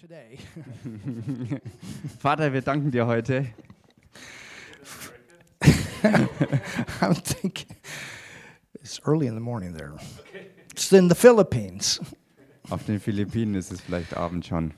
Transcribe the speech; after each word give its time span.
today 0.00 0.38
Vater, 2.18 2.52
wir 2.52 2.62
danken 2.62 2.90
dir 2.90 3.06
heute. 3.06 3.46
I'm 7.00 7.14
thinking 7.14 7.76
it's 8.74 9.00
early 9.06 9.26
in 9.26 9.34
the 9.34 9.40
morning 9.40 9.74
there. 9.74 9.94
It's 10.70 10.92
in 10.92 11.08
the 11.08 11.14
Philippines. 11.14 12.00
Auf 12.70 12.84
den 12.84 13.00
Philippinen 13.00 13.54
ist 13.54 13.72
es 13.72 13.80
vielleicht 13.80 14.16
Abend 14.16 14.46
schon. 14.46 14.74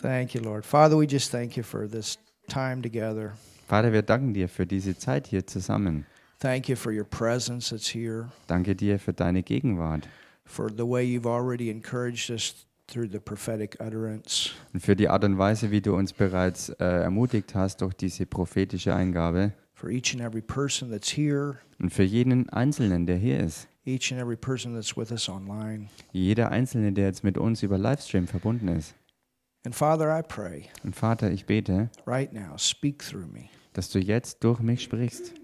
Thank 0.00 0.34
you, 0.34 0.40
Lord. 0.42 0.64
Father, 0.64 0.96
we 0.98 1.06
just 1.06 1.30
thank 1.30 1.56
you 1.56 1.62
for 1.62 1.88
this 1.88 2.18
time 2.48 2.82
together. 2.82 3.32
Vater, 3.68 3.92
wir 3.92 4.02
danken 4.02 4.34
dir 4.34 4.48
für 4.48 4.66
diese 4.66 4.96
Zeit 4.96 5.26
hier 5.26 5.46
zusammen. 5.46 6.06
Thank 6.38 6.68
you 6.68 6.76
for 6.76 6.92
your 6.92 7.04
presence 7.04 7.70
that's 7.70 7.94
here, 7.94 8.30
Danke 8.46 8.74
dir 8.74 8.98
für 8.98 9.12
deine 9.12 9.42
Gegenwart 9.42 10.08
for 10.44 10.68
the 10.68 10.86
way 10.86 11.04
you've 11.04 11.26
already 11.26 11.70
encouraged 11.70 12.30
us 12.30 12.66
through 12.92 13.08
the 13.10 13.18
prophetic 13.18 13.76
utterance. 13.80 14.50
und 14.74 14.80
für 14.80 14.94
die 14.96 15.08
Art 15.08 15.24
und 15.24 15.38
Weise, 15.38 15.70
wie 15.70 15.80
du 15.80 15.94
uns 15.94 16.12
bereits 16.12 16.68
äh, 16.68 16.84
ermutigt 16.84 17.54
hast 17.54 17.80
durch 17.80 17.94
diese 17.94 18.26
prophetische 18.26 18.94
Eingabe 18.94 19.52
For 19.74 19.90
each 19.90 20.14
and 20.14 20.22
every 20.22 20.42
person 20.42 20.90
that's 20.90 21.08
here, 21.16 21.56
und 21.80 21.90
für 21.90 22.04
jeden 22.04 22.48
Einzelnen, 22.50 23.06
der 23.06 23.16
hier 23.16 23.40
ist. 23.40 23.66
each 23.84 24.12
and 24.12 24.20
every 24.22 24.36
person 24.36 24.74
that's 24.74 24.96
with 24.96 25.10
us 25.10 25.28
online. 25.28 25.88
Jeder 26.12 26.50
Einzelne, 26.52 26.92
der 26.92 27.06
jetzt 27.06 27.24
mit 27.24 27.36
uns 27.38 27.62
über 27.64 27.78
Livestream 27.78 28.26
verbunden 28.28 28.68
ist. 28.68 28.94
And 29.64 29.74
Father, 29.74 30.16
I 30.18 30.22
pray 30.22 30.64
Und 30.84 30.94
Vater, 30.96 31.30
ich 31.30 31.46
bete, 31.46 31.88
right 32.06 32.32
now, 32.32 32.56
speak 32.58 32.98
through 33.04 33.26
me. 33.32 33.44
dass 33.72 33.90
du 33.90 33.98
jetzt 33.98 34.44
durch 34.44 34.60
mich 34.60 34.82
sprichst. 34.82 35.34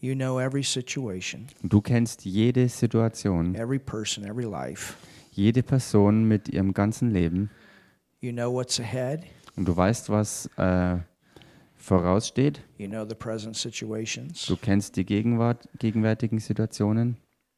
You 0.00 0.14
know 0.14 0.38
every 0.38 0.62
situation, 0.62 1.46
Du 1.62 1.80
kennst 1.80 2.24
jede 2.24 2.68
Situation, 2.68 3.54
every 3.54 3.78
person, 3.78 4.24
every 4.24 4.44
life. 4.44 4.94
Jede 5.38 5.62
Person 5.62 6.24
mit 6.24 6.48
ihrem 6.48 6.74
ganzen 6.74 7.10
Leben 7.12 7.48
You 8.20 8.32
know 8.32 8.52
what's 8.52 8.80
ahead. 8.80 9.22
und 9.56 9.66
du 9.68 9.76
weißt, 9.76 10.10
was 10.10 10.46
äh, 10.56 10.98
voraussteht. 11.76 12.60
You 12.76 12.88
know 12.88 13.06
the 13.08 13.14
present 13.14 13.56
situations. 13.56 14.46
Du 14.46 14.56
kennst 14.56 14.96
die 14.96 15.04
Gegenwart, 15.04 15.68
gegenwärtigen 15.78 16.40
Situationen 16.40 17.16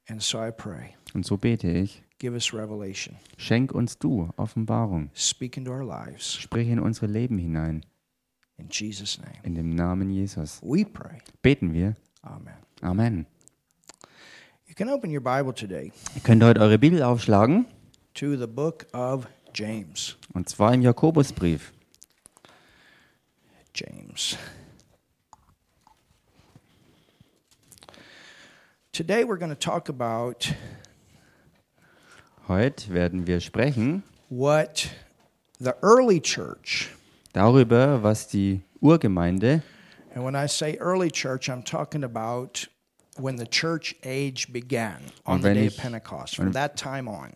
And 0.09 0.23
so 0.23 0.39
I 0.45 0.51
pray, 0.51 0.91
und 1.15 1.25
so 1.25 1.37
bete 1.39 1.69
ich. 1.71 2.03
give 2.19 2.35
us 2.35 2.53
revelation. 2.53 3.17
Schenk 3.39 3.73
uns 3.73 3.97
du 3.99 4.29
Offenbarung. 4.37 5.11
Speak 5.15 5.57
into 5.57 5.71
our 5.73 5.85
lives. 5.85 6.35
Sprich 6.35 6.69
in 6.69 6.79
unsere 6.81 7.07
Leben 7.07 7.39
hinein. 7.39 7.87
In 8.59 8.69
Jesus' 8.71 9.19
name. 9.19 9.33
In 9.43 9.55
dem 9.55 9.75
Namen 9.75 10.11
Jesus. 10.11 10.61
We 10.63 10.85
pray. 10.85 11.19
Beten 11.41 11.73
wir. 11.73 11.97
Amen. 12.23 12.55
Amen. 12.83 13.27
You 14.71 14.77
can 14.77 14.89
open 14.89 15.11
your 15.11 15.21
Bible 15.21 15.53
today 15.53 15.91
Ihr 16.15 16.21
könnt 16.23 16.45
heute 16.45 16.61
eure 16.61 16.79
Bibel 16.79 17.03
aufschlagen. 17.03 17.67
to 18.15 18.37
the 18.37 18.47
book 18.47 18.87
of 18.93 19.27
James. 19.53 20.17
Und 20.33 20.49
zwar 20.49 20.73
im 20.73 20.83
Jakobusbrief. 20.83 21.73
James. 23.75 24.37
Today 28.93 29.25
we're 29.25 29.39
going 29.39 29.51
to 29.51 29.57
talk 29.59 29.89
about 29.89 30.55
Heute 32.47 32.93
werden 32.95 33.27
wir 33.27 33.41
sprechen 33.41 34.05
what 34.29 34.89
the 35.59 35.75
early 35.83 36.21
church, 36.21 36.91
darüber, 37.33 38.05
was 38.05 38.29
die 38.29 38.61
Urgemeinde, 38.81 39.63
and 40.15 40.25
when 40.25 40.37
I 40.37 40.47
say 40.47 40.77
early 40.79 41.11
church, 41.11 41.49
I'm 41.49 41.65
talking 41.65 42.05
about 42.05 42.69
when 43.23 43.39
the 43.39 43.47
church 43.47 43.97
age 44.05 44.53
began 44.53 44.97
on 45.25 45.39
the 45.39 45.45
wenn 45.45 45.55
day 45.55 45.67
of 45.67 45.75
ich- 45.75 45.79
Pentecost, 45.81 46.37
from 46.37 46.53
that 46.53 46.77
time 46.77 47.09
on. 47.11 47.31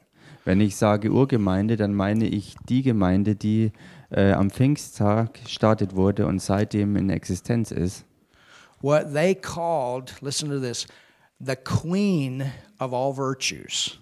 wenn 0.45 0.61
ich 0.61 0.77
sage 0.77 1.11
Urgemeinde, 1.11 1.77
dann 1.77 1.95
meine 1.95 2.27
ich 2.27 2.55
die 2.69 2.83
Gemeinde, 2.83 3.35
die 3.37 3.73
äh, 4.11 4.33
am 4.33 4.51
Pfingsttag 4.51 5.43
gestartet 5.45 5.95
wurde 5.97 6.27
und 6.27 6.41
seitdem 6.41 6.97
in 6.97 7.11
Existenz 7.11 7.71
ist. 7.71 8.05
What 8.83 9.13
they 9.15 9.35
called, 9.35 10.15
listen 10.21 10.51
to 10.51 10.61
this, 10.61 10.87
the 11.41 11.57
queen 11.57 12.42
of 12.79 12.92
all 12.92 13.17
virtues. 13.17 13.98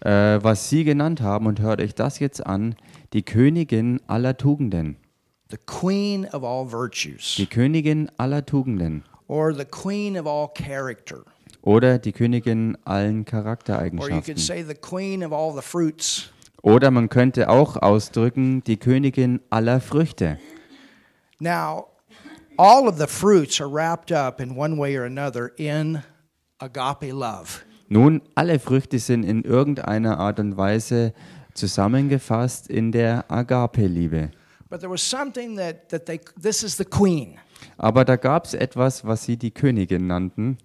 Äh, 0.00 0.38
was 0.42 0.68
sie 0.70 0.84
genannt 0.84 1.20
haben, 1.20 1.46
und 1.46 1.60
hört 1.60 1.80
euch 1.80 1.94
das 1.94 2.18
jetzt 2.20 2.44
an, 2.46 2.76
die 3.12 3.22
Königin 3.22 4.00
aller 4.06 4.36
Tugenden. 4.36 4.96
The 5.50 5.56
queen 5.66 6.26
of 6.26 6.42
all 6.44 6.70
virtues, 6.70 7.34
Die 7.36 7.46
Königin 7.46 8.10
aller 8.16 8.44
Tugenden. 8.46 9.02
Or 9.28 9.52
the 9.54 9.64
queen 9.64 10.16
of 10.16 10.26
all 10.26 10.48
character, 10.48 11.24
Oder 11.62 11.98
die 11.98 12.12
Königin 12.12 12.76
allen 12.84 13.06
or 13.06 13.08
you 13.08 13.22
could 13.22 13.26
Charaktereigenschaften. 13.26 14.38
say 14.38 14.62
the 14.62 14.74
queen 14.74 15.22
of 15.22 15.32
all 15.32 15.54
the 15.54 15.62
fruits. 15.62 16.30
Oder 16.62 16.90
man 16.90 17.08
könnte 17.08 17.48
auch 17.48 17.76
ausdrücken, 17.76 18.62
die 18.64 18.76
Königin 18.78 19.40
aller 19.50 19.80
Früchte. 19.80 20.38
Now, 21.40 21.88
all 22.56 22.86
of 22.88 22.98
the 22.98 23.06
fruits 23.06 23.60
are 23.60 23.68
wrapped 23.68 24.12
up 24.12 24.40
in 24.40 24.56
one 24.56 24.78
way 24.78 24.96
or 24.96 25.04
another 25.04 25.52
in 25.56 26.02
agape 26.60 27.12
love. 27.12 27.64
Nun, 27.88 28.22
alle 28.34 28.58
Früchte 28.58 28.98
sind 28.98 29.24
in 29.24 29.42
irgendeiner 29.42 30.18
Art 30.18 30.40
und 30.40 30.56
Weise 30.56 31.12
zusammengefasst 31.54 32.68
in 32.68 32.92
der 32.92 33.24
Agape-Liebe. 33.30 34.30
But 34.70 34.80
there 34.80 34.90
was 34.90 35.02
something 35.02 35.56
that, 35.56 35.88
that 35.90 36.06
they, 36.06 36.18
this 36.40 36.62
is 36.62 36.76
the 36.76 36.84
queen. 36.84 37.38
Aber 37.76 38.04
da 38.04 38.16
gab 38.16 38.44
es 38.46 38.54
etwas, 38.54 39.04
was 39.04 39.24
sie 39.24 39.36
die 39.36 39.50
Königin 39.50 40.06
nannten, 40.06 40.58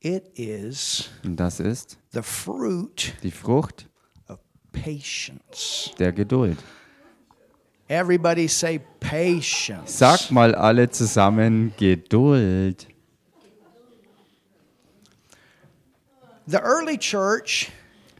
It 0.00 0.38
is 0.38 1.10
und 1.24 1.36
das 1.36 1.58
ist 1.58 1.98
the 2.12 2.22
fruit 2.22 3.14
die 3.22 3.30
Frucht 3.30 3.88
of 4.28 4.38
patience. 4.72 5.90
der 5.98 6.12
Geduld. 6.12 6.58
Everybody 7.88 8.46
say 8.48 8.80
patience. 9.00 9.98
Sagt 9.98 10.30
mal 10.30 10.54
alle 10.54 10.90
zusammen 10.90 11.72
Geduld. 11.76 12.86
The 16.46 16.58
early 16.58 16.96
church, 16.98 17.70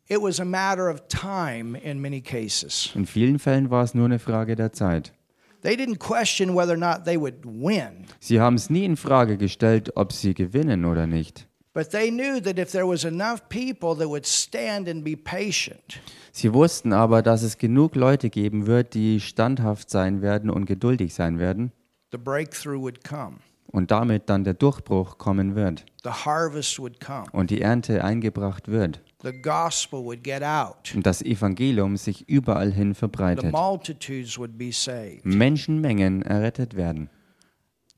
in 1.83 2.01
many 2.01 2.21
cases. 2.21 2.91
In 2.95 3.05
vielen 3.05 3.39
Fällen 3.39 3.69
war 3.69 3.83
es 3.83 3.93
nur 3.93 4.05
eine 4.05 4.19
Frage 4.19 4.55
der 4.55 4.73
Zeit. 4.73 5.13
They 5.61 5.75
didn't 5.75 5.99
question 5.99 6.55
whether 6.55 6.73
or 6.73 6.77
not 6.77 7.05
they 7.05 7.19
would 7.19 7.45
win, 7.45 8.05
Sie 8.19 8.39
haben 8.39 8.55
es 8.55 8.69
nie 8.69 8.83
in 8.83 8.97
Frage 8.97 9.37
gestellt, 9.37 9.95
ob 9.95 10.11
sie 10.11 10.33
gewinnen 10.33 10.85
oder 10.85 11.05
nicht. 11.05 11.47
but 11.73 11.89
they 11.91 12.09
knew 12.09 12.41
that 12.41 12.57
if 12.59 12.71
there 12.71 12.85
was 12.87 13.05
enough 13.05 13.47
people 13.47 13.95
that 13.95 14.09
would 14.09 14.25
stand 14.25 14.89
and 14.89 15.03
be 15.03 15.15
patient, 15.15 16.01
Sie 16.33 16.51
wussten 16.53 16.93
aber, 16.93 17.21
dass 17.21 17.43
es 17.43 17.57
genug 17.57 17.95
Leute 17.95 18.29
geben 18.29 18.65
wird, 18.67 18.93
die 18.95 19.19
standhaft 19.19 19.89
sein 19.89 20.21
werden 20.21 20.49
und 20.49 20.65
geduldig 20.65 21.13
sein 21.13 21.37
werden 21.39 21.71
the 22.11 22.17
breakthrough 22.17 22.81
would 22.81 23.03
come, 23.03 23.37
und 23.67 23.91
damit 23.91 24.29
dann 24.29 24.43
der 24.43 24.55
Durchbruch 24.55 25.17
kommen 25.19 25.53
wird 25.55 25.85
the 26.03 26.09
harvest 26.09 26.79
would 26.79 26.99
come, 26.99 27.27
und 27.33 27.51
die 27.51 27.61
Ernte 27.61 28.03
eingebracht 28.03 28.67
wird 28.67 29.01
the 29.23 29.31
gospel 29.41 30.03
would 30.03 30.23
get 30.23 30.41
out, 30.43 30.93
und 30.95 31.05
das 31.05 31.21
Evangelium 31.21 31.97
sich 31.97 32.27
überall 32.29 32.71
hin 32.71 32.93
the 32.93 32.99
verbreitet. 32.99 33.51
multitudes 33.51 34.37
would 34.37 34.57
be 34.57 34.71
saved, 34.71 35.25
Menschenmengen 35.25 36.21
errettet 36.21 36.75
werden 36.75 37.09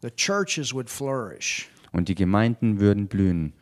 the 0.02 0.10
churches 0.12 0.74
would 0.74 0.90
flourish. 0.90 1.70
und 1.92 2.10
die 2.10 2.16
Gemeinden 2.16 2.80
würden 2.80 3.08
blühen. 3.08 3.54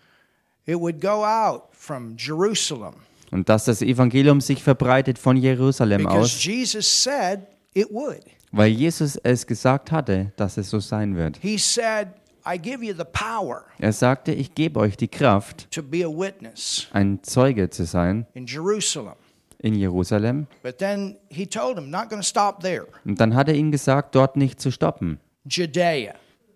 It 0.65 0.79
would 0.79 1.01
go 1.01 1.25
out 1.25 1.63
from 1.71 2.15
Jerusalem 2.17 2.93
Und 3.31 3.47
dass 3.49 3.65
das 3.65 3.81
Evangelium 3.81 4.41
sich 4.41 4.61
verbreitet 4.61 5.17
von 5.17 5.37
Jerusalem 5.37 5.99
because 6.03 6.19
aus, 6.35 6.43
Jesus 6.43 7.03
said 7.03 7.41
it 7.73 7.87
would. 7.91 8.19
weil 8.51 8.69
Jesus 8.71 9.15
es 9.17 9.45
gesagt 9.47 9.91
hatte, 9.91 10.33
dass 10.35 10.57
es 10.57 10.69
so 10.69 10.79
sein 10.79 11.15
wird. 11.15 11.37
He 11.41 11.57
said, 11.57 12.09
I 12.45 12.57
give 12.57 12.83
you 12.83 12.93
the 12.93 13.03
power 13.11 13.63
Er 13.79 13.93
sagte, 13.93 14.31
ich 14.33 14.55
gebe 14.55 14.79
euch 14.79 14.97
die 14.97 15.07
Kraft, 15.07 15.69
to 15.71 15.83
be 15.83 16.03
a 16.05 16.09
witness 16.09 16.87
ein 16.93 17.19
Zeuge 17.23 17.69
zu 17.69 17.85
sein 17.85 18.25
in 18.33 18.45
Jerusalem. 18.47 19.13
in 19.59 19.75
Jerusalem. 19.75 20.47
But 20.63 20.79
then 20.79 21.17
he 21.29 21.45
told 21.45 21.77
him, 21.77 21.89
not 21.91 22.09
going 22.09 22.21
to 22.21 22.27
stop 22.27 22.61
there. 22.61 22.87
Und 23.05 23.19
dann 23.21 23.35
hat 23.35 23.47
er 23.47 23.53
ihnen 23.53 23.71
gesagt, 23.71 24.15
dort 24.15 24.35
nicht 24.35 24.59
zu 24.59 24.71
stoppen, 24.71 25.19
Judea. 25.45 26.13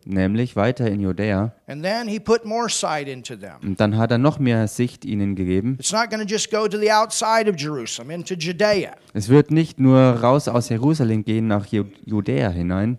nämlich 0.08 0.56
weiter 0.56 0.88
in 0.88 1.02
Judäa. 1.02 1.52
And 1.68 1.84
then 1.84 2.08
he 2.08 2.20
put 2.20 2.46
more 2.46 2.68
sight 2.70 3.08
into 3.08 3.36
them. 3.36 3.58
Und 3.64 3.80
dann 3.80 3.96
hat 3.98 4.10
er 4.12 4.18
noch 4.18 4.40
mehr 4.40 4.68
Sicht 4.68 5.06
ihnen 5.06 5.36
gegeben. 5.36 5.78
It's 5.80 5.92
not 5.92 6.10
going 6.10 6.22
to 6.26 6.28
just 6.28 6.50
go 6.52 6.68
to 6.68 6.78
the 6.80 6.92
outside 6.92 7.48
of 7.50 7.60
Jerusalem, 7.60 8.10
into 8.12 8.34
Judea, 8.36 8.96
Es 9.14 9.30
wird 9.30 9.52
nicht 9.52 9.80
nur 9.80 10.00
raus 10.00 10.48
aus 10.48 10.70
Jerusalem 10.70 11.24
gehen 11.24 11.48
nach 11.48 11.68
Ju- 11.68 11.86
Judäa 12.06 12.50
hinein, 12.50 12.98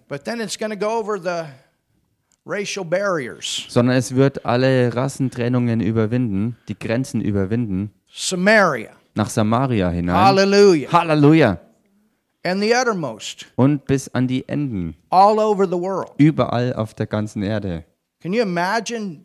sondern 3.69 3.97
es 3.97 4.15
wird 4.15 4.47
alle 4.47 4.95
Rassentrennungen 4.95 5.81
überwinden, 5.81 6.57
die 6.69 6.79
Grenzen 6.79 7.21
überwinden, 7.21 7.91
Samaria. 8.09 8.91
nach 9.15 9.29
Samaria 9.29 9.91
hinein. 9.91 10.15
Hallelujah. 10.17 10.93
Halleluja! 10.93 11.59
And 12.45 12.63
the 12.63 12.73
uttermost, 12.73 13.47
Und 13.57 13.85
bis 13.87 14.09
an 14.15 14.29
die 14.29 14.49
Enden, 14.49 14.95
all 15.11 15.39
over 15.41 15.67
the 15.67 15.73
world. 15.73 16.13
überall 16.19 16.73
auf 16.75 16.95
der 16.95 17.07
ganzen 17.07 17.43
Erde. 17.43 17.85
Can 18.23 18.33
you 18.33 18.43
imagine 18.43 19.25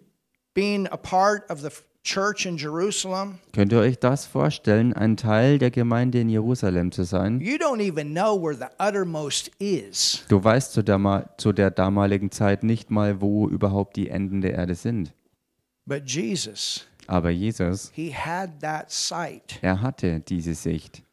being 0.55 0.87
a 0.87 0.97
part 0.97 1.47
of 1.51 1.59
the 1.61 1.69
f- 2.03 2.13
church 2.13 2.45
in 2.45 2.57
Jerusalem, 2.57 3.39
Könnt 3.53 3.71
ihr 3.71 3.79
euch 3.79 3.99
das 3.99 4.25
vorstellen, 4.25 4.93
ein 4.93 5.17
Teil 5.17 5.57
der 5.59 5.71
Gemeinde 5.71 6.19
in 6.19 6.29
Jerusalem 6.29 6.91
zu 6.91 7.03
sein? 7.03 7.39
you 7.39 7.55
don't 7.55 7.81
even 7.81 8.11
know 8.11 8.41
where 8.41 8.55
the 8.55 8.65
uttermost 8.79 9.51
is. 9.59 10.23
Du 10.29 10.43
weißt 10.43 10.73
zu 10.73 10.83
der, 10.83 11.29
zu 11.37 11.51
der 11.53 11.71
damaligen 11.71 12.31
Zeit 12.31 12.63
nicht 12.63 12.89
mal, 12.91 13.21
wo 13.21 13.47
überhaupt 13.47 13.95
die 13.97 14.09
Enden 14.09 14.41
der 14.41 14.53
Erde 14.53 14.75
sind. 14.75 15.13
But 15.85 16.03
Jesus, 16.09 16.87
Aber 17.07 17.29
Jesus, 17.31 17.91
he 17.93 18.13
had 18.13 18.59
that 18.61 18.91
sight, 18.91 19.59
er 19.61 19.81
hatte 19.81 20.19
diese 20.21 20.53
Sicht 20.53 21.03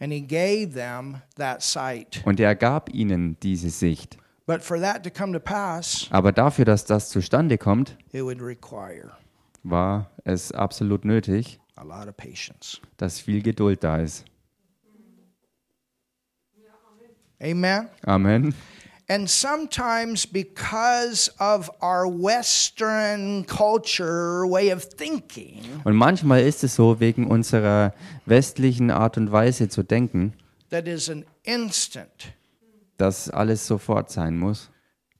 and 0.00 0.12
he 0.12 0.20
gave 0.22 0.70
them 0.74 1.16
that 1.36 1.62
sight. 1.62 2.22
und 2.24 2.40
er 2.40 2.54
gab 2.54 2.92
ihnen 2.92 3.36
diese 3.40 3.70
Sicht. 3.70 4.16
But 4.46 4.62
for 4.62 4.80
that 4.80 5.04
to 5.04 5.10
come 5.10 5.32
to 5.32 5.38
pass, 5.38 6.08
Aber 6.10 6.32
dafür, 6.32 6.64
dass 6.64 6.84
das 6.84 7.08
zustande 7.10 7.56
kommt, 7.58 7.96
it 8.12 8.22
would 8.22 8.40
require 8.42 9.12
war 9.62 10.10
es 10.24 10.52
absolut 10.52 11.04
nötig, 11.04 11.60
a 11.76 11.82
lot 11.84 12.08
of 12.08 12.16
patience. 12.16 12.80
dass 12.96 13.18
viel 13.20 13.42
Geduld 13.42 13.82
da 13.84 13.96
ist. 13.98 14.24
Amen. 17.42 17.88
Amen. 18.04 18.54
And 19.08 19.28
sometimes, 19.28 20.24
because 20.24 21.30
of 21.40 21.68
our 21.82 22.06
Western 22.06 23.44
culture 23.46 24.46
way 24.46 24.70
of 24.72 24.84
thinking, 24.88 25.64
Und 25.82 25.96
manchmal 25.96 26.42
ist 26.42 26.62
es 26.62 26.76
so, 26.76 27.00
wegen 27.00 27.26
unserer 27.26 27.92
westlichen 28.26 28.90
Art 28.92 29.16
und 29.16 29.32
Weise 29.32 29.68
zu 29.68 29.82
denken, 29.82 30.34
that 30.70 30.86
is 30.86 31.10
an 31.10 31.24
instant, 31.42 32.32
dass 32.98 33.28
alles 33.30 33.66
sofort 33.66 34.10
sein 34.10 34.38
muss. 34.38 34.70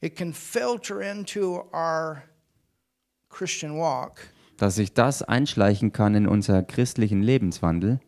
it 0.03 0.15
can 0.15 0.33
filter 0.33 1.01
into 1.01 1.65
our 1.73 2.23
Christian 3.31 3.77
walk 3.77 4.21
dass 4.59 4.75
sich 4.75 4.93
das 4.93 5.23
einschleichen 5.23 5.93
kann 5.93 6.15
in 6.15 6.27
unser 6.29 6.63
christlichen 6.63 7.23
Lebenswandel 7.23 7.99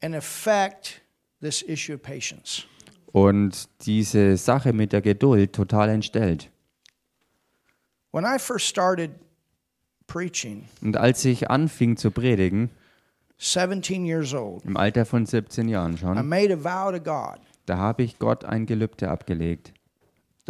and 0.00 0.14
affect 0.14 1.02
this 1.40 1.62
issue 1.62 1.94
of 1.94 2.02
patience. 2.02 2.64
und 3.12 3.68
diese 3.86 4.36
Sache 4.36 4.72
mit 4.72 4.92
der 4.92 5.00
Geduld 5.00 5.52
total 5.52 5.88
entstellt. 5.88 6.50
When 8.12 8.24
I 8.24 8.38
first 8.38 8.66
started 8.66 9.10
preaching, 10.06 10.64
Und 10.82 10.96
als 10.96 11.24
ich 11.24 11.50
anfing 11.50 11.96
zu 11.96 12.10
predigen, 12.10 12.70
17 13.38 14.04
years 14.04 14.34
old, 14.34 14.64
im 14.64 14.76
Alter 14.76 15.04
von 15.04 15.26
17 15.26 15.68
Jahren 15.68 15.94
I 15.94 15.98
schon, 15.98 16.28
made 16.28 16.52
a 16.52 16.56
vow 16.56 16.92
to 16.92 17.00
God 17.02 17.38
da 17.66 17.76
habe 17.76 18.02
ich 18.02 18.18
Gott 18.18 18.44
ein 18.44 18.64
Gelübde 18.66 19.10
abgelegt, 19.10 19.72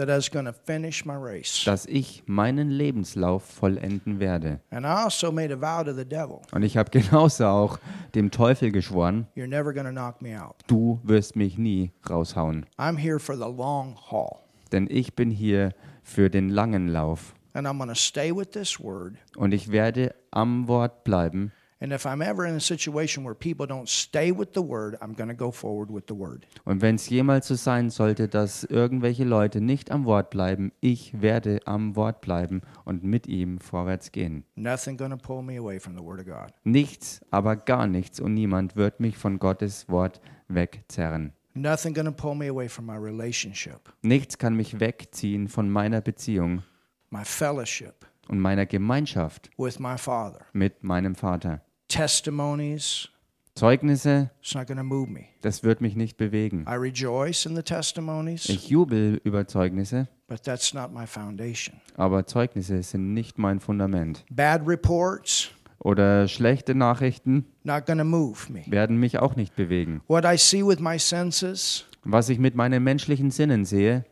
dass 0.06 1.86
ich 1.86 2.22
meinen 2.26 2.70
Lebenslauf 2.70 3.42
vollenden 3.44 4.20
werde. 4.20 4.60
And 4.70 4.84
I 4.84 4.88
also 5.04 5.32
made 5.32 5.52
a 5.52 5.60
vow 5.60 5.84
to 5.84 5.92
the 5.92 6.04
devil 6.04 6.40
Und 6.52 6.62
ich 6.62 6.76
habe 6.76 6.90
genauso 6.98 7.46
auch 7.46 7.78
dem 8.14 8.30
Teufel 8.30 8.70
geschworen, 8.70 9.26
you're 9.36 9.46
never 9.46 9.72
going 9.72 9.86
to 9.86 9.92
knock 9.92 10.22
me 10.22 10.40
out. 10.40 10.56
du 10.66 11.00
wirst 11.02 11.36
mich 11.36 11.58
nie 11.58 11.92
raushauen, 12.08 12.66
I'm 12.78 12.96
here 12.96 13.18
for 13.18 13.36
the 13.36 13.42
long 13.50 13.96
haul. 14.10 14.38
denn 14.72 14.86
ich 14.90 15.14
bin 15.14 15.30
hier 15.30 15.72
für 16.02 16.30
den 16.30 16.48
langen 16.48 16.88
Lauf. 16.88 17.34
And 17.54 17.66
I'm 17.66 17.78
going 17.78 17.88
to 17.88 17.94
stay 17.94 18.30
with 18.34 18.50
this 18.52 18.78
word. 18.78 19.14
Und 19.36 19.52
ich 19.52 19.72
werde 19.72 20.14
am 20.30 20.68
Wort 20.68 21.02
bleiben. 21.04 21.52
And 21.80 21.92
if 21.92 22.04
I'm 22.06 22.20
ever 22.22 22.44
in 22.44 22.56
a 22.56 22.60
situation 22.60 23.24
where 23.24 23.36
people 23.36 23.64
don't 23.66 23.88
stay 23.88 24.32
with 24.32 24.48
the 24.52 24.60
word, 24.62 24.96
I'm 25.00 25.14
going 25.14 25.28
to 25.28 25.34
go 25.36 25.52
forward 25.52 25.90
with 25.92 26.04
the 26.08 26.14
word. 26.16 26.44
Und 26.64 26.82
wenn 26.82 26.96
es 26.96 27.08
jemals 27.08 27.46
so 27.46 27.54
sein 27.54 27.90
sollte, 27.90 28.26
dass 28.26 28.64
irgendwelche 28.64 29.22
Leute 29.24 29.60
nicht 29.60 29.92
am 29.92 30.04
Wort 30.04 30.30
bleiben, 30.30 30.72
ich 30.80 31.20
werde 31.22 31.60
am 31.66 31.94
Wort 31.94 32.20
bleiben 32.20 32.62
und 32.84 33.04
mit 33.04 33.28
ihm 33.28 33.60
vorwärts 33.60 34.10
gehen. 34.10 34.42
Nothing 34.56 34.96
going 34.96 35.12
to 35.12 35.16
pull 35.16 35.42
me 35.42 35.56
away 35.56 35.78
from 35.78 35.94
the 35.96 36.02
word 36.02 36.18
of 36.18 36.26
God. 36.26 36.52
Nichts, 36.64 37.20
aber 37.30 37.54
gar 37.54 37.86
nichts 37.86 38.18
und 38.18 38.34
niemand 38.34 38.74
wird 38.74 38.98
mich 38.98 39.16
von 39.16 39.38
Gottes 39.38 39.88
Wort 39.88 40.20
wegzerren. 40.48 41.32
Nothing 41.54 41.94
going 41.94 42.06
to 42.06 42.12
pull 42.12 42.34
me 42.34 42.48
away 42.48 42.68
from 42.68 42.86
my 42.86 42.96
relationship, 42.96 43.92
Nichts 44.02 44.36
kann 44.38 44.54
mich 44.54 44.80
wegziehen 44.80 45.46
von 45.46 45.70
meiner 45.70 46.00
Beziehung 46.00 46.62
my 47.10 47.24
fellowship 47.24 48.04
und 48.28 48.40
meiner 48.40 48.66
Gemeinschaft 48.66 49.48
with 49.56 49.78
my 49.78 49.96
Father. 49.96 50.40
mit 50.52 50.82
meinem 50.82 51.14
Vater. 51.14 51.62
Testimonies, 51.88 53.08
Zeugnisse, 53.54 54.30
it's 54.40 54.54
not 54.54 54.66
going 54.66 54.78
to 54.78 54.84
move 54.84 55.10
me. 55.10 55.26
das 55.40 55.62
wird 55.64 55.80
mich 55.80 55.96
nicht 55.96 56.16
bewegen. 56.16 56.64
I 56.68 56.74
rejoice 56.74 57.44
in 57.46 57.56
the 57.56 57.62
testimonies, 57.62 58.48
Ich 58.48 58.68
jubel 58.68 59.20
über 59.24 59.46
Zeugnisse, 59.46 60.08
but 60.28 60.42
that's 60.42 60.72
not 60.74 60.92
my 60.92 61.06
foundation. 61.06 61.80
aber 61.96 62.26
Zeugnisse 62.26 62.82
sind 62.82 63.14
nicht 63.14 63.38
mein 63.38 63.60
Fundament. 63.60 64.24
Bad 64.30 64.62
reports, 64.66 65.50
Oder 65.80 66.26
schlechte 66.28 66.74
Nachrichten 66.74 67.46
not 67.64 67.86
going 67.86 67.98
to 67.98 68.04
move 68.04 68.52
me. 68.52 68.64
werden 68.66 68.96
mich 68.98 69.18
auch 69.18 69.36
nicht 69.36 69.54
bewegen. 69.56 70.00
What 70.08 70.24
I 70.24 70.36
see 70.36 70.64
with 70.64 70.78
my 70.80 70.98
senses, 70.98 71.84
Was 72.04 72.28
ich 72.28 72.38
mit 72.38 72.54
meinen 72.54 72.82
menschlichen 72.84 73.30
Sinnen 73.30 73.64
sehe, 73.64 74.04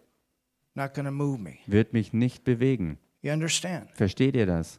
not 0.75 0.93
going 0.95 1.07
to 1.07 1.13
move 1.13 1.39
me. 1.41 1.55
wird 1.67 1.93
mich 1.93 2.13
nicht 2.13 2.45
bewegen. 2.45 2.99
You 3.23 3.33
understand? 3.33 3.91
Versteht 3.95 4.37
ihr 4.37 4.47
das? 4.47 4.79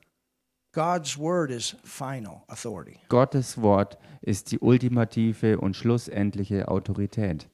God's 0.78 1.18
word 1.18 1.50
is 1.50 1.76
final 1.84 2.44
authority. 2.50 3.00
Gottes 3.10 3.60
Wort 3.60 3.98
ist 4.22 4.52
die 4.52 4.60
ultimative 4.60 5.60
und 5.60 5.76
schlussendliche 5.76 6.68
Autorität. 6.68 7.50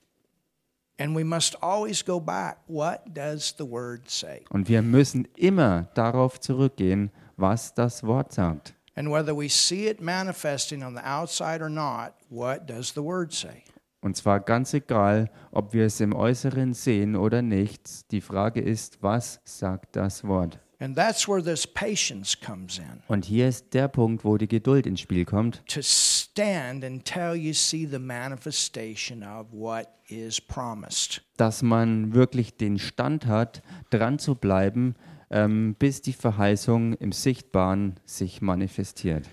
And 0.99 1.15
we 1.15 1.23
must 1.23 1.55
always 1.63 2.03
go 2.03 2.19
back. 2.19 2.57
What 2.67 3.13
does 3.13 3.55
the 3.57 3.63
word 3.63 4.09
say? 4.09 4.43
Und 4.49 4.67
wir 4.67 4.81
müssen 4.81 5.25
immer 5.37 5.87
darauf 5.93 6.41
zurückgehen, 6.41 7.11
was 7.37 7.73
das 7.73 8.03
Wort 8.03 8.33
sagt. 8.33 8.73
And 8.95 9.09
whether 9.09 9.33
we 9.33 9.47
see 9.47 9.87
it 9.87 10.01
manifesting 10.01 10.83
on 10.83 10.93
the 10.93 11.01
outside 11.01 11.63
or 11.63 11.69
not, 11.69 12.15
what 12.29 12.67
does 12.67 12.93
the 12.93 13.01
word 13.01 13.31
say? 13.31 13.63
Und 14.01 14.17
zwar 14.17 14.41
ganz 14.41 14.73
egal, 14.73 15.31
ob 15.51 15.71
wir 15.71 15.85
es 15.85 16.01
im 16.01 16.13
Äußeren 16.13 16.73
sehen 16.73 17.15
oder 17.15 17.41
nicht. 17.41 18.11
Die 18.11 18.19
Frage 18.19 18.59
ist, 18.59 19.01
was 19.01 19.39
sagt 19.45 19.95
das 19.95 20.25
Wort? 20.27 20.59
And 20.79 20.95
that's 20.97 21.27
where 21.27 21.41
this 21.41 21.65
patience 21.65 22.35
comes 22.39 22.77
in. 22.77 23.01
Und 23.07 23.25
hier 23.25 23.47
ist 23.47 23.73
der 23.73 23.87
Punkt, 23.87 24.25
wo 24.25 24.37
die 24.37 24.47
Geduld 24.47 24.85
ins 24.85 24.99
Spiel 24.99 25.23
kommt. 25.23 25.61
To 25.67 25.81
stand 25.81 26.83
until 26.83 27.35
you 27.35 27.53
see 27.53 27.85
the 27.85 27.99
manifestation 27.99 29.23
of 29.23 29.47
what 29.51 29.87
is 30.07 30.41
promised. 30.41 31.21
dass 31.37 31.61
man 31.61 32.13
wirklich 32.13 32.57
den 32.57 32.79
Stand 32.79 33.25
hat, 33.25 33.61
dran 33.89 34.19
zu 34.19 34.35
bleiben, 34.35 34.95
ähm, 35.29 35.75
bis 35.79 36.01
die 36.01 36.13
Verheißung 36.13 36.93
im 36.93 37.11
Sichtbaren 37.11 37.95
sich 38.05 38.41
manifestiert. 38.41 39.27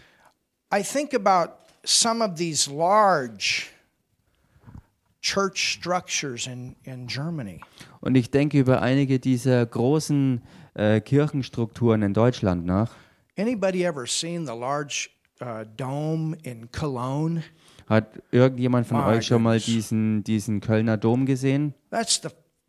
I 0.72 0.82
think 0.82 1.14
about 1.14 1.52
some 1.84 2.24
of 2.24 2.36
these 2.36 2.70
large 2.70 3.66
church 5.20 5.58
structures 5.58 6.46
in, 6.46 6.76
in 6.84 7.06
Germany. 7.06 7.60
Und 8.00 8.14
ich 8.14 8.30
denke 8.30 8.58
über 8.58 8.80
einige 8.80 9.18
dieser 9.18 9.64
großen 9.66 10.42
äh, 10.74 11.00
Kirchenstrukturen 11.00 12.02
in 12.02 12.14
Deutschland 12.14 12.64
nach. 12.64 12.92
Anybody 13.36 13.84
ever 13.84 14.06
seen 14.06 14.46
the 14.46 14.52
large 14.52 15.10
uh, 15.40 15.64
dome 15.76 16.36
in 16.42 16.70
Cologne? 16.70 17.42
Hat 17.88 18.22
irgendjemand 18.30 18.86
von 18.86 18.98
My 18.98 19.16
euch 19.16 19.26
schon 19.26 19.42
mal 19.42 19.58
diesen, 19.58 20.22
diesen 20.22 20.60
Kölner 20.60 20.96
Dom 20.96 21.26
gesehen? 21.26 21.74
That's 21.90 22.20
the 22.22 22.28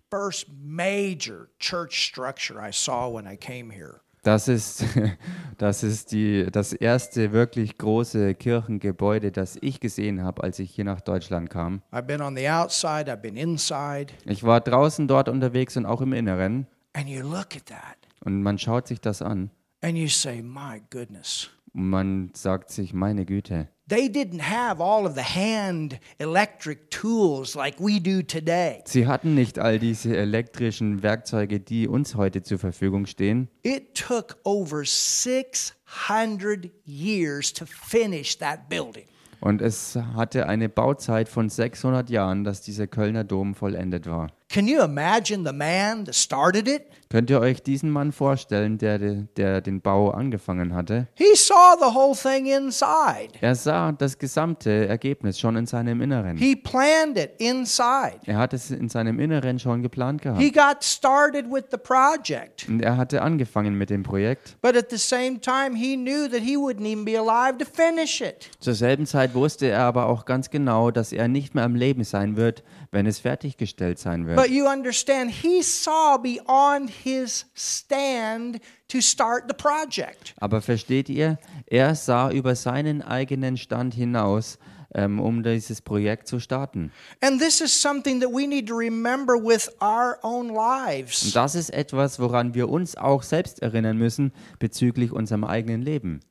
first 0.09 0.47
major 0.63 1.49
church 1.59 1.93
structure 2.07 2.59
I 2.59 2.71
saw 2.71 3.07
when 3.07 3.25
I 3.25 3.37
came 3.37 3.71
here. 3.71 4.01
Das 4.23 4.47
ist, 4.47 4.85
das 5.57 5.83
ist 5.83 6.11
die, 6.11 6.45
das 6.51 6.73
erste 6.73 7.31
wirklich 7.31 7.77
große 7.77 8.35
Kirchengebäude, 8.35 9.31
das 9.31 9.57
ich 9.61 9.79
gesehen 9.79 10.23
habe, 10.23 10.43
als 10.43 10.59
ich 10.59 10.71
hier 10.71 10.85
nach 10.85 11.01
Deutschland 11.01 11.49
kam. 11.49 11.81
I've 11.91 12.03
been 12.03 12.21
on 12.21 12.35
the 12.35 12.47
outside, 12.47 13.11
I've 13.11 13.17
been 13.17 13.35
inside, 13.35 14.13
Ich 14.25 14.43
war 14.43 14.61
draußen 14.61 15.07
dort 15.07 15.27
unterwegs 15.27 15.75
und 15.75 15.87
auch 15.87 16.01
im 16.01 16.13
Inneren. 16.13 16.67
And 16.93 17.07
you 17.07 17.21
look 17.23 17.55
at 17.55 17.65
that 17.67 17.97
Und 18.23 18.43
man 18.43 18.57
schaut 18.57 18.87
sich 18.87 18.99
das 19.01 19.21
an 19.21 19.49
and 19.81 19.97
you 19.97 20.07
say, 20.07 20.41
My 20.41 20.81
goodness. 20.91 21.49
und 21.73 21.89
man 21.89 22.31
sagt 22.33 22.69
sich, 22.71 22.93
meine 22.93 23.25
Güte, 23.25 23.67
They 23.87 24.07
didn't 24.07 24.43
have 24.43 24.81
all 24.81 25.05
of 25.05 25.15
the 25.15 25.21
hand 25.23 25.99
electric 26.17 26.89
tools 26.91 27.55
like 27.55 27.77
we 27.77 27.99
do 27.99 28.21
today. 28.21 28.81
Sie 28.85 29.05
hatten 29.05 29.35
nicht 29.35 29.59
all 29.59 29.79
diese 29.79 30.15
elektrischen 30.15 31.03
Werkzeuge, 31.03 31.59
die 31.59 31.89
uns 31.89 32.15
heute 32.15 32.41
zur 32.41 32.57
Verfügung 32.57 33.05
stehen. 33.05 33.49
It 33.63 33.93
took 33.95 34.37
over 34.45 34.85
600 34.85 36.69
years 36.85 37.51
to 37.51 37.65
finish 37.65 38.37
that 38.37 38.69
building. 38.69 39.05
Und 39.41 39.61
es 39.61 39.97
hatte 40.15 40.47
eine 40.47 40.69
Bauzeit 40.69 41.27
von 41.27 41.49
600 41.49 42.09
Jahren, 42.09 42.43
dass 42.43 42.61
dieser 42.61 42.87
Kölner 42.87 43.23
Dom 43.25 43.55
vollendet 43.55 44.05
war. 44.05 44.31
Can 44.51 44.67
you 44.67 44.83
imagine 44.83 45.45
the 45.45 45.53
man 45.53 46.03
that 46.05 46.15
started 46.15 46.67
it? 46.67 46.83
Könnt 47.09 47.29
ihr 47.29 47.41
euch 47.41 47.61
diesen 47.61 47.89
Mann 47.89 48.13
vorstellen, 48.13 48.77
der, 48.77 48.97
de- 48.97 49.25
der 49.35 49.59
den 49.59 49.81
Bau 49.81 50.11
angefangen 50.11 50.73
hatte? 50.73 51.07
He 51.13 51.35
saw 51.35 51.75
the 51.77 51.93
whole 51.93 52.15
thing 52.15 52.45
inside. 52.45 53.33
Er 53.41 53.53
sah 53.55 53.91
das 53.91 54.17
gesamte 54.17 54.87
Ergebnis 54.87 55.37
schon 55.37 55.57
in 55.57 55.65
seinem 55.65 56.01
Inneren. 56.01 56.37
He 56.37 56.55
planned 56.55 57.17
it 57.17 57.31
inside. 57.39 58.19
Er 58.25 58.37
hat 58.37 58.53
es 58.53 58.71
in 58.71 58.87
seinem 58.87 59.19
Inneren 59.19 59.59
schon 59.59 59.81
geplant 59.81 60.21
gehabt. 60.21 60.41
He 60.41 60.51
got 60.51 60.83
started 60.83 61.45
with 61.51 61.65
the 61.71 61.77
project. 61.77 62.67
Und 62.69 62.81
er 62.81 62.95
hatte 62.95 63.21
angefangen 63.21 63.77
mit 63.77 63.89
dem 63.89 64.03
Projekt. 64.03 64.55
But 64.61 64.77
at 64.77 64.89
the 64.89 64.97
same 64.97 65.39
time, 65.41 65.75
he 65.75 65.95
knew 65.97 66.29
that 66.29 66.41
he 66.41 66.55
wouldn't 66.55 66.85
even 66.85 67.03
be 67.03 67.17
alive 67.17 67.57
to 67.57 67.65
finish 67.65 68.21
it. 68.21 68.49
Zur 68.61 68.73
selben 68.73 69.05
Zeit 69.05 69.33
wusste 69.33 69.67
er 69.67 69.81
aber 69.83 70.07
auch 70.07 70.23
ganz 70.23 70.49
genau, 70.49 70.91
dass 70.91 71.11
er 71.11 71.27
nicht 71.27 71.55
mehr 71.55 71.65
am 71.65 71.75
Leben 71.75 72.05
sein 72.05 72.37
wird, 72.37 72.63
wenn 72.91 73.05
es 73.05 73.19
fertiggestellt 73.19 73.99
sein 73.99 74.27
wird. 74.27 74.40
But 74.41 74.49
you 74.49 74.65
understand, 74.67 75.29
he 75.29 75.61
saw 75.61 76.17
beyond 76.17 76.89
his 76.89 77.45
stand 77.53 78.59
to 78.87 78.99
start 78.99 79.43
the 79.47 79.53
project. 79.53 80.33
Aber 80.39 80.61
versteht 80.61 81.09
ihr, 81.09 81.37
er 81.67 81.93
sah 81.93 82.31
über 82.31 82.55
seinen 82.55 83.03
eigenen 83.03 83.55
Stand 83.55 83.93
hinaus, 83.93 84.57
ähm, 84.95 85.19
um 85.19 85.43
dieses 85.43 85.83
Projekt 85.83 86.27
zu 86.27 86.39
starten. 86.39 86.91
And 87.21 87.39
this 87.39 87.61
is 87.61 87.71
something 87.71 88.19
that 88.19 88.31
we 88.31 88.47
need 88.47 88.67
to 88.67 88.75
remember 88.75 89.35
with 89.35 89.69
our 89.79 90.17
own 90.23 90.49
Und 90.49 90.55
lives. 90.55 91.31
das 91.33 91.53
ist 91.53 91.69
etwas, 91.69 92.19
woran 92.19 92.55
wir 92.55 92.67
uns 92.67 92.97
auch 92.97 93.21
selbst 93.21 93.61
erinnern 93.61 93.97
müssen 93.97 94.33
bezüglich 94.57 95.11
unserem 95.11 95.43
eigenen 95.43 95.83
Leben. 95.83 96.21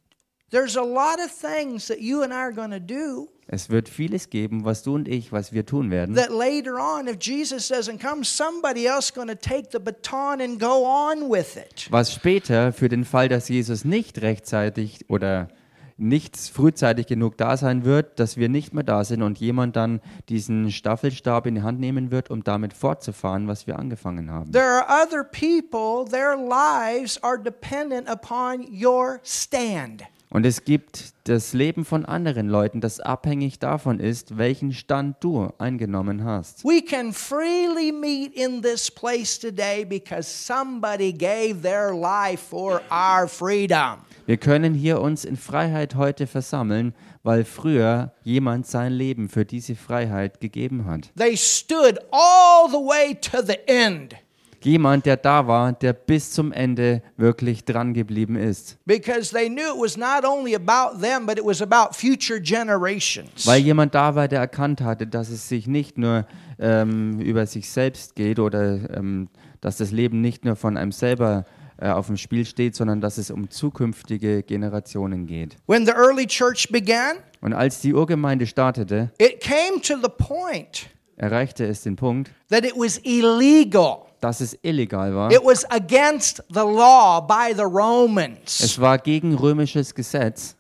There's 0.50 0.76
a 0.76 0.83
lot 0.83 1.21
of 1.25 1.31
things 1.31 1.87
that 1.87 2.00
you 2.00 2.23
and 2.23 2.33
I 2.33 2.38
are 2.38 2.52
going 2.52 2.73
to 2.73 2.81
do 2.81 3.29
Es 3.52 3.69
wird 3.69 3.88
vieles 3.88 4.30
geben, 4.30 4.64
was 4.64 4.85
du 4.85 4.95
und 4.95 5.09
ich, 5.09 5.33
was 5.33 5.52
wir 5.52 5.66
tun 5.66 5.90
werden. 5.90 6.14
that 6.14 6.30
later 6.30 6.76
on, 6.76 7.09
if 7.09 7.16
Jesus 7.21 7.69
doesn't 7.69 7.99
come, 8.00 8.25
somebody 8.25 8.87
else 8.87 9.12
going 9.12 9.26
to 9.26 9.35
take 9.35 9.71
the 9.73 9.80
baton 9.80 10.40
and 10.40 10.61
go 10.61 10.85
on 10.85 11.28
with 11.28 11.57
it. 11.57 11.88
Was 11.90 12.12
später 12.14 12.73
für 12.73 12.88
den 12.88 13.04
Fall, 13.04 13.28
dass 13.28 13.49
Jesus 13.49 13.85
nicht 13.85 14.23
rechtzeitig 14.23 15.07
oder 15.09 15.49
nicht 15.97 16.37
frühzeitig 16.37 17.09
genug 17.09 17.37
da 17.38 17.57
sein 17.57 17.85
wird, 17.85 18.21
dass 18.21 18.37
wir 18.37 18.49
nicht 18.49 18.73
mehr 18.73 18.85
da 18.85 19.02
sind 19.02 19.21
und 19.23 19.38
jemand 19.38 19.75
dann 19.75 20.00
diesen 20.28 20.71
Staffelstab 20.71 21.47
in 21.47 21.57
die 21.57 21.62
Hand 21.62 21.80
nehmen 21.80 22.12
wird, 22.12 22.30
um 22.30 22.45
damit 22.45 22.73
fortzufahren, 22.73 23.49
was 23.49 23.66
wir 23.66 23.78
angefangen 23.80 24.30
haben. 24.30 24.52
There 24.52 24.64
are 24.64 24.87
other 24.88 25.25
people, 25.25 26.09
their 26.09 26.37
lives 26.37 27.23
are 27.23 27.37
dependent 27.37 28.09
upon 28.09 28.64
your 28.73 29.19
stand. 29.25 30.04
Und 30.33 30.47
es 30.47 30.65
gibt 30.65 31.15
das 31.25 31.55
Leben 31.55 31.85
von 31.85 32.05
anderen 32.05 32.49
Leuten, 32.49 32.81
das 32.81 33.01
abhängig 33.01 33.59
davon 33.59 33.99
ist, 33.99 34.39
welchen 34.39 34.73
Stand 34.73 35.17
du 35.19 35.53
eingenommen 35.59 36.23
hast. 36.23 36.65
We 36.65 36.81
can 36.81 37.13
freely 37.13 37.91
meet 37.91 38.37
in 38.37 38.63
this 38.63 38.89
place 38.93 39.41
today 39.41 39.85
because 39.85 40.31
somebody 40.31 41.13
gave 41.13 41.63
their 41.63 41.93
life 41.93 42.49
for 42.49 42.81
our 42.93 43.27
freedom. 43.27 44.05
Wir 44.27 44.37
können 44.37 44.73
hier 44.73 45.01
uns 45.01 45.25
in 45.25 45.37
Freiheit 45.37 45.97
heute 45.97 46.29
versammeln, 46.29 46.95
weil 47.25 47.45
früher 47.45 48.13
jemand 48.23 48.69
sein 48.69 48.93
Leben 48.93 49.29
für 49.29 49.45
diese 49.45 49.75
Freiheit 49.75 50.41
gegeben 50.41 50.85
hat. 50.85 51.11
They 51.17 51.37
stood 51.37 51.99
all 52.13 52.69
the 52.71 52.77
way 52.77 53.17
to 53.17 53.43
the 53.43 53.59
end 53.67 54.15
Jemand, 54.62 55.07
der 55.07 55.17
da 55.17 55.47
war, 55.47 55.73
der 55.73 55.93
bis 55.93 56.33
zum 56.33 56.52
Ende 56.52 57.02
wirklich 57.17 57.64
dran 57.64 57.95
geblieben 57.95 58.37
ist. 58.37 58.79
because 58.87 59.33
they 59.33 59.49
knew 59.49 59.75
it 59.75 59.81
was 59.81 59.97
not 59.97 60.25
only 60.25 60.55
about 60.55 61.00
them, 61.00 61.26
but 61.26 61.38
it 61.38 61.45
was 61.45 61.62
about 61.62 61.95
future 61.95 62.40
generations. 62.40 63.47
Weil 63.47 63.61
jemand 63.61 63.95
da 63.95 64.14
war, 64.14 64.29
der 64.29 64.40
erkannt 64.40 64.81
hatte, 64.81 65.07
dass 65.07 65.31
es 65.31 65.49
sich 65.49 65.67
nicht 65.67 65.99
nur 65.99 66.26
ähm, 66.59 67.21
über 67.21 67.47
sich 67.47 67.71
selbst 67.71 68.14
geht 68.14 68.38
oder 68.38 68.79
ähm, 68.97 69.29
dass 69.61 69.76
das 69.79 69.90
Leben 69.93 70.21
nicht 70.21 70.45
nur 70.45 70.57
von 70.57 70.76
einem 70.76 70.93
selber 70.93 71.45
äh, 71.79 71.88
auf 71.88 72.07
dem 72.09 72.17
Spiel 72.17 72.45
steht, 72.45 72.75
sondern 72.75 73.00
dass 73.00 73.17
es 73.19 73.31
um 73.31 73.49
zukünftige 73.49 74.43
Generationen 74.43 75.26
geht. 75.26 75.57
When 75.67 75.87
the 75.87 75.93
early 75.93 76.26
church 76.26 76.69
began, 76.71 77.17
Und 77.40 77.55
als 77.55 77.81
die 77.81 77.95
Urgemeinde 77.95 78.47
startete, 78.47 79.11
it 79.19 79.40
came 79.40 79.81
to 79.81 79.95
the 79.97 80.11
point 80.11 80.90
erreichte 81.17 81.67
es 81.67 81.83
den 81.83 81.97
Punkt, 81.97 82.31
that 82.50 82.64
it 82.64 82.75
was 82.76 82.99
illegal. 83.05 84.07
Dass 84.21 84.41
es 84.41 84.55
illegal 84.62 85.15
war. 85.15 85.31
It 85.33 85.43
was 85.45 85.65
against 85.71 86.43
the 86.49 86.61
law 86.65 87.21
by 87.21 87.53
the 87.55 87.65
Romans 87.67 88.61
Es 88.61 88.79
war 88.81 88.99
gegen 88.99 89.35
römisches 89.35 89.95
Gesetz, 89.95 90.57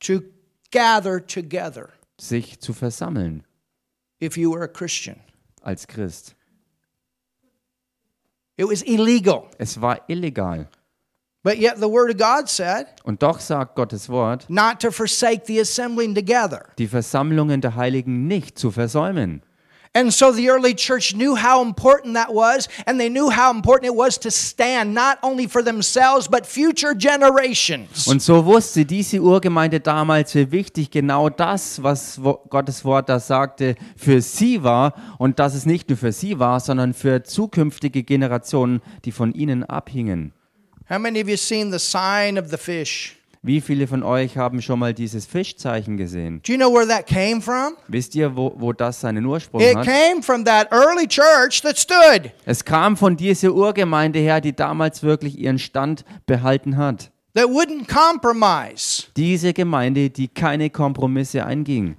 to 0.00 0.20
gather 0.70 1.24
together 1.24 1.88
sich 2.18 2.60
zu 2.60 2.72
versammeln 2.72 3.44
if 4.20 4.36
you 4.36 4.52
were 4.52 4.64
a 4.64 4.68
Christian. 4.68 5.20
als 5.62 5.86
Christ. 5.86 6.34
It 8.56 8.68
was 8.68 8.82
illegal. 8.82 9.48
Es 9.58 9.80
war 9.80 10.00
illegal. 10.08 10.68
But 11.42 11.58
yet 11.58 11.76
the 11.78 11.88
Word 11.88 12.10
of 12.10 12.16
God 12.16 12.48
said 12.48 12.86
Und 13.04 13.22
doch 13.22 13.38
sagt 13.40 13.74
Gottes 13.74 14.08
Wort, 14.08 14.48
not 14.48 14.80
to 14.80 14.90
forsake 14.90 15.42
the 15.46 15.60
assembling 15.60 16.14
together. 16.14 16.66
die 16.78 16.86
Versammlungen 16.86 17.60
der 17.60 17.74
Heiligen 17.74 18.26
nicht 18.26 18.58
zu 18.58 18.70
versäumen. 18.70 19.42
And 19.96 20.12
so 20.12 20.32
the 20.32 20.50
early 20.50 20.74
church 20.74 21.14
knew 21.14 21.36
how 21.36 21.62
important 21.62 22.14
that 22.14 22.34
was, 22.34 22.68
and 22.84 22.98
they 22.98 23.08
knew 23.08 23.30
how 23.30 23.52
important 23.52 23.86
it 23.86 23.94
was 23.96 24.18
to 24.18 24.30
stand 24.30 24.92
not 24.92 25.18
only 25.22 25.46
for 25.46 25.62
themselves, 25.62 26.26
but 26.28 26.44
future 26.44 26.96
generations. 26.96 28.08
Und 28.08 28.20
so 28.20 28.44
wusste 28.44 28.84
diese 28.84 29.22
Urgemeinde 29.22 29.78
damals, 29.78 30.34
wie 30.34 30.50
wichtig 30.50 30.90
genau 30.90 31.28
das, 31.28 31.80
was 31.80 32.20
Gottes 32.50 32.84
Wort 32.84 33.08
da 33.08 33.20
sagte, 33.20 33.76
für 33.96 34.20
sie 34.20 34.64
war 34.64 34.94
und 35.18 35.38
dass 35.38 35.54
es 35.54 35.64
nicht 35.64 35.88
nur 35.88 35.96
für 35.96 36.10
sie 36.10 36.40
war, 36.40 36.58
sondern 36.58 36.92
für 36.92 37.22
zukünftige 37.22 38.02
Generationen, 38.02 38.82
die 39.04 39.12
von 39.12 39.32
ihnen 39.32 39.62
abhingen. 39.62 40.32
How 40.90 40.98
many 40.98 41.22
of 41.22 41.28
you 41.28 41.36
seen 41.36 41.70
the 41.70 41.78
sign 41.78 42.36
of 42.36 42.50
the 42.50 42.58
fish? 42.58 43.16
Wie 43.46 43.60
viele 43.60 43.86
von 43.86 44.02
euch 44.02 44.38
haben 44.38 44.62
schon 44.62 44.78
mal 44.78 44.94
dieses 44.94 45.26
Fischzeichen 45.26 45.98
gesehen? 45.98 46.40
Do 46.46 46.52
you 46.52 46.58
know 46.58 46.72
where 46.72 46.88
that 46.88 47.06
came 47.06 47.42
from? 47.42 47.76
Wisst 47.88 48.14
ihr, 48.14 48.34
wo, 48.34 48.54
wo 48.56 48.72
das 48.72 49.02
seinen 49.02 49.26
Ursprung 49.26 49.60
It 49.60 49.76
hat? 49.76 49.84
came 49.84 50.22
from 50.22 50.46
that 50.46 50.72
early 50.72 51.06
church 51.06 51.60
that 51.60 51.76
stood. 51.76 52.30
Es 52.46 52.64
kam 52.64 52.96
von 52.96 53.18
dieser 53.18 53.52
Urgemeinde 53.52 54.18
her, 54.20 54.40
die 54.40 54.56
damals 54.56 55.02
wirklich 55.02 55.38
ihren 55.38 55.58
Stand 55.58 56.06
behalten 56.24 56.78
hat. 56.78 57.10
that 57.34 57.48
wouldn't 57.50 57.86
compromise. 57.86 59.08
Diese 59.14 59.52
Gemeinde, 59.52 60.08
die 60.08 60.28
keine 60.28 60.70
Kompromisse 60.70 61.44
einging. 61.44 61.96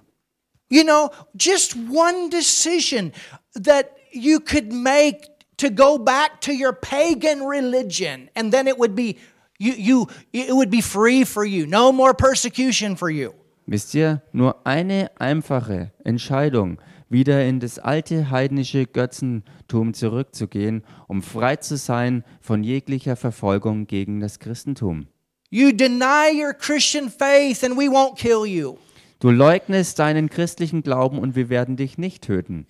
You 0.69 0.83
know, 0.83 1.11
just 1.35 1.75
one 1.75 2.29
decision 2.31 3.11
that 3.53 3.91
you 4.11 4.39
could 4.39 4.73
make 4.73 5.27
to 5.57 5.69
go 5.69 5.99
back 5.99 6.41
to 6.41 6.51
your 6.51 6.73
pagan 6.73 7.41
religion 7.47 8.29
and 8.35 8.51
then 8.51 8.65
it 8.65 8.79
would 8.79 8.95
be 8.95 9.17
you 9.57 9.73
you 9.77 10.07
it 10.33 10.53
would 10.53 10.69
be 10.69 10.81
free 10.81 11.25
for 11.25 11.45
you. 11.45 11.65
No 11.65 11.91
more 11.91 12.13
persecution 12.13 12.95
for 12.95 13.09
you. 13.09 13.33
Wisst 13.67 13.95
ihr, 13.95 14.21
nur 14.31 14.65
eine 14.65 15.09
einfache 15.19 15.91
Entscheidung, 16.03 16.77
wieder 17.09 17.43
in 17.45 17.59
das 17.59 17.79
alte 17.79 18.29
heidnische 18.29 18.85
Götzentum 18.85 19.93
zurückzugehen, 19.93 20.83
um 21.07 21.23
frei 21.23 21.55
zu 21.55 21.77
sein 21.77 22.23
von 22.41 22.63
jeglicher 22.63 23.15
Verfolgung 23.15 23.87
gegen 23.87 24.19
das 24.19 24.37
Christentum. 24.37 25.07
You 25.49 25.71
deny 25.71 26.31
your 26.31 26.53
Christian 26.53 27.09
faith 27.09 27.63
and 27.63 27.75
we 27.77 27.87
won't 27.89 28.17
kill 28.17 28.45
you. 28.45 28.77
Du 29.19 29.31
leugnest 29.31 29.97
deinen 29.99 30.29
christlichen 30.29 30.83
Glauben 30.83 31.19
und 31.19 31.35
wir 31.35 31.49
werden 31.49 31.77
dich 31.77 31.97
nicht 31.97 32.23
töten. 32.23 32.65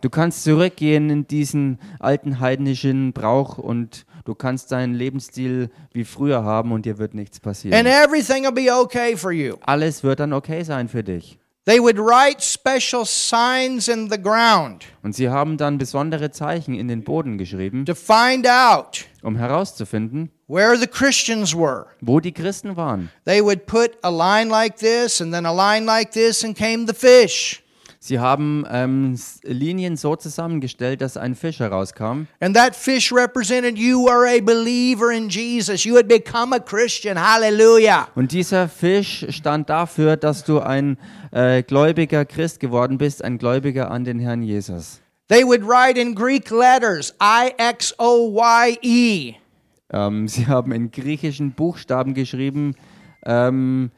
Du 0.00 0.10
kannst 0.10 0.44
zurückgehen 0.44 1.10
in 1.10 1.26
diesen 1.26 1.78
alten 1.98 2.40
heidnischen 2.40 3.12
Brauch 3.12 3.58
und 3.58 4.06
du 4.24 4.34
kannst 4.34 4.70
deinen 4.70 4.94
Lebensstil 4.94 5.70
wie 5.92 6.04
früher 6.04 6.44
haben 6.44 6.70
und 6.72 6.86
dir 6.86 6.98
wird 6.98 7.14
nichts 7.14 7.38
And 7.38 7.42
passieren. 7.44 7.86
everything 7.86 8.44
will 8.44 8.52
be 8.52 8.72
okay 8.72 9.16
for 9.16 9.32
you. 9.32 9.56
Alles 9.62 10.04
wird 10.04 10.20
dann 10.20 10.32
okay 10.32 10.62
sein 10.62 10.88
für 10.88 11.02
dich. 11.02 11.41
They 11.64 11.78
would 11.78 11.96
write 11.96 12.42
special 12.42 13.04
signs 13.04 13.86
in 13.86 14.10
the 14.10 14.20
ground 14.20 14.84
Und 15.04 15.14
sie 15.14 15.28
haben 15.28 15.56
dann 15.56 15.78
besondere 15.78 16.32
Zeichen 16.32 16.74
in 16.74 16.88
den 16.88 17.04
Boden 17.04 17.38
geschrieben, 17.38 17.86
to 17.86 17.94
find 17.94 18.48
out 18.48 19.04
um 19.22 19.36
herauszufinden, 19.36 20.30
where 20.48 20.76
the 20.76 20.88
Christians 20.88 21.54
were. 21.54 21.86
wo 22.00 22.18
die 22.18 22.32
Christen 22.32 22.76
waren. 22.76 23.10
They 23.24 23.40
would 23.40 23.66
put 23.66 23.92
a 24.02 24.10
line 24.10 24.48
like 24.48 24.78
this 24.78 25.20
and 25.20 25.32
then 25.32 25.46
a 25.46 25.52
line 25.52 25.86
like 25.86 26.10
this, 26.10 26.42
and 26.44 26.56
came 26.56 26.86
the 26.86 26.94
fish. 26.94 27.61
Sie 28.04 28.18
haben 28.18 28.64
ähm, 28.68 29.16
Linien 29.44 29.96
so 29.96 30.16
zusammengestellt, 30.16 31.00
dass 31.02 31.16
ein 31.16 31.36
Fisch 31.36 31.60
herauskam. 31.60 32.26
And 32.40 32.56
that 32.56 32.74
fish 32.74 33.12
represented 33.12 33.78
you 33.78 34.08
are 34.08 34.26
a 34.26 34.40
believer 34.40 35.12
in 35.12 35.28
Jesus. 35.28 35.84
You 35.84 35.96
had 35.96 36.08
become 36.08 36.52
a 36.52 36.58
Christian. 36.58 37.16
Hallelujah. 37.16 38.08
Und 38.16 38.32
dieser 38.32 38.68
Fisch 38.68 39.24
stand 39.28 39.70
dafür, 39.70 40.16
dass 40.16 40.42
du 40.42 40.58
ein 40.58 40.98
äh, 41.30 41.62
gläubiger 41.62 42.24
Christ 42.24 42.58
geworden 42.58 42.98
bist, 42.98 43.22
ein 43.22 43.38
Gläubiger 43.38 43.92
an 43.92 44.02
den 44.02 44.18
Herrn 44.18 44.42
Jesus. 44.42 45.00
They 45.28 45.44
would 45.44 45.62
write 45.62 45.96
in 45.96 46.16
Greek 46.16 46.50
letters 46.50 47.14
I 47.22 47.52
X 47.56 47.94
O 48.00 48.36
Y 48.36 48.78
E. 48.82 49.34
Ähm, 49.92 50.26
sie 50.26 50.48
haben 50.48 50.72
in 50.72 50.90
griechischen 50.90 51.52
Buchstaben 51.52 52.14
geschrieben. 52.14 52.74
Ähm, 53.24 53.92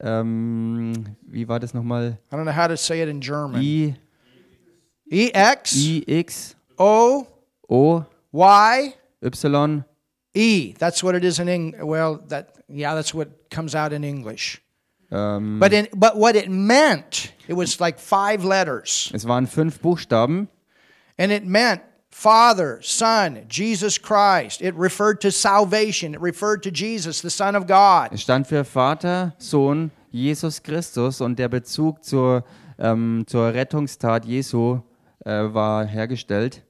ähm, 0.00 1.16
wie 1.22 1.46
war 1.48 1.58
das 1.60 1.74
nochmal? 1.74 2.18
I 2.30 2.34
don't 2.36 2.44
know 2.44 2.56
how 2.56 2.68
to 2.68 2.76
say 2.76 3.02
it 3.02 3.08
in 3.08 3.20
German. 3.20 3.60
I, 3.62 3.94
E 5.10 5.30
X 5.32 5.74
I, 5.76 6.04
X, 6.06 6.56
O 6.78 7.26
O, 7.68 8.04
Y 8.32 8.94
Y, 9.22 9.84
E. 10.34 10.74
That's 10.78 11.02
what 11.02 11.14
it 11.14 11.24
is 11.24 11.38
in 11.38 11.48
Eng. 11.48 11.74
Well, 11.80 12.20
that 12.28 12.54
yeah, 12.68 12.94
that's 12.94 13.14
what 13.14 13.28
comes 13.50 13.74
out 13.74 13.92
in 13.92 14.04
English. 14.04 14.60
ähm, 15.10 15.58
But 15.60 15.72
in 15.72 15.88
but 15.94 16.16
what 16.16 16.34
it 16.36 16.48
meant, 16.50 17.32
it 17.48 17.54
was 17.54 17.80
like 17.80 17.98
five 17.98 18.44
letters, 18.44 19.10
es 19.14 19.24
waren 19.26 19.46
fünf 19.46 19.80
Buchstaben 19.80 20.48
and 21.16 21.30
it 21.32 21.44
meant 21.46 21.80
Father, 22.18 22.78
Son, 22.80 23.42
Jesus 23.46 23.98
Christ. 23.98 24.62
It 24.62 24.74
referred 24.74 25.20
to 25.20 25.30
salvation. 25.30 26.14
It 26.14 26.20
referred 26.22 26.62
to 26.62 26.70
Jesus, 26.70 27.20
the 27.20 27.28
Son 27.28 27.54
of 27.54 27.66
God. 27.66 28.08
Es 28.10 28.22
stand 28.22 28.46
für 28.46 28.64
Vater, 28.64 29.34
Sohn, 29.36 29.90
Jesus 30.10 30.62
Christus 30.62 31.20
und 31.20 31.38
der 31.38 31.48
Bezug 31.50 32.02
zur, 32.02 32.42
ähm, 32.78 33.24
zur 33.26 33.52
Rettungstat 33.52 34.24
Jesu 34.24 34.80
äh, 35.26 35.30
war 35.30 35.84
hergestellt. 35.84 36.62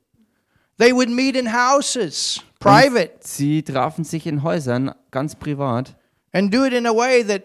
They 0.79 0.93
would 0.93 1.09
meet 1.09 1.37
in 1.37 1.53
houses, 1.53 2.43
private, 2.59 3.13
Sie 3.21 3.63
trafen 3.63 4.03
sich 4.03 4.27
in 4.27 4.43
Häusern, 4.43 4.93
ganz 5.13 5.37
privat. 5.37 5.95
and 6.33 6.53
do 6.53 6.65
it 6.65 6.73
in 6.73 6.87
a 6.87 6.93
way 6.93 7.23
that 7.23 7.45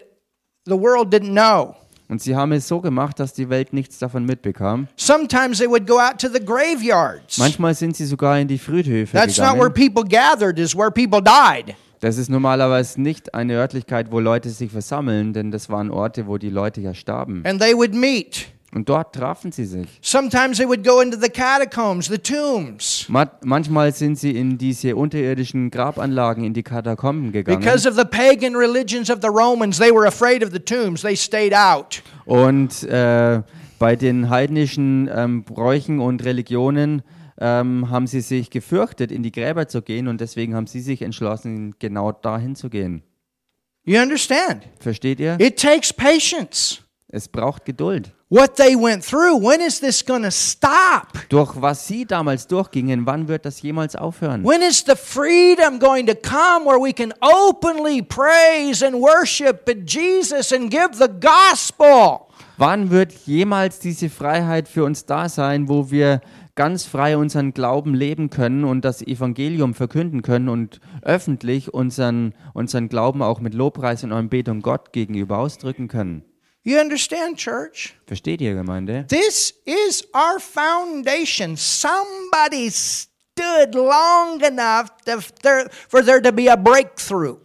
the 0.66 0.76
world 0.76 1.14
didn't 1.14 1.34
know. 1.34 1.76
Und 2.12 2.20
sie 2.20 2.36
haben 2.36 2.52
es 2.52 2.68
so 2.68 2.82
gemacht, 2.82 3.18
dass 3.18 3.32
die 3.32 3.48
Welt 3.48 3.72
nichts 3.72 3.98
davon 3.98 4.26
mitbekam. 4.26 4.86
Sometimes 4.96 5.60
they 5.60 5.66
would 5.66 5.86
go 5.86 5.98
out 5.98 6.18
to 6.18 6.28
the 6.28 6.44
graveyards. 6.44 7.38
Manchmal 7.38 7.74
sind 7.74 7.96
sie 7.96 8.04
sogar 8.04 8.38
in 8.38 8.48
die 8.48 8.58
Friedhöfe 8.58 9.16
That's 9.16 9.38
not 9.38 9.54
where 9.54 9.70
gegangen. 9.70 9.94
people 9.94 10.04
gathered, 10.04 10.58
is 10.58 10.76
where 10.76 10.90
people 10.90 11.22
died. 11.22 11.74
Das 12.00 12.18
ist 12.18 12.28
normalerweise 12.28 13.00
nicht 13.00 13.32
eine 13.32 13.54
Örtlichkeit, 13.54 14.12
wo 14.12 14.20
Leute 14.20 14.50
sich 14.50 14.70
versammeln, 14.70 15.32
denn 15.32 15.50
das 15.50 15.70
waren 15.70 15.90
Orte, 15.90 16.26
wo 16.26 16.36
die 16.36 16.50
Leute 16.50 16.82
ja 16.82 16.92
starben. 16.92 17.44
And 17.46 17.58
they 17.58 17.74
would 17.74 17.94
meet. 17.94 18.48
Und 18.74 18.88
dort 18.88 19.14
trafen 19.14 19.52
sie 19.52 19.66
sich. 19.66 19.86
Sometimes 20.00 20.56
they 20.56 20.66
would 20.66 20.82
go 20.82 21.00
into 21.02 21.18
the 21.20 21.28
catacombs, 21.28 22.06
the 22.06 22.16
tombs. 22.16 23.04
Ma- 23.08 23.30
Manchmal 23.44 23.92
sind 23.92 24.18
sie 24.18 24.30
in 24.30 24.56
diese 24.56 24.96
unterirdischen 24.96 25.70
Grabanlagen, 25.70 26.42
in 26.44 26.54
die 26.54 26.62
Katakomben 26.62 27.32
gegangen. 27.32 27.60
Because 27.60 27.86
of 27.86 27.94
the 27.96 28.04
pagan 28.04 28.56
religions 28.56 29.10
of 29.10 29.18
the 29.20 29.28
Romans, 29.28 29.76
they 29.78 29.90
were 29.92 30.06
afraid 30.08 30.42
of 30.42 30.52
the 30.52 30.58
tombs. 30.58 31.02
They 31.02 31.16
stayed 31.16 31.52
out. 31.54 32.02
Und 32.24 32.82
äh, 32.84 33.42
bei 33.78 33.94
den 33.94 34.30
heidnischen 34.30 35.10
ähm, 35.14 35.44
Bräuchen 35.44 36.00
und 36.00 36.24
Religionen 36.24 37.02
ähm, 37.38 37.90
haben 37.90 38.06
sie 38.06 38.22
sich 38.22 38.48
gefürchtet, 38.48 39.12
in 39.12 39.22
die 39.22 39.32
Gräber 39.32 39.68
zu 39.68 39.82
gehen 39.82 40.08
und 40.08 40.20
deswegen 40.22 40.54
haben 40.54 40.66
sie 40.66 40.80
sich 40.80 41.02
entschlossen, 41.02 41.74
genau 41.78 42.12
dahin 42.12 42.54
zu 42.56 42.70
gehen. 42.70 43.02
You 43.84 44.00
understand? 44.00 44.62
Versteht 44.78 45.20
ihr? 45.20 45.36
It 45.40 45.60
takes 45.60 45.92
patience. 45.92 46.78
Es 47.08 47.28
braucht 47.28 47.64
Geduld. 47.66 48.12
What 48.32 48.56
they 48.56 48.74
went 48.74 49.04
through, 49.04 49.36
when 49.36 49.60
is 49.60 49.78
this 49.78 50.02
going 50.02 50.22
to 50.22 50.30
stop? 50.30 51.18
Durch 51.28 51.60
was 51.60 51.86
sie 51.86 52.06
damals 52.06 52.46
durchgingen, 52.46 53.04
wann 53.04 53.28
wird 53.28 53.44
das 53.44 53.60
jemals 53.60 53.94
aufhören? 53.94 54.42
When 54.42 54.62
is 54.62 54.82
the 54.86 54.96
freedom 54.96 55.78
going 55.78 56.06
to 56.06 56.14
come 56.14 56.64
where 56.64 56.80
we 56.82 56.94
can 56.94 57.12
openly 57.20 58.00
praise 58.00 58.82
and 58.82 58.94
worship 58.94 59.68
Jesus 59.86 60.50
and 60.50 60.70
give 60.70 60.94
the 60.94 61.10
gospel? 61.10 62.26
Wann 62.56 62.90
wird 62.90 63.12
jemals 63.26 63.80
diese 63.80 64.08
Freiheit 64.08 64.66
für 64.66 64.84
uns 64.84 65.04
da 65.04 65.28
sein, 65.28 65.68
wo 65.68 65.90
wir 65.90 66.22
ganz 66.54 66.86
frei 66.86 67.18
unseren 67.18 67.52
Glauben 67.52 67.92
leben 67.92 68.30
können 68.30 68.64
und 68.64 68.86
das 68.86 69.02
Evangelium 69.02 69.74
verkünden 69.74 70.22
können 70.22 70.48
und 70.48 70.80
öffentlich 71.02 71.74
unseren, 71.74 72.32
unseren 72.54 72.88
Glauben 72.88 73.20
auch 73.20 73.40
mit 73.40 73.52
Lobpreis 73.52 74.04
und 74.04 74.12
Anbetung 74.12 74.62
Gott 74.62 74.94
gegenüber 74.94 75.36
ausdrücken 75.36 75.88
können? 75.88 76.24
You 76.64 76.78
understand, 76.78 77.38
church? 77.38 77.94
Versteht 78.06 78.40
ihr, 78.40 78.54
Gemeinde? 78.54 79.04
This 79.08 79.52
is 79.64 80.06
our 80.14 80.38
foundation. 80.38 81.56
Somebody 81.56 82.70
stood 82.70 83.74
long 83.74 84.40
enough 84.42 84.90
to, 85.06 85.20
for 85.88 86.04
there 86.04 86.22
to 86.22 86.30
be 86.30 86.48
a 86.48 86.54
breakthrough. 86.56 87.38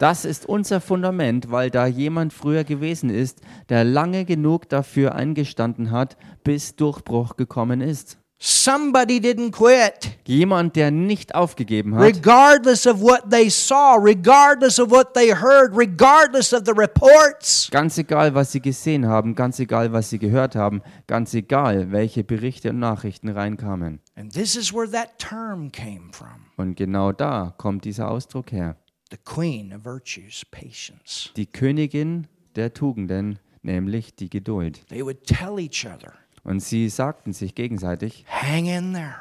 Das 0.00 0.24
ist 0.24 0.46
unser 0.46 0.80
Fundament, 0.80 1.52
weil 1.52 1.70
da 1.70 1.86
jemand 1.86 2.32
früher 2.32 2.64
gewesen 2.64 3.08
ist, 3.08 3.40
der 3.68 3.84
lange 3.84 4.24
genug 4.24 4.68
dafür 4.68 5.14
eingestanden 5.14 5.92
hat, 5.92 6.16
bis 6.42 6.74
Durchbruch 6.74 7.36
gekommen 7.36 7.80
ist. 7.80 8.18
Somebody 8.38 9.18
didn't 9.18 9.52
quit. 9.52 10.10
Jemand, 10.26 10.76
der 10.76 10.90
nicht 10.90 11.34
aufgegeben 11.34 11.94
hat, 11.94 12.02
Regardless 12.02 12.86
of 12.86 13.00
what 13.00 13.30
they 13.30 13.48
saw, 13.48 13.96
regardless 13.96 14.78
of 14.78 14.90
what 14.90 15.14
they 15.14 15.30
heard, 15.34 15.74
regardless 15.74 16.52
of 16.52 16.62
the 16.66 16.72
reports. 16.76 17.68
ganz 17.70 17.96
egal, 17.96 18.34
was 18.34 18.52
sie 18.52 18.60
gesehen 18.60 19.06
haben, 19.06 19.34
ganz 19.34 19.58
egal, 19.58 19.92
was 19.92 20.10
sie 20.10 20.18
gehört 20.18 20.54
haben, 20.54 20.82
ganz 21.06 21.32
egal, 21.32 21.90
welche 21.92 22.24
Berichte 22.24 22.70
und 22.70 22.78
Nachrichten 22.78 23.30
reinkamen. 23.30 24.00
And 24.16 24.32
this 24.32 24.54
is 24.54 24.72
where 24.72 24.90
that 24.90 25.18
term 25.18 25.72
came 25.72 26.12
from 26.12 26.28
Und 26.56 26.76
genau 26.76 27.12
da 27.12 27.54
kommt 27.56 27.84
dieser 27.86 28.10
Ausdruck 28.10 28.52
her. 28.52 28.76
the 29.10 29.16
queen 29.24 29.72
of 29.72 29.84
virtues, 29.84 30.44
patience. 30.50 31.30
Die 31.36 31.46
Königin 31.46 32.26
der 32.54 32.74
Tugenden, 32.74 33.38
nämlich 33.62 34.14
die 34.14 34.28
Geduld. 34.28 34.86
They 34.88 35.02
would 35.02 35.24
tell 35.24 35.58
each 35.58 35.86
other, 35.86 36.12
Und 36.46 36.60
sie 36.60 36.88
sagten 36.88 37.32
sich 37.32 37.56
gegenseitig, 37.56 38.24
hang 38.28 38.66
in 38.66 38.92
there, 38.92 39.16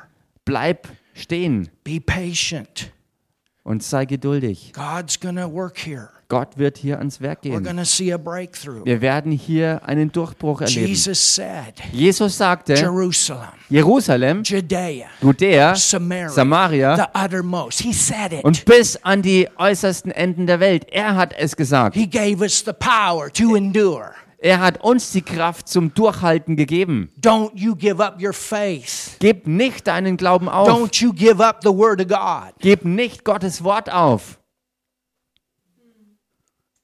bleib 0.45 0.87
stehen 1.15 1.69
be 1.83 1.99
patient. 1.99 2.91
und 3.63 3.81
sei 3.81 4.05
geduldig. 4.05 4.71
God's 4.73 5.19
to 5.35 5.51
work 5.51 5.77
here. 5.77 6.09
Gott 6.27 6.57
wird 6.57 6.77
hier 6.77 6.97
ans 6.99 7.21
Werk 7.21 7.41
gehen. 7.41 7.63
going 7.63 7.77
to 7.77 7.83
see 7.83 8.11
a 8.11 8.17
breakthrough. 8.17 8.83
Wir 8.85 9.01
werden 9.01 9.31
hier 9.31 9.81
einen 9.83 10.11
Durchbruch 10.11 10.61
erleben. 10.61 10.87
Jesus 10.87 11.35
said, 11.35 11.73
Jesus 11.91 12.37
sagte, 12.37 12.73
Jerusalem, 12.73 13.49
Jerusalem, 13.69 14.43
Judea, 14.43 15.07
Judäa, 15.21 15.75
Samaria, 15.75 16.29
Samaria 16.29 16.95
the 16.95 17.19
uttermost. 17.19 17.81
He 17.81 17.93
said 17.93 18.33
it. 18.33 18.43
und 18.43 18.65
bis 18.65 18.97
an 19.03 19.21
die 19.23 19.47
äußersten 19.57 20.11
Enden 20.11 20.45
der 20.47 20.59
Welt. 20.59 20.87
Er 20.91 21.15
hat 21.15 21.33
es 21.33 21.55
gesagt. 21.55 21.95
He 21.95 22.07
gave 22.07 22.41
us 22.41 22.63
the 22.63 22.73
power 22.73 23.31
to 23.33 23.55
endure. 23.55 24.13
Er 24.45 24.59
hat 24.59 24.83
uns 24.83 25.11
die 25.11 25.23
Kraft 25.23 25.67
zum 25.67 25.91
Durchhalten 25.95 26.55
gegeben. 26.55 27.11
Don't 27.19 27.49
you 27.55 27.75
give 27.75 27.99
up 27.99 28.21
your 28.21 28.31
faith. 28.31 29.17
Gib 29.17 29.47
nicht 29.47 29.87
deinen 29.87 30.17
Glauben 30.17 30.47
auf. 30.47 30.69
Don't 30.69 31.01
you 31.01 31.11
give 31.11 31.43
up 31.43 31.61
the 31.63 31.69
word 31.69 31.99
of 31.99 32.07
God. 32.07 32.53
Gib 32.59 32.85
nicht 32.85 33.25
Gottes 33.25 33.63
Wort 33.63 33.91
auf. 33.91 34.37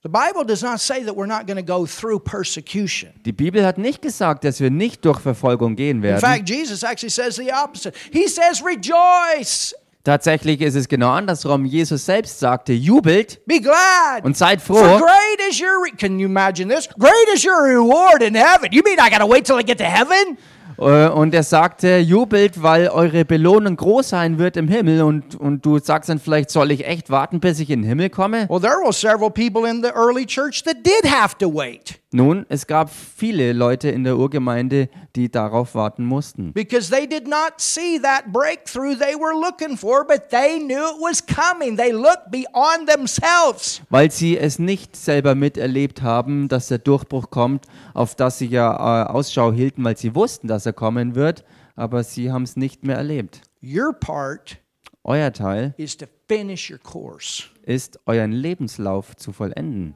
The 0.02 0.10
Bible 0.10 0.44
does 0.44 0.64
not 0.64 0.80
say 0.80 1.04
that 1.04 1.16
we're 1.16 1.28
not 1.28 1.46
going 1.46 1.64
to 1.64 1.64
go 1.64 1.86
through 1.86 2.22
persecution. 2.24 3.12
Die 3.24 3.32
Bibel 3.32 3.64
hat 3.64 3.78
nicht 3.78 4.02
gesagt, 4.02 4.44
dass 4.44 4.60
wir 4.60 4.72
nicht 4.72 5.06
durch 5.06 5.20
Verfolgung 5.20 5.76
gehen 5.76 5.98
In 5.98 6.02
werden. 6.02 6.20
fact, 6.20 6.50
Jesus 6.50 6.82
actually 6.82 7.12
says 7.12 7.36
the 7.36 7.52
opposite. 7.54 7.96
He 8.12 8.28
says, 8.28 8.64
Rejoice, 8.66 9.76
Tatsächlich 10.04 10.62
ist 10.62 10.76
es 10.76 10.88
genau 10.88 11.12
andersrum. 11.12 11.64
Jesus 11.66 12.06
selbst 12.06 12.40
sagte, 12.40 12.74
jubelt 12.74 13.40
be 13.46 13.60
glad. 13.62 14.24
und 14.24 14.36
seid 14.36 14.62
For 14.62 14.76
froh. 14.78 14.98
great 14.98 15.50
is 15.50 15.62
your 15.62 15.84
re- 15.84 15.96
can 15.96 16.18
you 16.20 16.28
imagine 16.28 16.74
this? 16.74 16.90
Great 16.98 17.14
is 17.36 17.46
your 17.46 17.62
reward 17.64 18.24
in 18.24 18.34
heaven. 18.36 18.70
You 18.72 18.82
mean 18.84 18.98
I 19.00 19.10
gotta 19.12 19.28
wait 19.30 19.46
till 19.46 19.60
I 19.60 19.64
get 19.64 19.78
to 19.78 19.84
heaven? 19.84 20.38
Äh, 20.80 21.10
Und 21.10 21.36
er 21.36 21.44
sagte, 21.44 21.98
jubelt, 22.00 22.64
weil 22.64 22.88
eure 22.88 23.24
Belohnung 23.26 23.76
groß 23.76 24.10
sein 24.10 24.40
wird 24.40 24.58
im 24.58 24.68
Himmel. 24.68 25.04
Und, 25.04 25.36
und 25.36 25.64
du 25.64 25.78
sagst 25.78 26.10
dann 26.10 26.18
vielleicht, 26.20 26.50
soll 26.50 26.72
ich 26.72 26.88
echt 26.88 27.12
warten, 27.12 27.40
bis 27.40 27.60
ich 27.60 27.70
in 27.70 27.82
den 27.84 27.88
Himmel 27.88 28.10
komme? 28.10 28.48
Well, 28.50 28.60
there 28.60 28.78
were 28.84 28.92
several 28.94 29.30
people 29.30 29.70
in 29.70 29.84
the 29.84 29.90
early 29.90 30.26
church 30.26 30.64
that 30.64 30.78
did 30.84 31.12
have 31.12 31.38
to 31.38 31.48
wait 31.54 32.00
Nun, 32.14 32.46
es 32.50 32.68
gab 32.68 32.90
viele 32.90 33.54
Leute 33.54 33.90
in 33.90 34.04
der 34.04 34.18
Urgemeinde, 34.18 34.90
die 35.16 35.32
darauf 35.32 35.76
warten 35.76 36.04
mussten. 36.04 36.52
because 36.52 36.90
they 36.92 37.08
did 37.08 37.26
not 37.26 37.54
see 37.58 37.98
that 38.02 38.34
breakthrough 38.34 38.98
they 38.98 39.16
were 39.16 39.34
looking 39.34 39.78
for, 39.78 40.06
but 40.06 40.30
they 40.30 40.60
knew 40.60 40.74
it 40.84 41.00
was 41.02 41.26
coming. 41.26 41.78
They 41.78 41.94
looked 41.94 42.30
beyond 42.30 42.90
themselves. 42.90 43.82
Weil 43.90 44.12
sie 44.12 44.38
es 44.38 44.60
nicht 44.60 44.98
selber 44.98 45.36
miterlebt 45.36 46.02
haben, 46.02 46.50
dass 46.50 46.68
der 46.68 46.80
Durchbruch 46.80 47.30
kommt, 47.30 47.66
auf 47.94 48.16
das 48.16 48.40
sie 48.40 48.48
ja 48.48 49.06
äh, 49.06 49.08
Ausschau 49.10 49.54
hielten, 49.54 49.82
weil 49.86 49.96
sie 49.96 50.14
wussten, 50.14 50.50
dass 50.50 50.66
er 50.66 50.74
kommen 50.74 51.16
wird, 51.16 51.46
aber 51.78 52.04
sie 52.04 52.30
haben 52.30 52.44
es 52.44 52.58
nicht 52.58 52.84
mehr 52.84 52.98
erlebt. 52.98 53.42
Your 53.64 53.94
part 53.94 54.58
Euer 55.04 55.32
Teil 55.32 55.74
is 55.78 55.96
to 55.96 56.08
finish 56.28 56.70
your 56.70 56.78
course. 56.80 57.44
ist, 57.64 58.00
euren 58.06 58.34
Lebenslauf 58.34 59.16
zu 59.16 59.32
vollenden. 59.32 59.96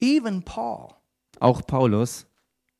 Even 0.00 0.42
Paul, 0.42 0.88
Auch 1.40 1.62
Paulus. 1.66 2.26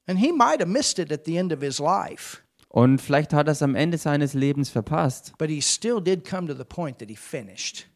and 0.07 0.19
he 0.19 0.31
might 0.33 0.61
have 0.61 0.69
missed 0.71 0.99
it 0.99 1.11
at 1.13 1.25
the 1.25 1.37
end 1.39 1.53
of 1.53 1.61
his 1.63 1.79
life, 1.79 2.43
Und 2.69 3.01
vielleicht 3.01 3.33
hat 3.33 3.47
er 3.49 3.53
es 3.53 3.63
am 3.63 3.75
Ende 3.77 3.99
seines 3.99 4.35
Lebens 4.35 4.69
verpasst. 4.71 5.33
but 5.39 5.49
he 5.49 5.61
still 5.61 6.01
did 6.01 6.25
come 6.29 6.47
to 6.47 6.55
the 6.55 6.65
point 6.65 6.99
that 6.99 7.09
he 7.09 7.17
finished. 7.17 7.87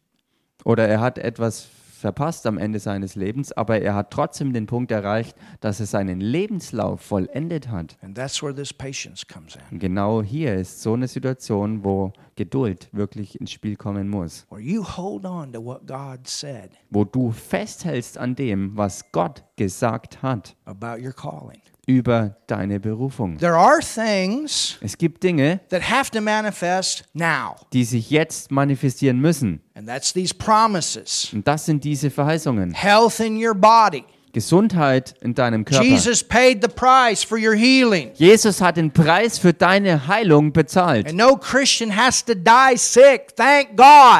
Oder 0.65 0.87
er 0.87 0.99
hat 0.99 1.17
etwas 1.17 1.67
verpasst 1.99 2.47
am 2.47 2.57
Ende 2.57 2.79
seines 2.79 3.15
Lebens, 3.15 3.51
aber 3.51 3.81
er 3.81 3.93
hat 3.95 4.11
trotzdem 4.11 4.53
den 4.53 4.65
Punkt 4.65 4.91
erreicht, 4.91 5.35
dass 5.59 5.79
er 5.79 5.85
seinen 5.85 6.21
Lebenslauf 6.21 7.01
vollendet 7.01 7.69
hat. 7.69 7.97
And 8.01 8.15
that's 8.15 8.41
where 8.41 8.53
this 8.55 8.73
patience 8.73 9.25
comes 9.27 9.55
in, 9.55 9.61
Und 9.71 9.79
genau 9.79 10.21
hier 10.23 10.55
ist 10.55 10.81
so 10.81 10.93
eine 10.93 11.07
Situation, 11.07 11.83
wo 11.83 12.13
Geduld 12.35 12.87
wirklich 12.93 13.39
ins 13.39 13.51
Spiel 13.51 13.75
kommen 13.75 14.09
muss. 14.09 14.45
where 14.49 14.61
you 14.61 14.83
hold 14.83 15.25
on 15.25 15.51
to 15.53 15.63
what 15.63 15.85
God 15.85 16.25
said 16.25 16.71
Wo 16.89 17.03
du 17.03 17.31
festhältst 17.31 18.17
an 18.17 18.35
dem, 18.35 18.75
was 18.77 19.11
Gott 19.11 19.43
gesagt 19.57 20.21
hat 20.23 20.55
about 20.65 21.01
your 21.03 21.11
calling 21.13 21.59
über 21.89 22.37
deine 22.45 22.79
Berufung. 22.79 23.39
es 24.81 24.97
gibt 24.99 25.23
Dinge, 25.23 25.59
die 27.73 27.83
sich 27.83 28.11
jetzt 28.11 28.51
manifestieren 28.51 29.19
müssen. 29.19 29.61
Und 31.33 31.47
das 31.47 31.65
sind 31.65 31.83
diese 31.83 32.11
Verheißungen. 32.11 32.75
Gesundheit 34.31 35.15
in 35.21 35.33
deinem 35.33 35.65
Körper. 35.65 35.83
Jesus 38.19 38.61
hat 38.61 38.77
den 38.77 38.91
Preis 38.91 39.39
für 39.39 39.53
deine 39.53 40.07
Heilung 40.07 40.53
bezahlt. 40.53 41.11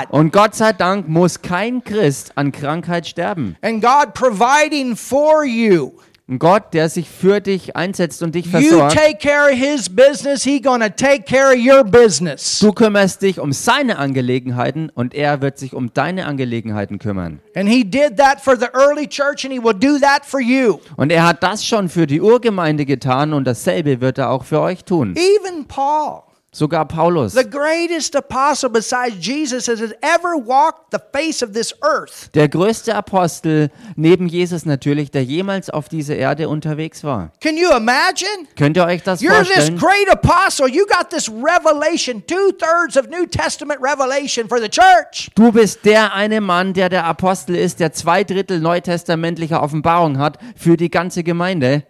Und 0.10 0.34
Gott 0.34 0.55
sei 0.55 0.73
Dank 0.73 1.08
muss 1.08 1.41
kein 1.41 1.84
Christ 1.84 2.32
an 2.36 2.51
Krankheit 2.51 3.05
sterben. 3.08 3.55
Und 3.62 3.82
Gott 3.82 4.15
providing 4.15 4.95
for 4.95 5.45
you. 5.45 5.91
Ein 6.29 6.37
Gott, 6.37 6.73
der 6.73 6.89
sich 6.89 7.09
für 7.09 7.41
dich 7.41 7.75
einsetzt 7.75 8.21
und 8.21 8.35
dich 8.35 8.45
You 8.45 8.51
versorgt. 8.51 8.95
take 8.95 9.17
care 9.17 9.51
of 9.51 9.57
his 9.57 9.89
business, 9.89 10.43
he 10.43 10.61
going 10.61 10.79
to 10.79 10.89
take 10.89 11.23
care 11.23 11.49
of 11.49 11.57
your 11.57 11.83
business. 11.83 12.59
Du 12.59 12.71
kümmerst 12.71 13.23
dich 13.23 13.39
um 13.39 13.51
seine 13.51 13.97
Angelegenheiten 13.97 14.91
und 14.93 15.15
er 15.15 15.41
wird 15.41 15.57
sich 15.57 15.73
um 15.73 15.91
deine 15.91 16.27
Angelegenheiten 16.27 16.99
kümmern. 16.99 17.39
And 17.55 17.67
he 17.67 17.83
did 17.83 18.17
that 18.17 18.39
for 18.41 18.55
the 18.55 18.67
early 18.73 19.07
church 19.07 19.43
and 19.43 19.51
he 19.51 19.59
will 19.59 19.73
do 19.73 19.97
that 19.97 20.23
for 20.23 20.39
you. 20.39 20.77
Und 20.97 21.11
er 21.11 21.25
hat 21.25 21.41
das 21.41 21.65
schon 21.65 21.89
für 21.89 22.05
die 22.05 22.21
Urgemeinde 22.21 22.85
getan 22.85 23.33
und 23.33 23.45
dasselbe 23.45 23.99
wird 23.99 24.19
er 24.19 24.29
auch 24.29 24.43
für 24.43 24.61
euch 24.61 24.83
tun. 24.85 25.15
Even 25.15 25.65
Paul, 25.67 26.21
Sogar 26.51 26.85
Paulus, 26.88 27.33
the 27.33 27.43
greatest 27.47 28.15
apostle 28.15 28.69
besides 28.71 29.15
Jesus 29.19 29.67
has 29.67 29.93
ever 30.01 30.35
walked 30.35 30.89
the 30.89 30.99
face 31.13 31.43
of 31.43 31.53
this 31.53 31.75
earth. 31.83 32.31
der 32.33 32.49
größte 32.49 32.95
Apostel 32.95 33.69
neben 33.95 34.27
Jesus 34.27 34.65
natürlich, 34.65 35.12
der 35.12 35.23
jemals 35.23 35.69
auf 35.69 35.89
dieser 35.89 36.15
Erde 36.15 36.49
unterwegs 36.49 37.03
war. 37.03 37.31
Can 37.39 37.55
you 37.55 37.69
imagine? 37.69 38.47
Könnt 38.57 38.77
ihr 38.77 38.85
euch 38.85 39.03
das 39.03 39.21
You're 39.21 39.38
this 39.41 39.69
vorstellen? 39.69 39.77
great 39.77 40.09
apostle. 40.12 40.67
You 40.67 40.88
got 40.88 41.12
this 41.12 41.29
revelation, 41.29 42.23
two 42.25 42.51
thirds 42.53 42.97
of 42.97 43.07
New 43.09 43.27
Testament 43.27 43.79
revelation 43.79 44.47
for 44.47 44.59
the 44.59 44.69
church. 44.69 45.29
Du 45.35 45.51
bist 45.51 45.85
der 45.85 46.15
eine 46.15 46.41
Mann, 46.41 46.73
der 46.73 46.89
der 46.89 47.05
Apostel 47.05 47.55
ist, 47.55 47.79
der 47.79 47.93
zwei 47.93 48.23
Drittel 48.23 48.59
neutestamentlicher 48.59 49.62
Offenbarung 49.62 50.17
hat 50.17 50.39
für 50.55 50.77
die 50.77 50.89
ganze 50.89 51.23
Gemeinde. 51.23 51.83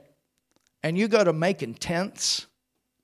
And 0.84 0.98
you 0.98 1.08
go 1.08 1.24
to 1.24 1.32
making 1.32 1.76
tents 1.76 2.49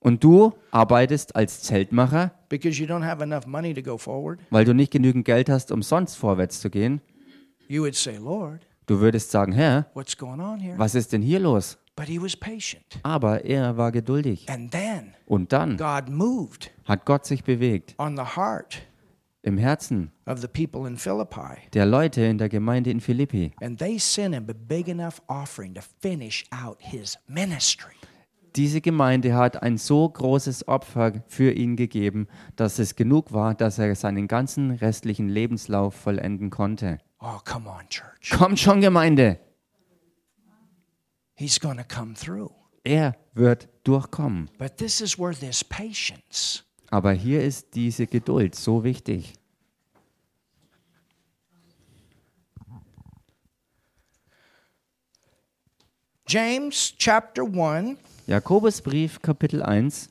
Und 0.06 0.24
du 0.24 0.54
arbeitest 0.72 1.36
als 1.36 1.62
Zeltmacher, 1.64 2.32
because 2.50 2.80
you 2.82 2.88
don't 2.88 3.04
have 3.04 3.24
enough 3.24 3.46
money 3.48 3.74
to 3.74 3.82
go 3.82 3.98
forward. 3.98 4.40
weil 4.52 4.64
du 4.64 4.74
nicht 4.74 4.92
genügend 4.92 5.26
Geld 5.26 5.50
hast, 5.50 5.72
um 5.72 5.82
sonst 5.82 6.16
vorwärts 6.16 6.60
zu 6.60 6.70
gehen. 6.70 7.02
You 7.68 7.82
would 7.84 7.96
say, 7.96 8.18
Lord, 8.18 8.62
Du 8.88 9.00
würdest 9.00 9.32
sagen, 9.32 9.52
Herr, 9.52 9.88
what's 9.96 10.16
going 10.16 10.40
on 10.40 10.60
here? 10.60 10.78
was 10.78 10.94
ist 10.94 11.12
denn 11.12 11.24
hier 11.24 11.40
los? 11.40 11.78
But 11.96 12.06
he 12.06 12.22
was 12.22 12.36
patient. 12.36 12.86
Aber 13.02 13.44
er 13.46 13.78
war 13.78 13.92
geduldig. 13.92 14.48
And 14.48 14.70
then 14.72 15.14
Und 15.26 15.52
dann 15.52 15.76
God 15.78 16.10
moved 16.10 16.70
hat 16.84 17.06
Gott 17.06 17.26
sich 17.26 17.44
bewegt 17.44 17.96
on 17.98 18.16
the 18.16 18.24
heart 18.36 18.84
im 19.42 19.58
Herzen 19.58 20.12
of 20.28 20.40
the 20.40 20.48
people 20.48 20.88
in 20.88 20.98
Philippi. 20.98 21.58
der 21.74 21.88
Leute 21.88 22.22
in 22.22 22.38
der 22.38 22.50
Gemeinde 22.50 22.92
in 22.92 23.00
Philippi. 23.00 23.54
And 23.62 23.80
they 23.80 23.98
sent 23.98 24.36
him 24.36 24.46
a 24.50 24.54
big 24.54 24.88
enough 24.88 25.20
offering 25.28 25.74
to 25.74 25.82
finish 26.02 26.44
out 26.52 26.78
his 26.80 27.18
ministry. 27.28 27.94
Diese 28.56 28.80
Gemeinde 28.80 29.36
hat 29.36 29.62
ein 29.64 29.78
so 29.78 30.08
großes 30.08 30.68
Opfer 30.70 31.24
für 31.28 31.52
ihn 31.52 31.76
gegeben, 31.76 32.28
dass 32.56 32.80
es 32.80 32.96
genug 32.96 33.34
war, 33.34 33.54
dass 33.54 33.80
er 33.80 33.94
seinen 33.96 34.28
ganzen 34.30 34.72
restlichen 34.72 35.28
Lebenslauf 35.28 35.94
vollenden 35.94 36.50
konnte. 36.50 37.00
Oh, 37.20 37.40
come 37.44 37.70
on, 37.70 37.90
church. 37.90 38.30
Kommt 38.30 38.60
schon, 38.60 38.80
Gemeinde! 38.80 39.40
He's 41.34 41.60
to 41.60 41.84
come 41.88 42.14
through. 42.14 42.52
Er 42.86 43.18
wird 43.34 43.68
durchkommen. 43.84 44.50
But 44.58 44.78
this 44.78 45.02
is 45.02 45.20
where 45.20 45.36
this 45.36 45.62
patience 45.64 46.64
Aber 46.90 47.12
hier 47.12 47.44
ist 47.44 47.76
diese 47.76 48.08
Geduld 48.08 48.56
so 48.56 48.86
wichtig. 48.86 49.34
James 56.28 56.96
chapter 56.98 57.44
1, 57.44 57.98
Jakobusbrief 58.28 59.22
Kapitel 59.22 59.62
1 59.62 60.10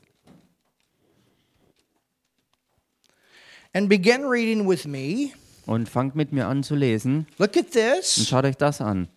and 3.73 3.89
begin 3.89 4.23
reading 4.25 4.67
with 4.67 4.85
me. 4.87 5.33
und 5.65 5.89
fangt 5.89 6.15
mit 6.15 6.31
mir 6.31 6.47
an 6.47 6.63
zu 6.63 6.75
lesen 6.75 7.27
Look 7.37 7.57
at 7.57 7.65
und 7.65 7.71
this. 7.73 8.27
schaut 8.29 8.45
euch 8.45 8.55
das 8.57 8.79
an. 8.81 9.09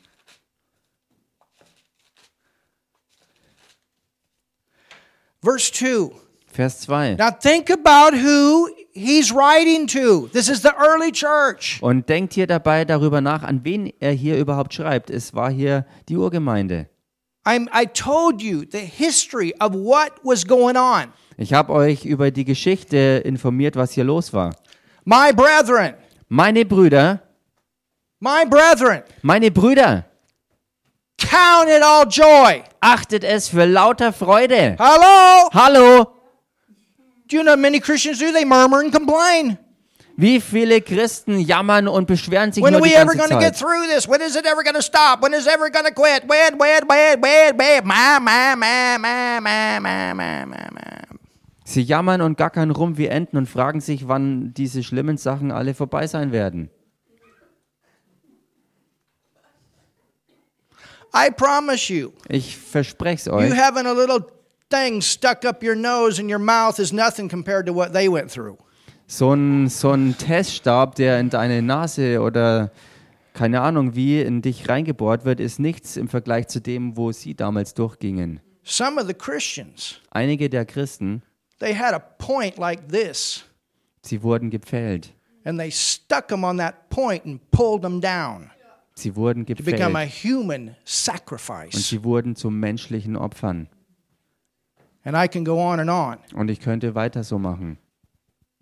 Verse 5.42 5.70
2. 5.70 6.10
Vers 6.48 6.80
2. 6.80 7.16
Now 7.16 7.30
think 7.30 7.70
about 7.70 8.16
who 8.16 8.68
he's 8.92 9.30
writing 9.32 9.86
to. 9.88 10.28
This 10.32 10.48
is 10.48 10.62
the 10.62 10.72
early 10.76 11.12
church. 11.12 11.78
Und 11.80 12.08
denkt 12.08 12.32
hier 12.34 12.48
dabei 12.48 12.84
darüber 12.84 13.20
nach, 13.20 13.44
an 13.44 13.64
wen 13.64 13.92
er 14.00 14.12
hier 14.12 14.36
überhaupt 14.38 14.74
schreibt. 14.74 15.10
Es 15.10 15.34
war 15.34 15.50
hier 15.50 15.86
die 16.08 16.16
Urgemeinde. 16.16 16.88
I'm, 17.48 17.66
I 17.72 17.86
told 17.86 18.42
you 18.42 18.66
the 18.66 18.78
history 18.80 19.54
of 19.58 19.74
what 19.74 20.12
was 20.22 20.44
going 20.46 20.76
on. 20.76 21.12
Ich 21.38 21.52
habe 21.54 21.72
euch 21.72 22.04
über 22.04 22.30
die 22.30 22.44
Geschichte 22.44 23.22
informiert, 23.24 23.74
was 23.76 23.92
hier 23.92 24.04
los 24.04 24.32
war. 24.34 24.54
My 25.04 25.32
brethren, 25.32 25.94
Meine 26.28 26.64
Brüder, 26.66 27.20
my 28.20 28.44
brethren, 28.44 29.02
meine 29.22 29.50
Brüder, 29.50 30.04
count 31.16 31.70
it 31.70 31.82
all 31.82 32.04
joy. 32.06 32.62
achtet 32.82 33.24
es 33.24 33.48
für 33.48 33.64
lauter 33.64 34.12
Freude. 34.12 34.76
Hello? 34.78 35.48
Hallo, 35.54 36.06
Do 37.28 37.36
you 37.36 37.42
know 37.42 37.56
many 37.56 37.78
Christians 37.80 38.18
do? 38.18 38.30
They 38.32 38.44
murmur 38.44 38.80
and 38.80 38.92
complain. 38.92 39.58
Wie 40.20 40.40
viele 40.40 40.80
Christen 40.80 41.38
jammern 41.38 41.86
und 41.86 42.08
beschweren 42.08 42.50
sich 42.50 42.62
When 42.64 42.72
nur 42.72 42.82
die 42.82 42.90
ganze 42.90 43.16
going 43.16 43.30
to 43.30 43.38
get 43.38 43.54
Zeit. 43.54 43.68
through 43.68 43.86
this? 43.86 44.08
When 44.08 44.20
is 44.20 44.34
it 44.34 44.44
ever 44.46 44.64
going 44.64 44.74
to 44.74 44.82
stop? 44.82 45.22
When 45.22 45.32
is 45.32 45.46
it 45.46 45.52
ever 45.52 45.70
going 45.70 45.84
to 45.86 45.92
quit? 45.94 46.24
When, 46.26 46.58
when, 46.58 46.88
when, 46.88 47.20
when, 47.22 47.56
when? 47.56 47.86
My, 47.86 48.18
my, 48.20 48.56
my, 48.56 48.98
my, 48.98 49.38
my, 49.40 49.78
my, 49.78 50.12
my, 50.14 50.44
my, 50.44 50.68
my. 50.72 51.18
Sie 51.64 51.82
jammern 51.82 52.20
und 52.20 52.36
gackern 52.36 52.72
rum 52.72 52.98
wie 52.98 53.06
Enten 53.06 53.36
und 53.36 53.46
fragen 53.48 53.80
sich, 53.80 54.08
wann 54.08 54.52
diese 54.54 54.82
schlimmen 54.82 55.18
Sachen 55.18 55.52
alle 55.52 55.72
vorbei 55.74 56.08
sein 56.08 56.32
werden. 56.32 56.68
I 61.14 61.30
promise 61.30 61.92
you, 61.92 62.10
Ich 62.28 62.56
verspreche 62.56 63.16
es 63.20 63.26
you 63.26 63.32
euch. 63.34 63.54
having 63.56 63.86
a 63.86 63.92
little 63.92 64.20
thing 64.68 65.00
stuck 65.00 65.44
up 65.44 65.62
your 65.62 65.76
nose 65.76 66.18
and 66.20 66.28
your 66.28 66.40
mouth 66.40 66.80
is 66.80 66.92
nothing 66.92 67.28
compared 67.28 67.66
to 67.66 67.72
what 67.72 67.92
they 67.92 68.08
went 68.08 68.30
through. 68.32 68.58
So 69.10 69.32
ein, 69.32 69.68
so 69.68 69.90
ein 69.92 70.18
Teststab, 70.18 70.94
der 70.96 71.18
in 71.18 71.30
deine 71.30 71.62
Nase 71.62 72.20
oder 72.20 72.70
keine 73.32 73.62
Ahnung 73.62 73.94
wie 73.94 74.20
in 74.20 74.42
dich 74.42 74.68
reingebohrt 74.68 75.24
wird, 75.24 75.40
ist 75.40 75.58
nichts 75.58 75.96
im 75.96 76.08
Vergleich 76.08 76.48
zu 76.48 76.60
dem, 76.60 76.94
wo 76.98 77.10
sie 77.10 77.34
damals 77.34 77.72
durchgingen. 77.72 78.40
Some 78.64 79.00
of 79.00 79.06
the 79.06 79.14
Christians, 79.14 80.02
Einige 80.10 80.50
der 80.50 80.66
Christen, 80.66 81.22
they 81.58 81.74
had 81.74 81.94
a 81.94 81.98
point 81.98 82.58
like 82.58 82.86
this, 82.90 83.46
sie 84.02 84.22
wurden 84.22 84.50
gepfählt. 84.50 85.14
and 85.44 85.58
they 85.58 85.70
stuck 85.70 86.28
them 86.28 86.44
on 86.44 86.58
that 86.58 86.90
point 86.90 87.24
and 87.24 87.40
pulled 87.50 87.80
them 87.82 88.00
down 88.02 88.50
Sie 88.94 89.14
wurden 89.16 89.46
to 89.46 89.54
become 89.54 89.96
a 89.96 90.04
gepfählt 90.04 90.24
human 90.24 90.68
und 90.68 90.76
sacrifice. 90.84 91.88
sie 91.88 92.04
wurden 92.04 92.36
zu 92.36 92.50
menschlichen 92.50 93.16
Opfern. 93.16 93.68
And 95.02 95.16
I 95.16 95.28
can 95.28 95.46
go 95.46 95.58
on 95.62 95.80
and 95.80 95.88
on. 95.88 96.18
Und 96.38 96.50
ich 96.50 96.60
könnte 96.60 96.94
weiter 96.94 97.24
so 97.24 97.38
machen. 97.38 97.78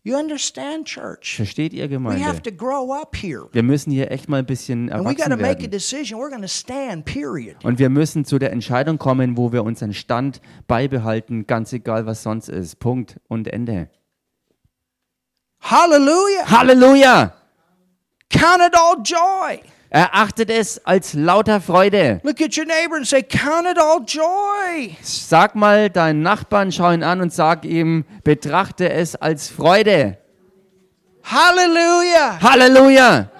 You 0.07 0.17
understand, 0.17 0.87
church? 0.87 1.35
Versteht 1.35 1.73
ihr 1.73 1.91
We 1.91 1.97
have 1.97 2.41
Gemeinde? 2.41 2.43
to 2.43 2.53
grow 2.53 2.93
up 2.93 3.17
here. 3.17 3.49
Wir 3.51 3.65
müssen 3.65 3.91
hier 3.91 4.13
echt 4.13 4.29
mal 4.29 4.37
ein 4.37 4.47
bisschen 4.47 4.89
And 4.93 5.05
we 5.05 5.09
erwachsen 5.11 5.31
make 5.31 5.45
a 5.45 5.59
werden. 5.63 5.71
decision. 5.73 6.21
We're 6.21 6.31
going 6.31 6.43
to 6.43 6.49
stand, 6.49 7.05
period. 7.05 7.57
Und 7.65 7.81
wir 7.81 7.91
müssen 7.91 8.25
zu 8.25 8.39
der 8.39 8.53
Entscheidung 8.53 8.99
kommen, 8.99 9.37
wo 9.37 9.51
wir 9.53 9.65
unseren 9.65 9.93
Stand 9.93 10.41
beibehalten, 10.69 11.49
ganz 11.49 11.73
egal 11.73 12.07
was 12.07 12.23
sonst 12.23 12.49
ist. 12.49 12.79
Punkt 12.79 13.19
und 13.27 13.49
Ende. 13.49 13.91
Hallelujah. 15.61 16.51
Halleluja! 16.53 17.35
Count 18.31 18.63
it 18.63 18.77
all 18.77 19.03
joy. 19.03 19.61
Erachtet 19.91 20.51
es 20.51 20.85
als 20.85 21.15
lauter 21.15 21.61
Freude. 21.61 22.21
Look 22.25 22.41
at 22.41 22.57
your 22.57 22.67
neighbor 22.67 22.97
and 22.97 23.07
say, 23.07 23.23
Count 23.23 23.67
it 23.67 23.79
all 23.79 24.01
joy. 24.05 24.97
Sag 25.03 25.55
mal 25.55 25.91
deinen 25.91 26.23
Nachbarn, 26.23 26.73
schau 26.73 26.91
ihn 26.91 27.05
an 27.05 27.21
und 27.21 27.33
sag 27.33 27.65
ihm, 27.65 28.05
betrachte 28.25 28.91
es 28.91 29.15
als 29.15 29.49
Freude. 29.49 30.19
Hallelujah. 31.23 32.41
Halleluja! 32.41 33.31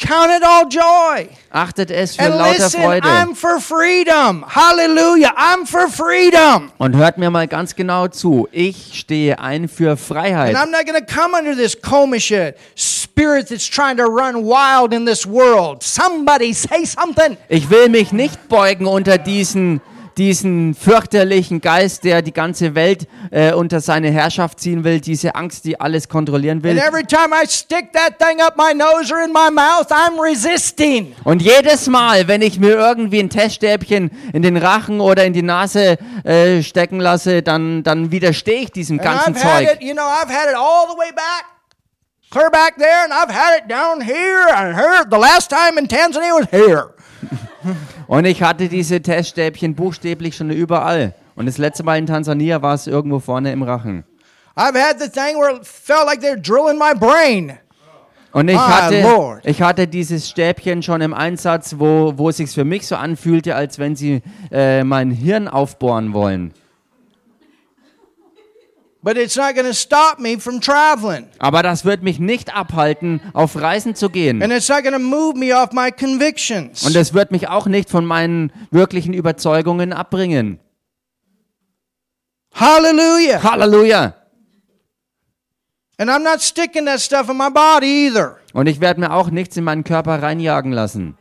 Count 0.00 0.30
it 0.30 0.44
all 0.44 0.64
joy. 0.68 1.28
Achtet 1.50 1.90
es 1.90 2.14
für 2.14 2.22
And 2.22 2.36
lauter 2.36 2.64
listen, 2.64 2.82
Freude. 2.82 3.08
I'm 3.08 3.34
for 3.34 3.58
freedom. 3.60 4.44
Hallelujah. 4.46 5.34
I'm 5.36 5.66
for 5.66 5.88
freedom. 5.88 6.70
Und 6.78 6.94
hört 6.96 7.18
mir 7.18 7.30
mal 7.30 7.48
ganz 7.48 7.74
genau 7.74 8.06
zu. 8.06 8.46
Ich 8.52 8.98
stehe 8.98 9.40
ein 9.40 9.68
für 9.68 9.96
Freiheit. 9.96 10.54
And 10.54 10.56
I'm 10.56 10.70
not 10.70 10.86
going 10.86 11.04
to 11.04 11.04
come 11.04 11.36
under 11.36 11.54
this 11.56 11.74
komische 11.74 12.54
spirit 12.76 13.48
that's 13.48 13.66
trying 13.66 13.96
to 13.96 14.04
run 14.04 14.44
wild 14.44 14.92
in 14.92 15.04
this 15.04 15.26
world. 15.26 15.82
Somebody 15.82 16.52
say 16.52 16.84
something. 16.84 17.36
Ich 17.48 17.68
will 17.68 17.88
mich 17.88 18.12
nicht 18.12 18.48
beugen 18.48 18.86
unter 18.86 19.18
diesen, 19.18 19.80
diesen 20.18 20.74
fürchterlichen 20.74 21.60
Geist, 21.60 22.04
der 22.04 22.22
die 22.22 22.32
ganze 22.32 22.74
Welt 22.74 23.06
äh, 23.30 23.52
unter 23.52 23.80
seine 23.80 24.10
Herrschaft 24.10 24.60
ziehen 24.60 24.84
will, 24.84 25.00
diese 25.00 25.34
Angst, 25.34 25.64
die 25.64 25.80
alles 25.80 26.08
kontrollieren 26.08 26.62
will. 26.62 26.76
every 26.76 27.04
time 27.04 27.32
I 27.32 27.46
stick 27.46 27.92
that 27.92 28.18
thing 28.18 28.40
up 28.40 28.56
my 28.56 28.74
nose 28.74 29.12
or 29.12 29.22
in 29.22 29.32
my 29.32 29.50
mouth, 29.50 29.90
I'm 29.90 30.20
resisting. 30.20 31.14
Und 31.24 31.40
jedes 31.42 31.86
Mal, 31.86 32.26
wenn 32.28 32.42
ich 32.42 32.58
mir 32.58 32.72
irgendwie 32.72 33.20
ein 33.20 33.30
Teststäbchen 33.30 34.10
in 34.32 34.42
den 34.42 34.56
Rachen 34.56 35.00
oder 35.00 35.24
in 35.24 35.32
die 35.32 35.42
Nase 35.42 35.98
äh, 36.24 36.62
stecken 36.62 37.00
lasse, 37.00 37.42
dann, 37.42 37.82
dann 37.82 38.10
widerstehe 38.10 38.62
ich 38.62 38.72
diesem 38.72 38.98
ganzen 38.98 39.36
Zeug. 39.36 39.68
it, 39.72 39.82
you 39.82 39.94
know, 39.94 40.02
I've 40.02 40.30
had 40.30 40.48
it 40.50 40.56
all 40.56 40.86
the 40.90 40.98
way 40.98 41.12
back, 41.14 41.44
clear 42.30 42.50
back 42.50 42.76
there, 42.76 43.04
and 43.04 43.12
I've 43.12 43.32
had 43.32 43.58
it 43.58 43.68
down 43.70 44.00
here 44.00 44.48
and 44.54 44.76
here. 44.76 45.04
The 45.08 45.18
last 45.18 45.50
time 45.50 45.78
in 45.78 45.86
Tanzania 45.86 46.34
was 46.34 46.48
here. 46.50 46.94
Und 48.06 48.24
ich 48.24 48.42
hatte 48.42 48.68
diese 48.68 49.00
Teststäbchen 49.00 49.74
buchstäblich 49.74 50.36
schon 50.36 50.50
überall. 50.50 51.14
Und 51.34 51.46
das 51.46 51.58
letzte 51.58 51.84
Mal 51.84 51.98
in 51.98 52.06
Tansania 52.06 52.62
war 52.62 52.74
es 52.74 52.86
irgendwo 52.86 53.20
vorne 53.20 53.52
im 53.52 53.62
Rachen. 53.62 54.04
I've 54.56 54.74
had 54.74 54.98
the 54.98 55.08
thing 55.08 55.36
where 55.36 55.54
it 55.54 55.66
felt 55.66 56.06
like 56.06 56.20
they're 56.20 56.36
drilling 56.36 56.78
my 56.78 56.92
brain. 56.98 57.58
Und 58.32 58.48
ich 58.48 58.56
My 58.56 58.60
hatte, 58.60 59.40
ich 59.44 59.62
hatte 59.62 59.86
dieses 59.86 60.28
Stäbchen 60.28 60.82
schon 60.82 61.00
im 61.00 61.14
Einsatz, 61.14 61.76
wo, 61.78 62.12
wo 62.16 62.28
es 62.28 62.36
sich 62.36 62.50
für 62.50 62.64
mich 62.64 62.86
so 62.86 62.96
anfühlte, 62.96 63.54
als 63.54 63.78
wenn 63.78 63.96
sie 63.96 64.20
äh, 64.50 64.84
mein 64.84 65.10
Hirn 65.10 65.48
aufbohren 65.48 66.12
wollen. 66.12 66.52
But 69.00 69.16
it's 69.16 69.36
not 69.36 69.54
going 69.54 69.66
to 69.66 69.74
stop 69.74 70.18
me 70.18 70.38
from 70.40 70.60
traveling. 70.60 71.28
Aber 71.38 71.62
das 71.62 71.84
wird 71.84 72.02
mich 72.02 72.18
nicht 72.18 72.54
abhalten, 72.54 73.20
auf 73.32 73.54
Reisen 73.54 73.94
zu 73.94 74.10
gehen. 74.10 74.42
And 74.42 74.52
it's 74.52 74.68
not 74.68 74.82
going 74.82 74.92
to 74.92 74.98
move 74.98 75.38
me 75.38 75.54
off 75.54 75.72
my 75.72 75.92
convictions. 75.92 76.84
Und 76.84 76.96
es 76.96 77.14
wird 77.14 77.30
mich 77.30 77.48
auch 77.48 77.66
nicht 77.66 77.90
von 77.90 78.04
meinen 78.04 78.52
wirklichen 78.70 79.14
Überzeugungen 79.14 79.92
abbringen. 79.92 80.58
Hallelujah. 82.54 83.40
Halleluja! 83.42 84.14
And 85.98 86.10
I'm 86.10 86.22
not 86.22 86.40
sticking 86.40 86.86
that 86.86 87.00
stuff 87.00 87.28
in 87.28 87.36
my 87.36 87.50
body 87.50 88.06
either. 88.06 88.38
Und 88.52 88.68
ich 88.68 88.80
werde 88.80 89.00
mir 89.00 89.12
auch 89.12 89.30
nichts 89.30 89.56
in 89.56 89.64
meinen 89.64 89.84
Körper 89.84 90.22
reinjagen 90.22 90.72
lassen. 90.72 91.16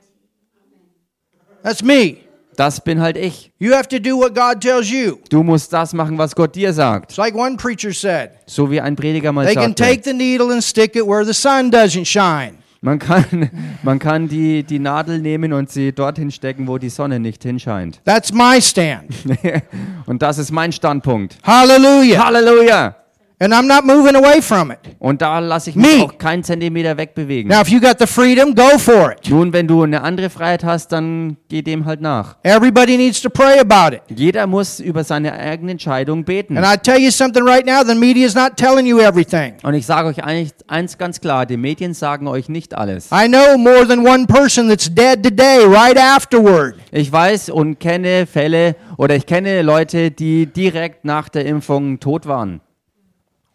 That's 1.63 1.83
me. 1.83 2.26
Das 2.57 2.83
bin 2.83 2.99
halt 2.99 3.17
ich. 3.17 3.51
You 3.59 3.73
have 3.73 3.87
to 3.87 3.99
do 3.99 4.17
what 4.17 4.33
God 4.33 4.59
tells 4.59 4.89
you. 4.89 5.17
Du 5.29 5.43
musst 5.43 5.71
das 5.71 5.93
machen, 5.93 6.17
was 6.17 6.35
Gott 6.35 6.55
dir 6.55 6.73
sagt. 6.73 7.11
It's 7.11 7.17
like 7.17 7.35
one 7.35 7.55
preacher 7.55 7.93
said 7.93 8.31
So 8.47 8.69
wie 8.71 8.81
ein 8.81 8.95
Prediger 8.95 9.31
mal 9.31 9.45
they 9.45 9.53
can 9.53 9.75
sagte. 9.75 9.83
take 9.83 10.01
the 10.03 10.13
needle 10.13 10.51
and 10.51 10.63
stick 10.63 10.95
it 10.95 11.05
where 11.05 11.23
the 11.23 11.33
sun 11.33 11.71
doesn't 11.71 12.05
shine. 12.05 12.57
Man 12.81 12.97
kann, 12.99 13.51
man 13.83 13.99
kann 13.99 14.27
die, 14.27 14.63
die 14.63 14.79
Nadel 14.79 15.19
nehmen 15.19 15.53
und 15.53 15.69
sie 15.69 15.91
dorthin 15.93 16.31
stecken, 16.31 16.67
wo 16.67 16.79
die 16.79 16.89
Sonne 16.89 17.19
nicht 17.19 17.43
hinscheint. 17.43 18.01
That's 18.05 18.33
my 18.33 18.59
stand. 18.61 19.13
Und 20.07 20.21
das 20.21 20.37
ist 20.37 20.51
mein 20.51 20.71
Standpunkt. 20.71 21.37
Hallelujah. 21.43 22.25
Halleluja! 22.25 22.95
And 23.39 23.53
I'm 23.53 23.67
not 23.67 23.85
moving 23.85 24.15
away 24.15 24.41
from 24.41 24.71
it. 24.71 24.79
Und 24.97 25.21
da 25.21 25.37
lasse 25.37 25.69
ich 25.69 25.75
mich 25.75 25.97
Me. 25.97 26.03
auch 26.03 26.17
keinen 26.17 26.43
Zentimeter 26.43 26.97
wegbewegen. 26.97 27.51
Now, 27.51 27.61
if 27.61 27.69
you 27.69 27.79
got 27.79 27.99
the 27.99 28.07
freedom, 28.07 28.55
go 28.55 28.79
for 28.79 29.11
it. 29.11 29.29
Nun, 29.29 29.53
wenn 29.53 29.67
du 29.67 29.83
eine 29.83 30.01
andere 30.01 30.31
Freiheit 30.31 30.63
hast, 30.63 30.91
dann 30.91 31.37
geh 31.47 31.61
dem 31.61 31.85
halt 31.85 32.01
nach. 32.01 32.37
Everybody 32.41 32.97
needs 32.97 33.21
to 33.21 33.29
pray 33.29 33.59
about 33.59 33.95
it. 33.95 34.01
Jeder 34.09 34.47
muss 34.47 34.79
über 34.79 35.03
seine 35.03 35.33
eigene 35.33 35.73
Entscheidung 35.73 36.23
beten. 36.23 36.57
And 36.57 36.65
I 36.65 36.77
tell 36.77 36.99
you 36.99 37.11
something 37.11 37.43
right 37.43 37.63
now 37.63 37.83
the 37.85 37.93
media 37.93 38.25
is 38.25 38.33
not 38.33 38.57
telling 38.57 38.87
you 38.87 38.99
everything. 38.99 39.53
Und 39.61 39.75
ich 39.75 39.85
sage 39.85 40.07
euch 40.07 40.23
eigentlich 40.23 40.53
eins 40.67 40.97
ganz 40.97 41.21
klar, 41.21 41.45
die 41.45 41.57
Medien 41.57 41.93
sagen 41.93 42.27
euch 42.27 42.49
nicht 42.49 42.75
alles. 42.75 43.09
I 43.11 43.27
know 43.27 43.55
more 43.55 43.87
than 43.87 43.99
one 43.99 44.25
person 44.25 44.67
that's 44.67 44.89
dead 44.91 45.21
today, 45.21 45.59
right 45.63 45.99
afterward. 45.99 46.73
Ich 46.91 47.11
weiß 47.11 47.49
und 47.51 47.79
kenne 47.79 48.25
Fälle 48.25 48.75
oder 48.97 49.15
ich 49.15 49.27
kenne 49.27 49.61
Leute, 49.61 50.09
die 50.09 50.47
direkt 50.47 51.05
nach 51.05 51.29
der 51.29 51.45
Impfung 51.45 51.99
tot 51.99 52.25
waren. 52.25 52.61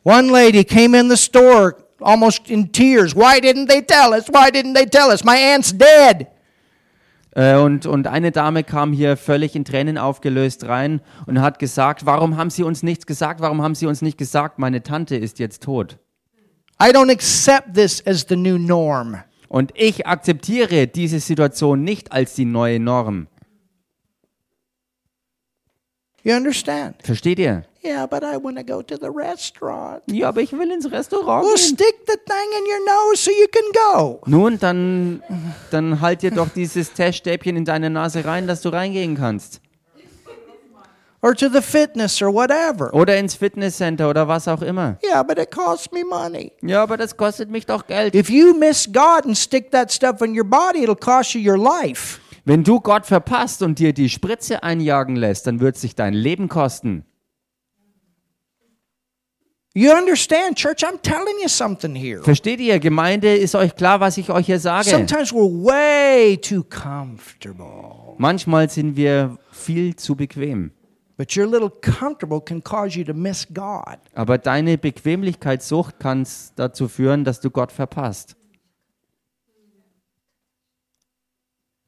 One 0.05 0.31
lady 0.33 0.65
came 0.65 0.95
in 0.99 1.09
the 1.09 1.17
store 1.17 1.77
almost 2.01 2.51
in 2.51 2.73
tears. 2.73 3.15
Why 3.15 3.41
didn't 3.41 3.69
they 3.69 3.83
tell 3.83 4.13
us? 4.13 4.29
Why 4.29 4.51
didn't 4.51 4.75
they 4.75 4.87
tell 4.87 5.11
us? 5.11 5.23
My 5.25 5.37
aunt's 5.55 5.73
dead. 5.73 6.27
Äh, 7.35 7.55
Und, 7.57 7.87
und 7.87 8.07
eine 8.09 8.31
Dame 8.33 8.63
kam 8.65 8.93
hier 8.93 9.17
völlig 9.17 9.55
in 9.55 9.65
Tränen 9.65 9.97
aufgelöst 9.99 10.65
rein 10.69 11.01
und 11.27 11.41
hat 11.41 11.59
gesagt, 11.59 12.05
warum 12.05 12.37
haben 12.37 12.51
Sie 12.51 12.63
uns 12.63 12.83
nichts 12.83 13.07
gesagt? 13.07 13.41
Warum 13.41 13.63
haben 13.63 13.75
Sie 13.75 13.87
uns 13.87 14.03
nicht 14.03 14.19
gesagt, 14.19 14.59
meine 14.59 14.83
Tante 14.83 15.17
ist 15.17 15.39
jetzt 15.39 15.63
tot? 15.63 15.99
I 16.83 16.87
don't 16.87 17.11
accept 17.11 17.75
this 17.75 18.05
as 18.07 18.27
the 18.29 18.37
new 18.37 18.59
norm. 18.59 19.17
Und 19.49 19.71
ich 19.75 20.07
akzeptiere 20.07 20.89
diese 20.89 21.21
Situation 21.21 21.85
nicht 21.85 22.11
als 22.11 22.35
die 22.35 22.45
neue 22.47 22.81
Norm. 22.81 23.29
You 26.23 26.35
understand? 26.35 26.97
Versteht 27.03 27.39
ihr? 27.39 27.65
Yeah, 27.85 28.07
but 28.07 28.23
I 28.23 28.37
want 28.37 28.57
to 28.59 28.65
go 28.65 28.81
to 28.81 28.97
the 28.97 29.09
restaurant. 29.09 30.03
Ja, 30.07 30.29
aber 30.29 30.41
ich 30.41 30.53
will 30.53 30.71
ins 30.71 30.89
Restaurant 30.91 31.45
Well, 31.45 31.55
gehen. 31.57 31.75
stick 31.75 31.95
the 32.07 32.15
thing 32.17 32.49
in 32.59 32.65
your 32.65 32.87
nose 33.11 33.17
so 33.25 33.31
you 33.31 33.47
can 33.51 33.73
go. 33.97 34.21
Nun, 34.27 34.59
dann, 34.59 35.23
dann 35.73 36.01
halt 36.01 36.23
dir 36.23 36.31
doch 36.31 36.49
dieses 36.51 36.93
Teststäbchen 36.93 37.57
in 37.57 37.65
deine 37.65 37.91
Nase 37.91 38.25
rein, 38.25 38.47
dass 38.47 38.61
du 38.63 38.69
reingehen 38.69 39.17
kannst. 39.17 39.61
Or 41.25 41.35
to 41.37 41.49
the 41.49 41.61
fitness 41.63 42.21
or 42.21 42.33
whatever. 42.35 42.93
Oder 42.95 43.17
ins 43.17 43.37
Fitnesscenter 43.37 44.11
oder 44.11 44.27
was 44.27 44.49
auch 44.49 44.61
immer. 44.63 44.99
Yeah, 45.05 45.23
but 45.23 45.39
it 45.39 45.53
costs 45.53 45.91
me 45.93 46.05
money. 46.05 46.51
Ja, 46.63 46.83
aber 46.83 46.97
das 46.97 47.17
kostet 47.17 47.49
mich 47.49 47.65
doch 47.65 47.87
Geld. 47.87 48.15
If 48.17 48.29
you 48.29 48.55
miss 48.55 48.89
God 48.93 49.25
and 49.25 49.39
stick 49.39 49.71
that 49.71 49.93
stuff 49.93 50.21
in 50.21 50.37
your 50.37 50.45
body, 50.45 50.83
it'll 50.83 50.97
cost 50.97 51.35
you 51.35 51.41
your 51.53 51.59
life. 51.59 52.19
Wenn 52.45 52.65
du 52.65 52.81
Gott 52.81 53.07
verpasst 53.07 53.63
und 53.63 53.79
dir 53.79 53.93
die 53.93 54.09
Spritze 54.09 54.65
einjagen 54.65 55.15
lässt, 55.15 55.47
dann 55.47 55.61
wird 55.61 55.77
sich 55.77 55.95
dein 55.95 56.13
Leben 56.13 56.49
kosten. 56.49 57.05
You 59.75 59.91
understand, 59.93 60.57
church? 60.59 60.85
I'm 60.85 61.01
telling 61.01 61.39
you 61.41 61.49
something 61.49 61.95
here. 61.95 62.23
Versteht 62.23 62.61
ihr? 62.61 62.79
Gemeinde, 62.79 63.35
ist 63.35 63.55
euch 63.55 63.75
klar, 63.75 64.01
was 64.01 64.19
ich 64.19 64.29
euch 64.29 64.45
hier 64.45 64.59
sage? 64.59 64.91
Sometimes 64.91 65.33
we're 65.33 65.65
way 65.65 66.37
too 66.37 66.63
comfortable. 66.63 68.15
Manchmal 68.19 68.69
sind 68.69 68.97
wir 68.97 69.39
viel 69.51 69.97
zu 69.97 70.15
bequem. 70.15 70.73
But 71.17 71.35
your 71.37 71.47
little 71.47 71.71
comfortable 71.71 72.41
can 72.43 72.63
cause 72.63 72.99
you 72.99 73.05
to 73.05 73.15
miss 73.15 73.47
God. 73.47 73.99
Aber 74.15 74.37
deine 74.37 74.77
Bequemlichkeitssucht 74.77 75.99
kann 75.99 76.27
dazu 76.57 76.89
führen, 76.89 77.25
dass 77.25 77.41
du 77.41 77.51
Gott 77.51 77.73
verpasst. 77.73 78.37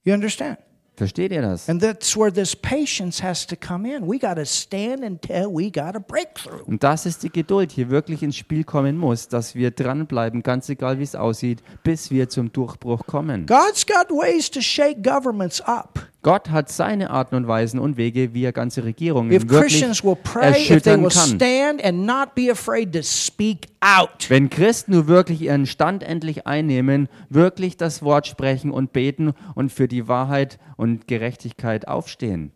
You 0.04 0.14
understand? 0.14 0.58
Versteht 0.96 1.33
ihr 1.33 1.42
das? 1.42 1.68
And 1.68 1.83
that's 1.83 2.16
where 2.16 2.33
this 2.33 2.54
patience 2.54 3.20
has 3.20 3.44
to 3.46 3.57
come 3.57 3.85
in. 3.85 4.07
We 4.09 4.18
got 4.18 4.37
to 4.37 4.44
stand 4.44 5.02
until 5.02 5.52
we 5.52 5.68
got 5.68 5.96
a 5.96 5.98
breakthrough. 5.98 6.62
Und 6.66 6.85
das 6.85 7.04
ist 7.04 7.24
die 7.24 7.30
Geduld, 7.30 7.72
hier 7.72 7.90
wirklich 7.90 8.22
ins 8.22 8.37
Spiel 8.37 8.62
kommen 8.62 8.96
muss, 8.96 9.26
dass 9.26 9.57
wir 9.57 9.72
dranbleiben, 9.72 10.44
ganz 10.44 10.68
egal 10.68 11.00
wie 11.00 11.02
es 11.02 11.16
aussieht, 11.16 11.62
bis 11.83 12.12
wir 12.12 12.28
zum 12.28 12.52
Durchbruch 12.52 13.07
kommen. 13.07 13.46
God's 13.46 13.85
got 13.85 14.09
ways 14.11 14.48
to 14.50 14.61
shake 14.61 15.02
governments 15.02 15.61
up. 15.61 15.98
Gott 16.24 16.48
hat 16.50 16.70
seine 16.70 17.10
Arten 17.10 17.34
und 17.34 17.46
Weisen 17.46 17.78
und 17.78 17.98
Wege, 17.98 18.32
wie 18.32 18.44
er 18.44 18.52
ganze 18.52 18.82
Regierungen 18.82 19.30
If 19.30 19.42
wirklich 19.42 19.74
Christians 19.74 20.02
will 20.02 20.16
pray, 20.16 20.48
if 20.48 20.54
they 20.54 20.60
erschüttern 20.62 21.02
will 21.02 21.10
kann. 21.10 21.37
stand 21.37 21.84
and 21.84 22.06
not 22.06 22.34
be 22.34 22.50
afraid 22.50 22.92
to 22.94 23.02
speak 23.02 23.68
out. 23.80 24.28
Wenn 24.30 24.48
Christen 24.48 24.92
nur 24.92 25.06
wirklich 25.06 25.42
ihren 25.42 25.66
Stand 25.66 26.02
endlich 26.02 26.46
einnehmen, 26.46 27.08
wirklich 27.28 27.76
das 27.76 28.02
Wort 28.02 28.26
sprechen 28.26 28.70
und 28.70 28.94
beten 28.94 29.34
und 29.54 29.70
für 29.70 29.87
die 29.87 30.08
Wahrheit 30.08 30.58
und 30.78 31.06
Gerechtigkeit 31.06 31.87
aufstehen. 31.87 32.52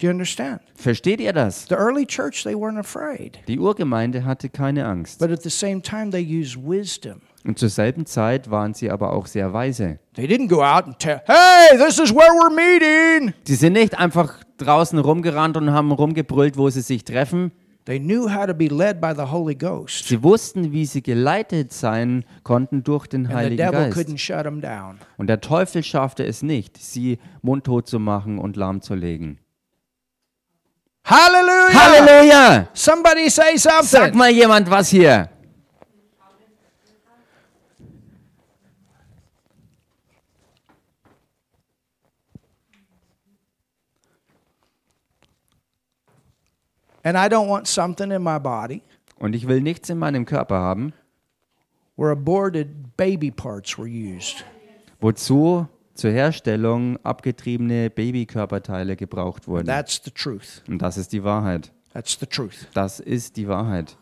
Do 0.00 0.06
you 0.06 0.10
understand? 0.12 0.60
Versteht 0.74 1.20
ihr 1.20 1.32
das? 1.32 1.66
The 1.68 1.74
early 1.74 2.06
church, 2.06 2.42
they 2.42 2.54
weren't 2.54 2.78
afraid. 2.78 3.38
Die 3.48 3.58
Urgemeinde 3.58 4.24
hatte 4.24 4.48
keine 4.48 4.86
Angst. 4.86 5.18
But 5.18 5.30
at 5.30 5.42
the 5.42 5.50
same 5.50 5.82
time, 5.82 6.10
they 6.10 6.22
used 6.22 6.56
wisdom. 6.56 7.20
Und 7.44 7.58
zur 7.58 7.70
selben 7.70 8.04
Zeit 8.04 8.50
waren 8.50 8.74
sie 8.74 8.90
aber 8.90 9.12
auch 9.12 9.26
sehr 9.26 9.52
weise. 9.54 9.98
They 10.14 10.26
didn't 10.26 10.48
go 10.48 10.62
out 10.62 10.84
and 10.84 10.98
tell, 10.98 11.22
hey, 11.24 11.78
this 11.78 11.98
is 11.98 12.14
where 12.14 12.28
we're 12.32 12.54
meeting. 12.54 13.32
Sie 13.44 13.54
sind 13.54 13.72
nicht 13.72 13.98
einfach 13.98 14.34
draußen 14.58 14.98
rumgerannt 14.98 15.56
und 15.56 15.72
haben 15.72 15.90
rumgebrüllt, 15.90 16.58
wo 16.58 16.68
sie 16.68 16.82
sich 16.82 17.02
treffen. 17.04 17.50
They 17.86 17.98
knew 17.98 18.28
how 18.30 18.44
to 18.46 18.52
be 18.52 18.66
led 18.68 19.00
by 19.00 19.14
the 19.16 19.22
Holy 19.32 19.54
Ghost. 19.54 20.06
Sie 20.06 20.22
wussten, 20.22 20.70
wie 20.70 20.84
sie 20.84 21.02
geleitet 21.02 21.72
sein 21.72 22.24
konnten 22.42 22.84
durch 22.84 23.06
den 23.06 23.28
Heiligen 23.32 23.56
devil 23.56 23.90
Geist. 23.90 23.96
couldn't 23.96 24.18
shut 24.18 24.42
them 24.44 24.60
down. 24.60 24.98
Und 25.16 25.28
der 25.28 25.40
Teufel 25.40 25.82
schaffte 25.82 26.24
es 26.26 26.42
nicht, 26.42 26.76
sie 26.76 27.18
mundtot 27.40 27.88
zu 27.88 27.98
machen 27.98 28.38
und 28.38 28.56
lahmzulegen. 28.56 29.38
Hallelujah. 31.04 31.72
Halleluja! 31.74 32.68
Somebody 32.74 33.30
say 33.30 33.56
Sag 33.56 33.82
something. 33.84 34.16
mal 34.18 34.30
jemand 34.30 34.70
was 34.70 34.90
hier. 34.90 35.29
And 47.02 47.16
I 47.16 47.28
don't 47.28 47.48
want 47.48 47.66
something 47.66 48.10
in 48.10 48.22
my 48.22 48.38
body 48.38 48.82
Und 49.18 49.34
ich 49.34 49.46
will 49.48 49.60
nichts 49.60 49.88
in 49.90 49.98
meinem 49.98 50.24
Körper 50.24 50.56
haben, 50.56 50.92
where 51.96 52.10
aborted 52.10 52.96
baby 52.96 53.30
parts 53.30 53.78
were 53.78 53.86
used. 53.88 54.44
wozu 55.00 55.66
zur 55.94 56.10
Herstellung 56.12 56.98
abgetriebene 57.04 57.90
Babykörperteile 57.90 58.96
gebraucht 58.96 59.46
wurden. 59.48 59.66
That's 59.66 60.00
the 60.02 60.10
truth. 60.10 60.62
Und 60.68 60.80
das 60.80 60.96
ist 60.96 61.12
die 61.12 61.22
Wahrheit. 61.24 61.72
That's 61.92 62.18
the 62.18 62.26
truth. 62.26 62.68
Das 62.74 63.00
ist 63.00 63.36
die 63.36 63.48
Wahrheit. 63.48 63.96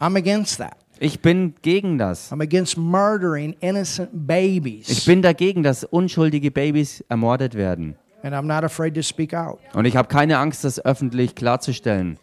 I'm 0.00 0.16
against 0.16 0.58
that. 0.58 0.76
Ich 0.98 1.20
bin 1.20 1.54
gegen 1.62 1.98
das. 1.98 2.30
I'm 2.32 2.42
against 2.42 2.76
murdering 2.76 3.54
innocent 3.60 4.10
Ich 4.12 4.26
babies. 4.26 5.04
bin 5.06 5.22
dagegen, 5.22 5.62
dass 5.62 5.84
unschuldige 5.84 6.50
Babys 6.50 7.02
ermordet 7.08 7.54
werden. 7.54 7.96
And 8.22 8.34
I'm 8.34 8.46
not 8.46 8.64
afraid 8.64 8.94
to 8.94 9.02
speak 9.02 9.32
out. 9.32 9.60
Und 9.72 9.86
ich 9.86 9.96
habe 9.96 10.08
keine 10.08 10.38
Angst, 10.38 10.64
das 10.64 10.84
öffentlich 10.84 11.34
klarzustellen. 11.34 12.18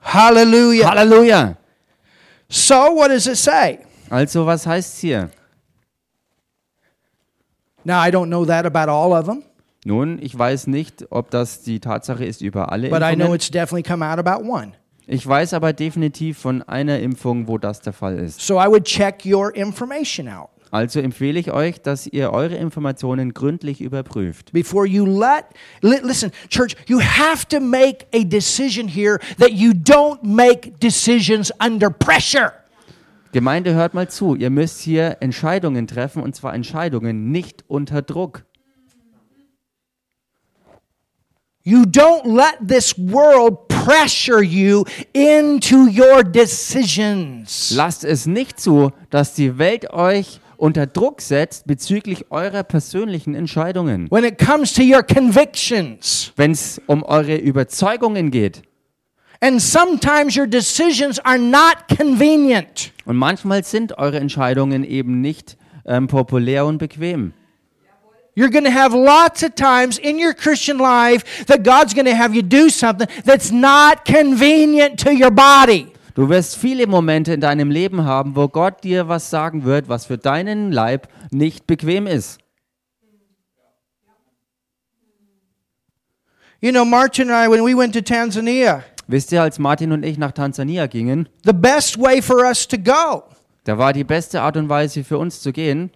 Hallelujah. 0.00 0.88
Halleluja! 0.88 1.56
So, 2.48 2.74
what 2.74 3.10
does 3.10 3.26
it 3.26 3.36
say? 3.36 3.80
Also, 4.08 4.46
was 4.46 4.66
heißt 4.66 4.98
hier? 4.98 5.30
Now, 7.84 8.00
I 8.00 8.10
don't 8.10 8.28
know 8.28 8.44
that 8.44 8.66
about 8.66 8.88
all 8.90 9.12
of 9.12 9.26
them, 9.26 9.42
Nun, 9.84 10.18
ich 10.20 10.36
weiß 10.36 10.66
nicht, 10.66 11.06
ob 11.10 11.30
das 11.30 11.62
die 11.62 11.78
Tatsache 11.78 12.24
ist 12.24 12.40
über 12.40 12.72
alle 12.72 12.88
but 12.90 13.02
I 13.02 13.14
know 13.14 13.34
it's 13.34 13.48
definitely 13.48 13.84
come 13.84 14.04
out 14.04 14.18
about 14.18 14.44
one. 14.44 14.72
Ich 15.06 15.26
weiß 15.26 15.54
aber 15.54 15.72
definitiv 15.72 16.38
von 16.38 16.62
einer 16.62 16.98
Impfung, 16.98 17.46
wo 17.46 17.58
das 17.58 17.80
der 17.80 17.92
Fall 17.92 18.18
ist. 18.18 18.40
So, 18.40 18.60
I 18.60 18.66
would 18.66 18.84
check 18.84 19.22
your 19.24 19.54
information 19.54 20.28
out 20.28 20.48
Also 20.72 20.98
empfehle 21.00 21.38
ich 21.38 21.52
euch, 21.52 21.80
dass 21.80 22.08
ihr 22.08 22.32
eure 22.32 22.56
Informationen 22.56 23.32
gründlich 23.32 23.80
überprüft. 23.80 24.52
before 24.52 24.84
you 24.86 25.06
let. 25.06 25.44
li- 25.80 26.00
listen, 26.02 26.32
church, 26.48 26.74
you 26.88 27.00
have 27.00 27.46
to 27.46 27.60
make 27.60 28.06
a 28.12 28.24
decision 28.24 28.88
here 28.88 29.18
that 29.38 29.52
you 29.52 29.70
don't 29.70 30.18
make 30.24 30.72
decisions 30.80 31.52
under 31.64 31.88
pressure. 31.88 32.52
Gemeinde, 33.32 33.74
hört 33.74 33.94
mal 33.94 34.08
zu. 34.08 34.34
Ihr 34.34 34.50
müsst 34.50 34.80
hier 34.80 35.18
Entscheidungen 35.20 35.86
treffen 35.86 36.22
und 36.22 36.34
zwar 36.34 36.52
Entscheidungen 36.54 37.30
nicht 37.30 37.64
unter 37.68 38.02
Druck. 38.02 38.44
You 41.68 41.84
don't 41.84 42.26
let 42.26 42.58
this 42.60 42.96
world 42.96 43.66
pressure 43.66 44.40
you 44.40 44.84
into 45.12 45.88
your 45.88 46.22
decisions. 46.22 47.72
Lasst 47.74 48.04
es 48.04 48.24
nicht 48.26 48.60
zu, 48.60 48.92
dass 49.10 49.34
die 49.34 49.58
Welt 49.58 49.92
euch 49.92 50.38
unter 50.58 50.86
Druck 50.86 51.20
setzt 51.20 51.66
bezüglich 51.66 52.30
eurer 52.30 52.62
persönlichen 52.62 53.34
Entscheidungen. 53.34 54.08
When 54.12 54.22
it 54.22 54.38
comes 54.38 54.74
to 54.74 54.82
your 54.82 55.02
convictions. 55.02 56.32
Wenn 56.36 56.52
es 56.52 56.80
um 56.86 57.02
eure 57.02 57.34
Überzeugungen 57.34 58.30
geht. 58.30 58.62
And 59.40 59.60
sometimes 59.60 60.36
your 60.36 60.46
decisions 60.46 61.18
are 61.18 61.36
not 61.36 61.88
convenient. 61.98 62.92
Und 63.06 63.16
manchmal 63.16 63.64
sind 63.64 63.98
eure 63.98 64.20
Entscheidungen 64.20 64.84
eben 64.84 65.20
nicht 65.20 65.56
ähm, 65.84 66.06
populär 66.06 66.64
und 66.64 66.78
bequem. 66.78 67.32
You're 68.36 68.50
going 68.50 68.64
to 68.64 68.70
have 68.70 68.92
lots 68.92 69.42
of 69.42 69.54
times 69.54 69.98
in 69.98 70.18
your 70.18 70.34
Christian 70.34 70.78
life 70.78 71.46
that 71.46 71.64
God's 71.64 71.94
going 71.94 72.06
to 72.06 72.14
have 72.14 72.34
you 72.34 72.42
do 72.42 72.68
something 72.68 73.08
that's 73.24 73.50
not 73.50 74.04
convenient 74.04 74.98
to 75.00 75.10
your 75.10 75.30
body. 75.30 75.92
Du 76.14 76.28
wirst 76.28 76.56
viele 76.56 76.86
Momente 76.86 77.32
in 77.32 77.40
deinem 77.40 77.70
Leben 77.70 78.04
haben, 78.04 78.36
wo 78.36 78.46
Gott 78.48 78.84
dir 78.84 79.08
was 79.08 79.30
sagen 79.30 79.64
wird, 79.64 79.88
was 79.88 80.06
für 80.06 80.18
deinen 80.18 80.70
Leib 80.70 81.08
nicht 81.30 81.66
bequem 81.66 82.06
ist. 82.06 82.38
You 86.60 86.72
know, 86.72 86.84
Martin 86.84 87.30
and 87.30 87.46
I, 87.46 87.50
when 87.50 87.64
we 87.64 87.76
went 87.76 87.94
to 87.94 88.02
Tanzania, 88.02 88.84
Wisst 89.08 89.32
ihr, 89.32 89.40
als 89.40 89.58
Martin 89.58 89.92
und 89.92 90.04
ich 90.04 90.18
nach 90.18 90.32
Tansania 90.32 90.86
gingen, 90.86 91.28
the 91.44 91.52
best 91.52 91.98
way 91.98 92.20
for 92.20 92.44
us 92.44 92.66
to 92.66 92.76
go 92.76 93.24
da 93.66 93.76
war 93.78 93.92
die 93.92 94.04
beste 94.04 94.40
Art 94.40 94.56
und 94.56 94.68
Weise 94.68 95.02
für 95.02 95.18
uns 95.18 95.40
zu 95.40 95.52
gehen, 95.52 95.90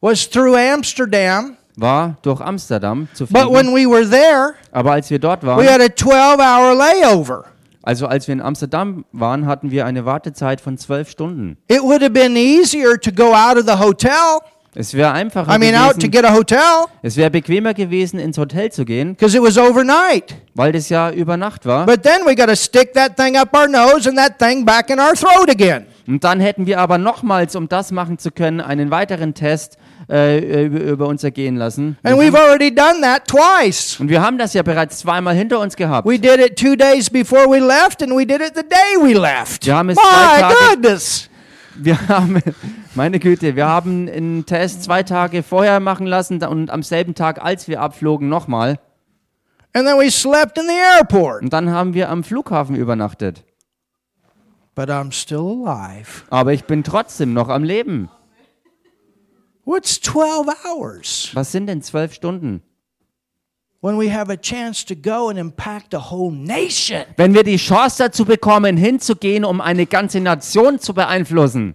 was 0.00 0.28
through 0.28 0.56
Amsterdam. 0.56 1.56
War 1.76 2.16
durch 2.22 2.40
Amsterdam 2.40 3.08
zu 3.14 3.26
But 3.26 3.42
fliegen. 3.42 3.54
when 3.54 3.66
we 3.74 3.88
were 3.90 4.08
there, 4.08 4.54
Aber 4.72 4.92
als 4.92 5.10
wir 5.10 5.18
dort 5.18 5.42
we 5.42 5.46
waren, 5.46 5.66
had 5.66 5.80
a 5.80 5.88
12 5.94 6.38
hour 6.40 6.74
layover. 6.74 7.44
also 7.82 8.06
als 8.06 8.28
wir 8.28 8.34
in 8.34 8.40
Amsterdam 8.42 9.04
waren, 9.12 9.46
hatten 9.46 9.70
wir 9.70 9.86
eine 9.86 10.04
Wartezeit 10.04 10.60
von 10.60 10.76
zwölf 10.78 11.10
Stunden. 11.10 11.56
It 11.68 11.82
would 11.82 12.00
have 12.02 12.10
been 12.10 12.36
easier 12.36 13.00
to 13.00 13.10
go 13.12 13.32
out 13.34 13.56
of 13.56 13.64
the 13.66 13.78
hotel. 13.82 14.40
Es 14.74 14.94
wäre 14.94 15.12
einfacher 15.12 15.54
I 15.54 15.58
mean, 15.58 15.74
out 15.74 15.92
to 16.00 16.08
gewesen, 16.08 16.10
get 16.12 16.24
a 16.24 16.32
hotel 16.34 16.86
es 17.02 17.18
wäre 17.18 17.30
bequemer 17.30 17.74
gewesen, 17.74 18.18
ins 18.18 18.38
Hotel 18.38 18.72
zu 18.72 18.86
gehen, 18.86 19.14
because 19.16 19.36
it 19.36 19.42
was 19.42 19.58
overnight. 19.58 20.34
weil 20.54 20.72
das 20.72 20.88
ja 20.88 21.10
über 21.10 21.36
Nacht 21.36 21.66
war. 21.66 21.84
But 21.84 22.02
then 22.02 22.24
we 22.24 22.34
got 22.34 22.46
to 22.48 22.56
stick 22.56 22.94
that 22.94 23.16
thing 23.18 23.36
up 23.36 23.54
our 23.54 23.68
nose 23.68 24.08
and 24.08 24.16
that 24.16 24.38
thing 24.38 24.64
back 24.64 24.88
in 24.88 24.98
our 24.98 25.12
throat 25.12 25.50
again. 25.50 25.84
Und 26.06 26.24
dann 26.24 26.40
hätten 26.40 26.64
wir 26.66 26.80
aber 26.80 26.96
nochmals, 26.96 27.54
um 27.54 27.68
das 27.68 27.92
machen 27.92 28.16
zu 28.16 28.30
können, 28.30 28.62
einen 28.62 28.90
weiteren 28.90 29.34
Test 29.34 29.76
äh, 30.10 30.64
über, 30.66 31.06
uns 31.06 31.24
ergehen 31.24 31.56
lassen. 31.56 31.96
And 32.02 32.16
we've 32.16 32.34
already 32.34 32.74
done 32.74 33.00
that 33.02 33.26
twice. 33.26 33.98
Und 34.00 34.08
wir 34.08 34.22
haben 34.22 34.38
das 34.38 34.54
ja 34.54 34.62
bereits 34.62 34.98
zweimal 34.98 35.34
hinter 35.34 35.60
uns 35.60 35.76
gehabt. 35.76 36.06
We 36.06 36.18
did 36.18 36.38
it 36.38 36.58
two 36.58 36.76
days 36.76 37.08
before 37.10 37.46
we 37.48 37.58
left, 37.58 38.02
and 38.02 38.12
we 38.12 38.26
did 38.26 38.40
it 38.40 38.52
the 38.54 38.62
day 38.62 38.96
we 39.02 39.12
left. 39.18 39.66
Wir 39.66 39.76
haben 39.76 39.90
es 39.90 39.96
My 39.96 40.02
zwei 40.02 40.40
Tage- 40.40 40.54
goodness. 40.70 41.28
Wir 41.74 42.08
haben, 42.08 42.40
meine 42.94 43.18
Güte, 43.18 43.56
wir 43.56 43.66
haben 43.66 44.08
einen 44.08 44.44
Test 44.46 44.84
zwei 44.84 45.02
Tage 45.02 45.42
vorher 45.42 45.80
machen 45.80 46.06
lassen 46.06 46.42
und 46.44 46.70
am 46.70 46.82
selben 46.82 47.14
Tag, 47.14 47.42
als 47.42 47.66
wir 47.68 47.80
abflogen, 47.80 48.28
nochmal. 48.28 48.78
And 49.74 49.86
then 49.86 49.98
we 49.98 50.10
slept 50.10 50.58
in 50.58 50.64
the 50.66 50.98
airport. 50.98 51.42
Und 51.42 51.52
dann 51.52 51.70
haben 51.70 51.94
wir 51.94 52.10
am 52.10 52.24
Flughafen 52.24 52.76
übernachtet. 52.76 53.44
But 54.74 54.88
I'm 54.90 55.12
still 55.12 55.64
alive. 55.66 56.24
Aber 56.30 56.52
ich 56.52 56.64
bin 56.64 56.82
trotzdem 56.84 57.32
noch 57.32 57.48
am 57.48 57.64
Leben. 57.64 58.10
What's 59.64 60.00
12 60.00 60.48
hours 60.64 61.30
Was 61.34 61.52
sind 61.52 61.66
denn 61.66 61.82
zwölf 61.82 62.14
Stunden? 62.14 62.62
when 63.80 63.98
we 63.98 64.08
have 64.08 64.30
a 64.30 64.36
chance 64.36 64.84
to 64.84 64.94
go 64.94 65.28
and 65.28 65.38
impact 65.38 65.92
a 65.92 65.98
whole 66.10 66.30
nation? 66.32 67.04
Wenn 67.16 67.34
wir 67.34 67.42
die 67.42 67.56
Chance 67.56 68.04
dazu 68.04 68.24
bekommen, 68.24 68.76
hinzugehen, 68.76 69.44
um 69.44 69.60
eine 69.60 69.86
ganze 69.86 70.20
Nation 70.20 70.78
zu 70.78 70.94
beeinflussen. 70.94 71.74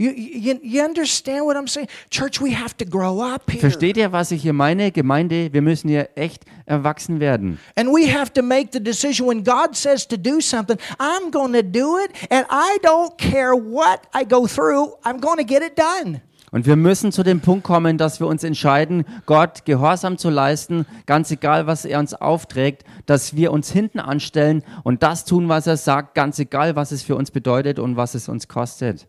You, 0.00 0.12
you, 0.16 0.58
you 0.62 0.82
understand 0.82 1.44
what 1.44 1.58
I'm 1.58 1.68
saying? 1.68 1.88
Church, 2.08 2.40
we 2.40 2.54
have 2.54 2.74
to 2.78 2.86
grow 2.86 3.20
up 3.20 3.50
here. 3.50 3.60
Versteht 3.60 3.98
ihr, 3.98 4.10
was 4.12 4.30
ich 4.30 4.40
hier 4.40 4.54
meine? 4.54 4.92
Gemeinde, 4.92 5.52
wir 5.52 5.60
müssen 5.60 5.90
hier 5.90 6.08
echt 6.14 6.46
erwachsen 6.64 7.20
werden. 7.20 7.58
And 7.76 7.90
we 7.90 8.10
have 8.10 8.32
to 8.32 8.42
make 8.42 8.70
the 8.72 8.82
decision 8.82 9.28
when 9.28 9.44
God 9.44 9.76
says 9.76 10.08
to 10.08 10.16
do 10.16 10.40
something, 10.40 10.78
I'm 10.98 11.30
going 11.30 11.52
to 11.52 11.62
do 11.62 11.98
it, 11.98 12.12
and 12.30 12.46
I 12.48 12.78
don't 12.82 13.18
care 13.18 13.52
what 13.52 14.00
I 14.14 14.24
go 14.24 14.46
through, 14.46 14.94
I'm 15.04 15.20
going 15.20 15.36
to 15.36 15.44
get 15.44 15.62
it 15.62 15.78
done. 15.78 16.22
Und 16.50 16.64
wir 16.64 16.76
müssen 16.76 17.12
zu 17.12 17.22
dem 17.22 17.40
Punkt 17.40 17.64
kommen, 17.64 17.98
dass 17.98 18.20
wir 18.20 18.26
uns 18.26 18.42
entscheiden, 18.42 19.04
Gott 19.26 19.66
Gehorsam 19.66 20.16
zu 20.16 20.30
leisten, 20.30 20.86
ganz 21.04 21.30
egal, 21.30 21.66
was 21.66 21.84
er 21.84 21.98
uns 21.98 22.14
aufträgt, 22.14 22.84
dass 23.04 23.36
wir 23.36 23.52
uns 23.52 23.70
hinten 23.70 24.00
anstellen 24.00 24.64
und 24.82 25.02
das 25.02 25.26
tun, 25.26 25.50
was 25.50 25.66
er 25.66 25.76
sagt, 25.76 26.14
ganz 26.14 26.38
egal, 26.38 26.74
was 26.74 26.90
es 26.90 27.02
für 27.02 27.16
uns 27.16 27.30
bedeutet 27.30 27.78
und 27.78 27.98
was 27.98 28.14
es 28.14 28.30
uns 28.30 28.48
kostet. 28.48 29.06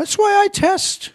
That's 0.00 0.16
why 0.16 0.46
I 0.46 0.48
test. 0.48 1.12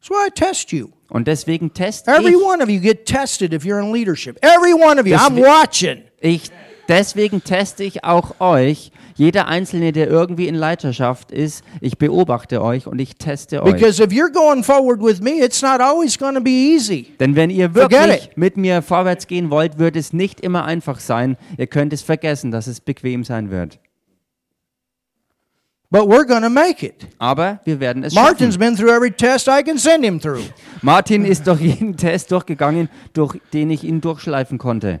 That's 0.00 0.10
why 0.10 0.26
I 0.26 0.30
test 0.30 0.72
you. 0.72 0.88
Und 1.10 1.28
deswegen 1.28 1.72
teste 1.72 2.10
Every 2.10 2.32
ich, 2.32 2.36
one 2.42 2.60
of 2.60 2.68
you 2.68 2.80
get 2.80 3.06
tested 3.06 3.52
if 3.52 3.64
you're 3.64 3.78
in 3.78 3.92
leadership. 3.92 4.36
Every 4.42 4.74
one 4.74 4.98
of 4.98 5.06
you. 5.06 5.14
I'm 5.14 5.36
Deswe- 5.36 5.46
watching. 5.46 6.02
ich, 6.20 6.50
deswegen 6.88 7.44
teste 7.44 7.84
ich 7.84 8.02
auch 8.02 8.40
euch, 8.40 8.90
jeder 9.14 9.46
Einzelne, 9.46 9.92
der 9.92 10.08
irgendwie 10.08 10.48
in 10.48 10.56
Leiterschaft 10.56 11.30
ist, 11.30 11.62
ich 11.80 11.98
beobachte 11.98 12.62
euch 12.62 12.88
und 12.88 13.00
ich 13.00 13.14
teste 13.14 13.62
euch. 13.62 13.74
Because 13.74 14.02
if 14.02 14.10
you're 14.10 14.32
going 14.32 14.64
forward 14.64 15.00
with 15.00 15.20
me, 15.20 15.40
it's 15.40 15.62
not 15.62 15.80
always 15.80 16.18
going 16.18 16.34
to 16.34 16.40
be 16.40 16.50
easy. 16.50 17.14
Denn 17.20 17.36
wenn 17.36 17.50
ihr 17.50 17.76
wirklich 17.76 18.30
mit 18.34 18.56
mir 18.56 18.82
vorwärts 18.82 19.28
gehen 19.28 19.50
wollt, 19.50 19.78
wird 19.78 19.94
es 19.94 20.12
nicht 20.12 20.40
immer 20.40 20.64
einfach 20.64 20.98
sein. 20.98 21.36
Ihr 21.56 21.68
könnt 21.68 21.92
es 21.92 22.02
vergessen, 22.02 22.50
dass 22.50 22.66
es 22.66 22.80
bequem 22.80 23.22
sein 23.22 23.52
wird. 23.52 23.78
But 25.92 26.06
we're 26.06 26.24
going 26.24 26.42
to 26.42 26.50
make 26.50 26.84
it. 26.84 27.08
Aber 27.18 27.58
wir 27.64 27.80
werden 27.80 28.04
es 28.04 28.14
Martin's 28.14 28.54
schaffen. 28.54 28.58
been 28.60 28.76
through 28.76 28.94
every 28.94 29.10
test 29.10 29.48
I 29.48 29.62
can 29.62 29.76
send 29.76 30.04
him 30.04 30.20
through. 30.20 30.44
Martin 30.82 31.24
ist 31.24 31.48
durch 31.48 31.60
jeden 31.60 31.96
Test 31.96 32.30
durchgegangen, 32.30 32.88
durch 33.12 33.40
den 33.52 33.70
ich 33.70 33.82
ihn 33.82 34.00
durchschleifen 34.00 34.58
konnte. 34.58 35.00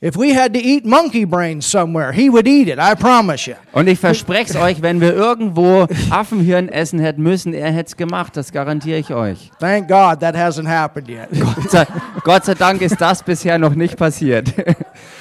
If 0.00 0.16
we 0.16 0.32
had 0.32 0.54
to 0.54 0.60
eat 0.60 0.84
monkey 0.84 1.24
brains 1.24 1.66
somewhere, 1.66 2.12
he 2.12 2.30
would 2.30 2.46
eat 2.46 2.68
it, 2.68 2.78
I 2.78 2.94
promise 2.94 3.48
you. 3.50 3.56
Und 3.72 3.88
ich 3.88 3.98
verspreche 3.98 4.50
es 4.50 4.56
euch, 4.56 4.80
wenn 4.80 5.00
wir 5.00 5.12
irgendwo 5.12 5.88
Affenhirn 6.10 6.68
essen 6.68 7.00
hätten 7.00 7.22
müssen, 7.22 7.52
er 7.52 7.72
hätte 7.72 7.88
es 7.88 7.96
gemacht, 7.96 8.36
das 8.36 8.52
garantiere 8.52 8.98
ich 8.98 9.12
euch. 9.12 9.50
Thank 9.58 9.88
God 9.88 10.20
that 10.20 10.36
hasn't 10.36 10.68
happened 10.68 11.08
yet. 11.08 11.28
Gott 11.32 11.70
sei, 11.70 11.86
Gott 12.22 12.44
sei 12.44 12.54
Dank 12.54 12.80
ist 12.80 13.00
das 13.00 13.24
bisher 13.24 13.58
noch 13.58 13.74
nicht 13.74 13.96
passiert. 13.96 14.52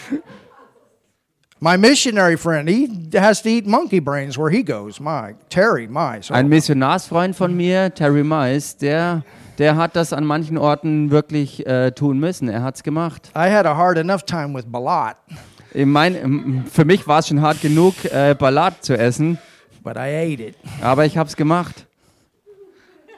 My 1.60 1.76
missionary 1.76 2.38
friend, 2.38 2.70
he 2.70 2.88
has 3.18 3.42
to 3.42 3.50
eat 3.50 3.66
monkey 3.66 4.00
brains 4.00 4.38
where 4.38 4.52
he 4.52 4.62
goes. 4.62 5.00
My 5.00 5.34
Terry. 5.50 5.90
So 6.22 6.34
Ein 6.34 6.50
Missionarsfreund 6.50 7.36
von 7.36 7.56
mir, 7.56 7.92
Terry 7.94 8.24
Mice, 8.24 8.78
der, 8.78 9.24
der 9.58 9.76
hat 9.76 9.96
das 9.96 10.14
an 10.14 10.24
manchen 10.24 10.60
Orten 10.60 11.10
wirklich 11.10 11.66
äh, 11.66 11.92
tun 11.92 12.20
müssen. 12.20 12.48
Er 12.48 12.62
hat's 12.62 12.84
gemacht. 12.84 13.32
I 13.36 13.50
had 13.50 13.66
a 13.66 13.76
hard 13.76 13.98
enough 13.98 14.24
time 14.24 14.54
with 14.54 14.66
Balat, 14.66 15.18
Ich 15.74 15.86
mein, 15.88 16.66
für 16.72 16.86
mich 16.86 17.08
war 17.08 17.20
es 17.20 17.28
schon 17.28 17.42
hart 17.42 17.60
genug, 17.62 17.96
äh, 18.06 18.36
Ballat 18.38 18.84
zu 18.84 18.96
essen, 18.96 19.40
but 19.84 19.96
I 19.96 20.34
ate 20.34 20.44
it. 20.50 20.56
aber 20.82 21.06
ich 21.06 21.18
habe 21.18 21.28
es 21.28 21.36
gemacht. 21.36 21.88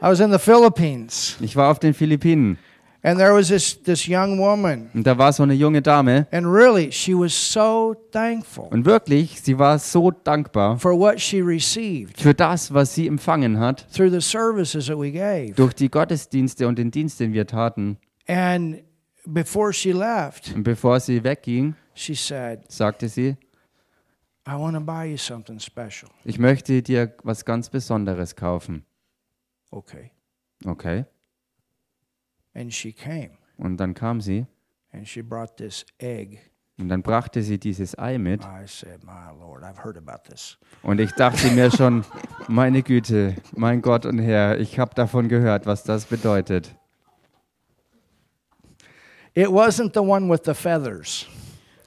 I 0.01 0.05
was 0.05 0.21
in 0.21 0.31
the 0.31 0.39
Philippines, 0.39 1.35
Ich 1.41 1.57
war 1.57 1.69
auf 1.69 1.79
den 1.79 1.93
Philippinen 1.93 2.57
and 3.01 3.17
there 3.19 3.33
was 3.33 3.47
this 3.47 3.81
this 3.83 4.07
young 4.07 4.37
woman, 4.39 4.89
und 4.93 5.05
da 5.07 5.17
war 5.17 5.31
so 5.33 5.43
eine 5.43 5.53
junge 5.53 5.81
Dame 5.81 6.27
and 6.31 6.45
really, 6.47 6.91
she 6.91 7.13
was 7.13 7.33
so 7.33 7.95
thankful 8.11 8.67
und 8.71 8.85
wirklich, 8.85 9.41
sie 9.41 9.57
war 9.57 9.79
so 9.79 10.11
dankbar 10.11 10.77
for 10.79 10.97
what 10.97 11.19
she 11.19 11.41
received 11.41 12.19
für 12.19 12.33
das, 12.33 12.73
was 12.73 12.93
sie 12.95 13.07
empfangen 13.07 13.59
hat 13.59 13.85
through 13.93 14.09
the 14.11 14.21
services 14.21 14.87
that 14.87 14.97
we 14.97 15.11
gave. 15.11 15.53
durch 15.55 15.73
die 15.73 15.89
Gottesdienste 15.89 16.67
und 16.67 16.77
den 16.77 16.91
Dienst, 16.91 17.19
den 17.19 17.33
wir 17.33 17.47
taten. 17.47 17.97
And 18.27 18.83
before 19.25 19.71
she 19.73 19.91
left, 19.91 20.53
Und 20.55 20.63
bevor 20.63 20.99
sie 20.99 21.23
wegging, 21.23 21.75
she 21.93 22.15
said, 22.15 22.69
sagte 22.71 23.07
sie, 23.09 23.37
"I 24.47 24.53
want 24.53 24.75
to 24.75 24.81
buy 24.81 25.05
you 25.05 25.17
something 25.17 25.59
special." 25.59 26.09
ich 26.25 26.37
möchte 26.39 26.81
dir 26.81 27.13
was 27.23 27.45
ganz 27.45 27.69
Besonderes 27.69 28.35
kaufen. 28.35 28.83
Okay. 29.71 30.11
Okay. 30.65 31.05
And 32.60 32.74
she 32.74 32.91
came, 32.91 33.30
Und 33.57 33.78
dann 33.78 33.93
kam 33.93 34.20
sie 34.20 34.45
and 34.91 35.07
she 35.07 35.22
brought 35.22 35.55
this 35.55 35.86
egg. 35.97 36.39
und 36.78 36.89
dann 36.89 37.01
brachte 37.01 37.41
sie 37.41 37.57
dieses 37.57 37.97
Ei 37.97 38.18
mit. 38.18 38.41
I 38.43 38.68
said, 38.68 39.03
"My 39.05 39.32
Lord, 39.39 39.64
I've 39.64 39.82
heard 39.84 39.97
about 39.97 40.30
this." 40.30 40.57
Und 40.84 40.99
ich 40.99 41.12
dachte 41.14 41.51
mir 41.51 41.72
schon, 41.72 42.03
meine 42.49 42.84
Güte, 42.84 43.36
mein 43.55 43.82
Gott 43.82 44.05
und 44.05 44.20
Herr, 44.20 44.60
ich 44.60 44.78
habe 44.78 44.93
davon 44.93 45.30
gehört, 45.30 45.66
was 45.66 45.84
das 45.84 46.05
bedeutet. 46.05 46.76
It 49.36 49.47
wasn't 49.47 49.93
the 49.93 50.01
one 50.01 50.30
with 50.30 50.41
the 50.45 50.53
feathers. 50.53 51.28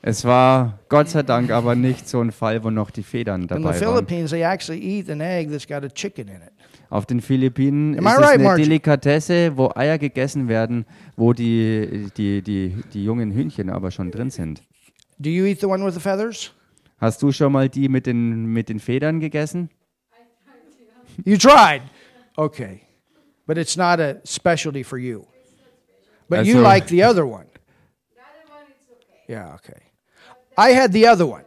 Es 0.01 0.25
war 0.25 0.79
Gott 0.89 1.11
sei 1.11 1.23
Dank 1.23 1.51
aber 1.51 1.75
nicht 1.75 2.09
so 2.09 2.21
ein 2.21 2.33
Fall, 2.33 2.65
wo 2.65 2.71
noch 2.71 2.91
die 2.91 3.03
Federn 3.03 3.47
dabei 3.47 3.63
waren. 3.63 3.71
Auf 6.93 7.07
den 7.07 7.23
Philippinen 7.23 7.99
Am 7.99 8.07
ist 8.07 8.13
I 8.13 8.15
es 8.17 8.21
right, 8.21 8.35
eine 8.35 8.43
Margie? 8.43 8.63
Delikatesse, 8.65 9.57
wo 9.57 9.71
Eier 9.75 9.97
gegessen 9.97 10.47
werden, 10.49 10.85
wo 11.17 11.33
die, 11.33 12.11
die, 12.19 12.43
die, 12.43 12.77
die 12.93 13.03
jungen 13.03 13.33
Hühnchen 13.33 13.71
aber 13.71 13.91
schon 13.91 14.11
drin 14.11 14.29
sind. 14.29 14.63
Do 15.19 15.31
you 15.31 15.47
eat 15.47 15.59
the 15.61 15.67
one 15.67 15.83
with 15.87 15.95
the 15.95 16.01
feathers? 16.01 16.53
Hast 16.99 17.23
du 17.23 17.33
schon 17.33 17.51
mal 17.53 17.71
die 17.71 17.89
mit 17.89 18.05
den, 18.05 18.45
mit 18.45 18.69
den 18.69 18.79
Federn 18.79 19.21
gegessen? 19.21 19.71
You 21.25 21.39
tried. 21.39 21.81
Okay. 22.37 22.83
But 23.47 23.57
it's 23.57 23.75
not 23.75 23.99
a 23.99 24.17
specialty 24.27 24.85
for 24.85 24.99
you. 24.99 25.25
But 26.29 26.45
you 26.45 26.59
Also- 26.59 26.63
like 26.63 26.89
the 26.89 27.03
other 27.03 27.27
one. 27.27 27.47
Yeah, 29.31 29.55
okay. 29.55 29.81
I 30.59 30.75
had 30.79 30.93
the 30.93 31.09
other 31.09 31.27
one. 31.27 31.45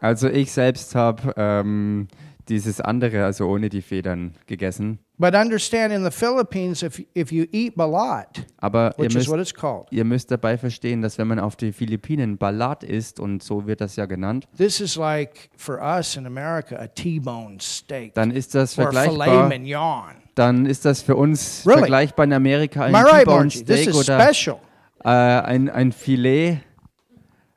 Also 0.00 0.30
ich 0.30 0.50
selbst 0.52 0.94
habe 0.94 1.34
ähm, 1.36 2.08
dieses 2.48 2.80
andere, 2.80 3.24
also 3.24 3.46
ohne 3.46 3.68
die 3.68 3.82
Federn, 3.82 4.32
gegessen. 4.46 4.98
But 5.18 5.34
understand 5.34 5.92
in 5.92 6.02
the 6.02 6.10
Philippines, 6.10 6.82
if, 6.82 7.02
if 7.14 7.30
you 7.30 7.44
eat 7.52 7.76
balat, 7.76 8.46
Aber 8.58 8.94
ihr 8.96 9.04
which 9.04 9.14
is 9.16 9.28
what 9.28 9.36
müsst, 9.38 9.52
it's 9.52 9.60
called, 9.60 9.86
ihr 9.90 10.04
müsst 10.04 10.30
dabei 10.30 10.56
verstehen, 10.56 11.02
dass 11.02 11.18
wenn 11.18 11.28
man 11.28 11.38
auf 11.38 11.56
die 11.56 11.72
Philippinen 11.72 12.38
Balat 12.38 12.82
isst, 12.84 13.20
und 13.20 13.42
so 13.42 13.66
wird 13.66 13.80
das 13.82 13.96
ja 13.96 14.06
genannt, 14.06 14.48
this 14.56 14.80
is 14.80 14.96
like 14.96 15.50
for 15.56 15.78
us 15.80 16.16
in 16.16 16.26
America 16.26 16.76
a 16.76 16.86
T-bone 16.86 17.58
steak 17.60 18.14
dann 18.14 18.30
ist 18.30 18.54
das 18.54 18.78
or 18.78 18.86
a 18.86 18.90
filet 18.90 19.04
vergleichbar, 19.08 19.48
mignon. 19.48 20.04
dann 20.34 20.64
ist 20.64 20.84
das 20.86 21.02
für 21.02 21.16
uns 21.16 21.64
Really? 21.66 21.80
vergleichbar 21.80 22.24
in 22.24 22.32
Amerika 22.32 22.84
ein 22.84 22.94
Am 22.94 23.04
I 23.04 23.08
right, 23.10 23.18
T-Bone 23.24 23.38
Margie? 23.44 23.64
This 23.64 23.80
Steak 23.82 23.88
is 23.94 24.08
oder 24.08 24.32
special. 24.32 24.56
äh, 25.04 25.08
ein, 25.08 25.68
ein 25.68 25.92
Filet. 25.92 26.58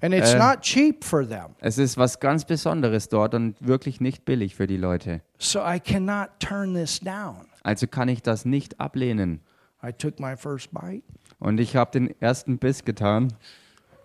And 0.03 0.13
it's 0.13 0.33
Uh, 0.33 0.37
not 0.37 0.61
cheap 0.61 1.05
for 1.05 1.25
them. 1.25 1.55
Es 1.61 1.77
ist 1.77 1.95
was 1.95 2.19
ganz 2.19 2.43
Besonderes 2.43 3.07
dort 3.07 3.33
und 3.33 3.55
wirklich 3.65 4.01
nicht 4.01 4.25
billig 4.25 4.53
für 4.53 4.67
die 4.67 4.75
Leute. 4.75 5.21
So 5.37 5.61
I 5.61 5.79
cannot 5.79 6.27
turn 6.39 6.73
this 6.73 6.99
down. 6.99 7.47
Also 7.63 7.87
kann 7.87 8.09
ich 8.09 8.21
das 8.21 8.43
nicht 8.43 8.81
ablehnen. 8.81 9.39
I 9.81 9.93
took 9.93 10.19
my 10.19 10.35
first 10.35 10.71
bite. 10.73 11.03
Und 11.39 11.57
ich 11.61 11.77
habe 11.77 11.91
den 11.91 12.21
ersten 12.21 12.57
Biss 12.57 12.83
getan. 12.83 13.31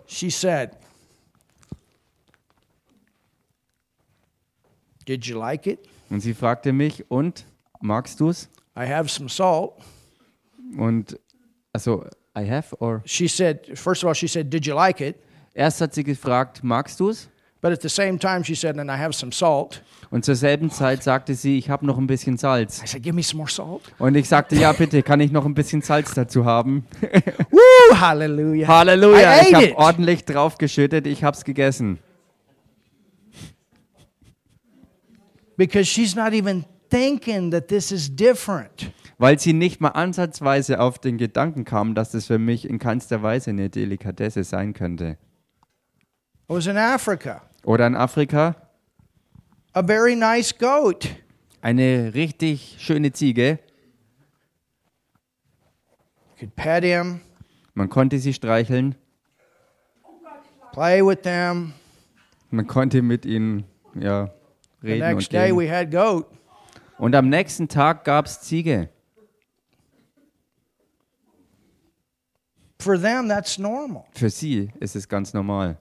She 0.07 0.31
said, 0.31 0.71
Did 5.05 5.25
you 5.25 5.37
like 5.37 5.67
it? 5.67 5.81
Und 6.11 6.21
sie 6.21 6.33
fragte 6.35 6.73
mich, 6.73 7.11
und 7.11 7.45
magst 7.81 8.21
du's? 8.21 8.49
I 8.77 8.87
have 8.87 9.09
some 9.09 9.29
salt. 9.29 9.73
Und 10.77 11.19
also, 11.73 12.05
I 12.37 12.49
have 12.49 12.77
or 12.79 13.03
She 13.05 13.27
said, 13.27 13.77
first 13.77 14.05
of 14.05 14.09
all, 14.09 14.15
she 14.15 14.29
said, 14.29 14.49
Did 14.53 14.65
you 14.65 14.77
like 14.77 15.01
it? 15.01 15.17
Erst 15.59 15.81
hat 15.81 15.93
sie 15.95 16.05
gefragt, 16.05 16.63
magst 16.63 17.01
du's? 17.01 17.29
But 17.61 17.73
at 17.73 17.83
the 17.83 17.89
same 17.89 18.21
time, 18.21 18.45
she 18.45 18.55
said, 18.55 18.79
And 18.79 18.89
I 18.89 18.97
have 18.97 19.13
some 19.13 19.33
salt. 19.33 19.83
Und 20.11 20.25
zur 20.25 20.37
selben 20.37 20.71
Zeit 20.71 21.03
sagte 21.03 21.35
sie, 21.35 21.59
ich 21.59 21.69
habe 21.69 21.85
noch 21.85 21.99
ein 21.99 22.07
bisschen 22.07 22.37
Salz. 22.37 22.81
I 22.85 22.87
said, 22.87 23.03
Give 23.03 23.15
me 23.15 23.23
some 23.23 23.39
more 23.39 23.51
salt. 23.51 23.83
Und 23.99 24.15
ich 24.15 24.29
sagte, 24.29 24.55
ja 24.55 24.73
bitte, 24.73 25.03
kann 25.03 25.19
ich 25.19 25.33
noch 25.33 25.45
ein 25.45 25.55
bisschen 25.55 25.83
Salz 25.83 26.15
dazu 26.15 26.45
haben? 26.45 26.87
Woo! 27.51 27.97
Hallelujah. 27.97 28.69
Halleluja, 28.69 29.43
I 29.43 29.49
ich 29.49 29.55
habe 29.55 29.77
ordentlich 29.77 30.25
draufgeschüttet, 30.25 31.09
ich 31.09 31.25
habe 31.25 31.37
es 31.37 31.45
gegessen. 31.45 31.99
Because 35.57 35.87
she's 35.87 36.15
not 36.15 36.33
even 36.33 36.65
thinking 36.89 37.51
that 37.51 37.67
this 37.67 37.91
is 37.91 38.15
different. 38.15 38.93
Weil 39.19 39.41
sie 39.41 39.53
nicht 39.53 39.81
mal 39.81 39.89
ansatzweise 39.89 40.79
auf 40.79 41.01
den 41.01 41.19
Gedanken 41.19 41.65
kam, 41.65 41.97
dass 41.97 42.13
das 42.13 42.27
für 42.27 42.39
mich 42.39 42.71
in 42.71 42.79
keinster 42.79 43.25
Weise 43.25 43.51
eine 43.51 43.69
Delikatesse 43.69 44.45
sein 44.45 44.75
könnte. 44.75 45.19
I 46.49 46.55
was 46.55 46.67
in 46.67 46.77
Africa. 46.77 47.43
Oder 47.65 47.87
in 47.87 47.95
Afrika 47.95 48.55
A 49.75 49.83
very 49.83 50.15
nice 50.17 50.53
goat. 50.57 51.09
eine 51.61 52.13
richtig 52.15 52.77
schöne 52.79 53.13
Ziege. 53.13 53.59
You 56.31 56.47
could 56.47 56.57
pet 56.57 56.83
him, 56.85 57.21
Man 57.75 57.89
konnte 57.89 58.19
sie 58.19 58.33
streicheln, 58.33 58.95
play 60.73 61.03
with 61.03 61.23
them. 61.23 61.75
man 62.51 62.67
konnte 62.67 63.03
mit 63.03 63.27
ihnen 63.27 63.65
ja, 63.95 64.31
The 64.81 64.87
reden 64.89 65.03
und 65.03 65.15
next 65.17 65.33
day 65.33 65.49
gehen. 65.49 65.57
we 65.59 65.69
had 65.71 65.91
goat. 65.91 66.27
Und 66.99 67.15
am 67.15 67.29
nächsten 67.29 67.69
Tag 67.69 68.05
gab 68.05 68.27
es 68.27 68.41
Ziege. 68.41 68.89
For 72.81 72.97
them, 73.01 73.29
that's 73.29 73.59
normal. 73.59 74.05
Für 74.13 74.31
sie 74.31 74.71
ist 74.81 74.97
es 74.97 75.09
ganz 75.09 75.35
normal. 75.35 75.77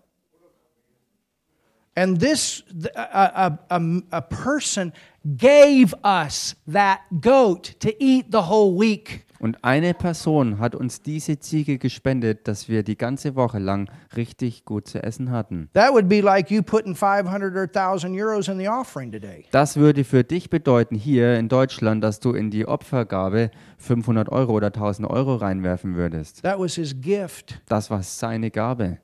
And 1.97 2.19
this, 2.19 2.63
th- 2.69 2.93
a, 2.95 3.47
a, 3.47 3.59
a, 3.71 3.81
a 4.11 4.21
person 4.21 4.93
gave 5.35 5.95
us 6.03 6.55
that 6.71 6.99
goat 7.21 7.73
to 7.79 7.89
eat 7.99 8.27
the 8.29 8.43
whole 8.43 8.79
week. 8.79 9.25
Und 9.39 9.63
eine 9.63 9.95
Person 9.95 10.59
hat 10.59 10.75
uns 10.75 11.01
diese 11.01 11.39
Ziege 11.39 11.79
gespendet, 11.79 12.47
dass 12.47 12.69
wir 12.69 12.83
die 12.83 12.97
ganze 12.97 13.35
Woche 13.35 13.57
lang 13.57 13.89
richtig 14.15 14.63
gut 14.63 14.87
zu 14.87 15.01
essen 15.01 15.31
hatten. 15.31 15.69
That 15.73 15.91
would 15.91 16.07
be 16.07 16.21
like 16.21 16.51
you 16.51 16.61
putting 16.61 16.93
500 16.93 17.55
or 17.55 17.63
1,000 17.63 18.15
euros 18.15 18.47
in 18.47 18.59
the 18.59 18.67
offering 18.67 19.11
today. 19.11 19.45
Das 19.49 19.77
würde 19.77 20.03
für 20.03 20.23
dich 20.23 20.51
bedeuten, 20.51 20.95
hier 20.95 21.35
in 21.39 21.49
Deutschland, 21.49 22.03
dass 22.03 22.19
du 22.19 22.33
in 22.33 22.51
die 22.51 22.67
Opfergabe 22.67 23.49
500 23.79 24.29
Euro 24.29 24.53
oder 24.53 24.67
1000 24.67 25.09
Euro 25.09 25.35
reinwerfen 25.35 25.95
würdest. 25.95 26.43
That 26.43 26.59
was 26.59 26.75
his 26.75 26.95
gift. 27.01 27.59
Das 27.67 27.89
war 27.89 28.03
seine 28.03 28.51
Gabe. 28.51 28.99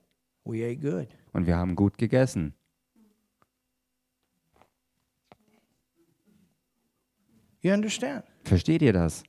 We 0.46 0.64
ate 0.64 0.78
good. 0.78 1.08
Und 1.32 1.48
wir 1.48 1.58
haben 1.58 1.76
gut 1.76 1.98
gegessen. 1.98 2.54
You 7.64 7.72
understand? 7.74 8.24
Versteht 8.44 8.82
ihr 8.82 8.94
das? 8.94 9.24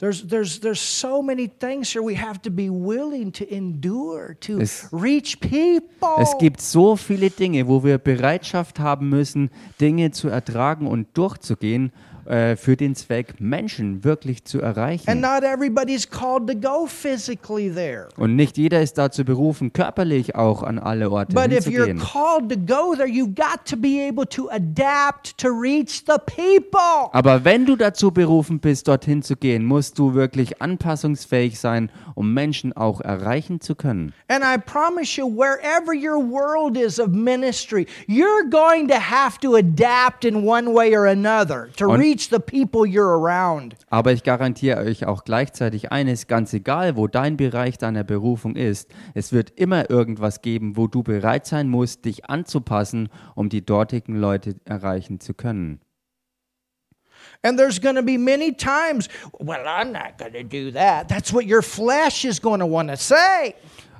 There's, 0.00 0.28
there's, 0.28 0.60
there's 0.60 0.78
so 0.80 1.22
many 1.22 1.48
things 1.48 1.90
here 1.92 2.02
we 2.04 2.14
have 2.14 2.40
to 2.42 2.50
be 2.50 2.70
willing 2.70 3.32
to 3.32 3.44
endure 3.52 4.36
to 4.40 4.60
Es- 4.60 4.88
reach 4.92 5.40
people. 5.40 6.20
Es 6.20 6.36
gibt 6.38 6.60
so 6.60 6.94
viele 6.94 7.30
Dinge, 7.30 7.66
wo 7.66 7.82
wir 7.82 7.98
Bereitschaft 7.98 8.78
haben 8.78 9.08
müssen, 9.08 9.50
Dinge 9.80 10.12
zu 10.12 10.28
ertragen 10.28 10.86
und 10.86 11.08
durchzugehen 11.18 11.90
äh, 12.28 12.56
für 12.56 12.76
den 12.76 12.94
Zweck, 12.94 13.40
Menschen 13.40 14.04
wirklich 14.04 14.44
zu 14.44 14.58
and 14.62 14.76
erreichen. 14.76 15.20
not 15.20 15.42
everybody's 15.42 16.08
called 16.08 16.46
to 16.48 16.54
go 16.54 16.86
physically 16.86 17.70
there. 17.72 18.08
Und 18.16 18.36
nicht 18.36 18.56
jeder 18.58 18.82
ist 18.82 18.98
dazu 18.98 19.24
berufen, 19.24 19.72
körperlich 19.72 20.34
auch 20.34 20.62
an 20.62 20.78
alle 20.78 21.10
Orte 21.10 21.34
But 21.34 21.52
if 21.52 21.66
you're 21.66 21.86
hinzugehen. 21.86 21.98
called 21.98 22.48
to 22.50 22.56
go 22.56 22.94
there, 22.94 23.08
you've 23.08 23.34
got 23.34 23.64
to 23.64 23.76
be 23.76 24.06
able 24.08 24.26
to 24.26 24.48
adapt 24.50 25.36
to 25.38 25.48
reach 25.48 26.04
the 26.06 26.18
people. 26.26 27.10
Aber 27.12 27.44
wenn 27.44 27.64
du 27.66 27.76
dazu 27.76 28.10
berufen 28.10 28.60
bist, 28.60 28.88
dorthin 28.88 29.22
zu 29.22 29.34
gehen, 29.36 29.64
musst 29.64 29.98
du 29.98 30.14
wirklich 30.14 30.60
anpassungsfähig 30.62 31.58
sein, 31.58 31.90
um 32.14 32.34
Menschen 32.34 32.72
auch 32.76 33.00
erreichen 33.00 33.60
zu 33.60 33.74
können. 33.74 34.12
And 34.28 34.42
I 34.44 34.58
promise 34.58 35.18
you, 35.20 35.26
wherever 35.28 35.92
your 35.94 36.18
world 36.18 36.76
is 36.76 36.98
of 37.00 37.08
ministry, 37.08 37.86
you're 38.06 38.48
going 38.50 38.88
to 38.88 38.94
have 38.96 39.38
to 39.40 39.54
adapt 39.56 40.24
in 40.24 40.46
one 40.46 40.74
way 40.74 40.96
or 40.96 41.06
another 41.06 41.68
to 41.76 41.86
Und- 41.88 41.98
reach 42.18 42.30
the 42.30 42.40
people 42.40 42.86
you're 42.86 43.16
around. 43.16 43.76
Aber 43.88 44.12
ich 44.12 44.22
garantiere 44.22 44.78
euch 44.80 45.06
auch 45.06 45.24
gleichzeitig 45.24 45.92
eines, 45.92 46.26
ganz 46.26 46.52
egal, 46.52 46.96
wo 46.96 47.06
dein 47.06 47.36
Bereich 47.36 47.78
deiner 47.78 48.04
Berufung 48.04 48.56
ist, 48.56 48.90
es 49.14 49.32
wird 49.32 49.50
immer 49.56 49.90
irgendwas 49.90 50.42
geben, 50.42 50.76
wo 50.76 50.86
du 50.86 51.02
bereit 51.02 51.46
sein 51.46 51.68
musst, 51.68 52.04
dich 52.04 52.28
anzupassen, 52.28 53.08
um 53.34 53.48
die 53.48 53.64
dortigen 53.64 54.16
Leute 54.16 54.56
erreichen 54.64 55.20
zu 55.20 55.34
können. 55.34 55.80
And 57.42 57.58
there's 57.58 57.80
going 57.80 57.96
to 57.96 58.02
be 58.02 58.18
many 58.18 58.52
times, 58.52 59.08
well, 59.38 59.64
I'm 59.66 59.92
not 59.92 60.18
going 60.18 60.32
to 60.32 60.42
do 60.42 60.72
that. 60.72 61.08
That's 61.08 61.32
what 61.32 61.46
your 61.46 61.62
flesh 61.62 62.24
is 62.24 62.40
going 62.40 62.60
to 62.60 62.66
want 62.66 62.90
to 62.90 62.96
say. 62.96 63.54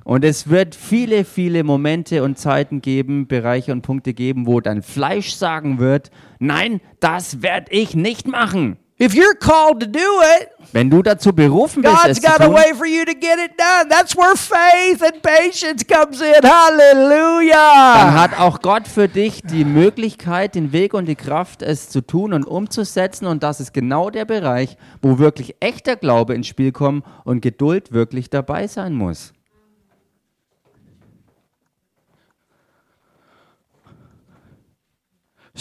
Und 0.09 0.25
es 0.25 0.49
wird 0.49 0.75
viele, 0.75 1.23
viele 1.27 1.65
Momente 1.65 2.23
und 2.23 2.39
Zeiten 2.39 2.81
geben, 2.81 3.27
Bereiche 3.27 3.73
und 3.73 3.83
Punkte 3.83 4.15
geben, 4.15 4.47
wo 4.47 4.59
dein 4.59 4.81
Fleisch 4.81 5.35
sagen 5.35 5.79
wird, 5.81 6.11
nein, 6.39 6.81
das 6.99 7.43
werde 7.43 7.71
ich 7.73 7.95
nicht 7.95 8.27
machen. 8.27 8.79
If 8.99 9.13
you're 9.13 9.39
called 9.39 9.81
to 9.81 9.87
do 9.87 9.99
it, 10.41 10.49
Wenn 10.73 10.89
du 10.89 11.03
dazu 11.03 11.35
berufen 11.35 11.83
bist, 11.83 11.95
God's 11.95 12.09
es 12.09 12.21
zu 12.23 12.27
got 12.27 12.41
a 12.41 12.47
tun, 12.47 12.55
way 12.55 12.73
for 12.75 12.87
you 12.87 13.05
to 13.05 13.13
get 13.13 13.39
it 13.39 13.53
done. 13.59 13.91
That's 13.91 14.17
where 14.17 14.35
faith 14.35 15.03
and 15.03 15.21
patience 15.21 15.87
comes 15.87 16.23
in. 16.23 16.43
Hallelujah. 16.43 17.95
dann 17.99 18.15
hat 18.15 18.41
auch 18.41 18.63
Gott 18.63 18.89
für 18.89 19.09
dich 19.09 19.43
die 19.43 19.67
Möglichkeit, 19.67 20.55
den 20.55 20.73
Weg 20.73 20.95
und 20.95 21.05
die 21.05 21.17
Kraft, 21.17 21.61
es 21.61 21.91
zu 21.91 22.01
tun 22.01 22.33
und 22.33 22.45
umzusetzen. 22.45 23.27
Und 23.27 23.43
das 23.43 23.61
ist 23.61 23.75
genau 23.75 24.09
der 24.09 24.25
Bereich, 24.25 24.79
wo 25.03 25.19
wirklich 25.19 25.57
echter 25.61 25.97
Glaube 25.97 26.35
ins 26.35 26.47
Spiel 26.47 26.73
kommt 26.73 27.05
und 27.25 27.43
Geduld 27.43 27.93
wirklich 27.93 28.31
dabei 28.31 28.69
sein 28.69 28.95
muss. 28.95 29.35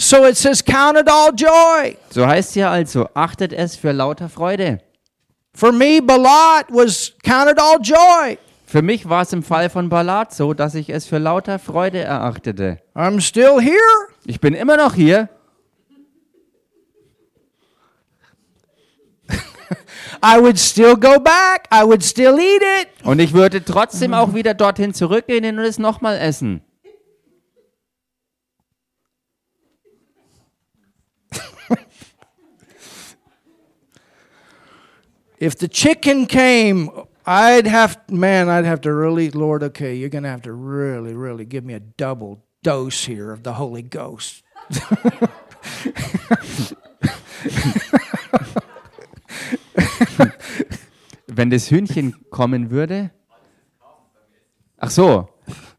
So 0.00 0.24
it 0.26 0.36
says, 0.36 0.64
Count 0.64 0.96
it 0.96 1.10
all 1.10 1.32
joy. 1.32 1.96
So 2.10 2.24
heißt 2.24 2.54
hier 2.54 2.70
also, 2.70 3.08
achtet 3.14 3.52
es 3.52 3.74
für 3.74 3.90
lauter 3.90 4.28
Freude. 4.28 4.78
For 5.52 5.72
me, 5.72 6.00
Balat 6.00 6.66
was 6.70 7.14
counted 7.24 7.58
all 7.58 7.80
joy. 7.82 8.38
Für 8.64 8.80
mich 8.80 9.08
war 9.08 9.22
es 9.22 9.32
im 9.32 9.42
Fall 9.42 9.68
von 9.70 9.88
Balat 9.88 10.32
so, 10.32 10.54
dass 10.54 10.76
ich 10.76 10.88
es 10.90 11.06
für 11.06 11.18
lauter 11.18 11.58
Freude 11.58 11.98
erachtete. 11.98 12.78
I'm 12.94 13.20
still 13.20 13.60
here. 13.60 13.76
Ich 14.24 14.40
bin 14.40 14.54
immer 14.54 14.76
noch 14.76 14.94
hier. 14.94 15.28
I 20.22 20.40
would 20.40 20.60
still 20.60 20.94
go 20.94 21.18
back. 21.18 21.66
I 21.74 21.82
would 21.84 22.04
still 22.04 22.38
eat 22.38 22.62
it. 22.82 22.88
Und 23.02 23.18
ich 23.18 23.32
würde 23.32 23.64
trotzdem 23.64 24.14
auch 24.14 24.32
wieder 24.32 24.54
dorthin 24.54 24.94
zurückgehen 24.94 25.58
und 25.58 25.64
es 25.64 25.80
nochmal 25.80 26.18
essen. 26.18 26.62
If 35.40 35.56
the 35.58 35.68
chicken 35.68 36.26
came, 36.26 36.90
I'd 37.24 37.66
have, 37.66 37.98
man, 38.10 38.48
I'd 38.48 38.64
have 38.64 38.80
to 38.82 38.92
really, 38.92 39.30
Lord, 39.30 39.62
okay, 39.62 39.94
you're 39.94 40.08
going 40.08 40.24
to 40.24 40.30
have 40.30 40.42
to 40.42 40.52
really, 40.52 41.14
really 41.14 41.44
give 41.44 41.64
me 41.64 41.74
a 41.74 41.80
double 41.80 42.42
dose 42.62 43.04
here 43.04 43.30
of 43.30 43.44
the 43.44 43.52
Holy 43.52 43.82
Ghost. 43.82 44.42
Wenn 51.26 51.50
das 51.50 51.70
Hühnchen 51.70 52.14
kommen 52.30 52.70
würde. 52.70 53.12
Ach 54.78 54.90
so. 54.90 55.28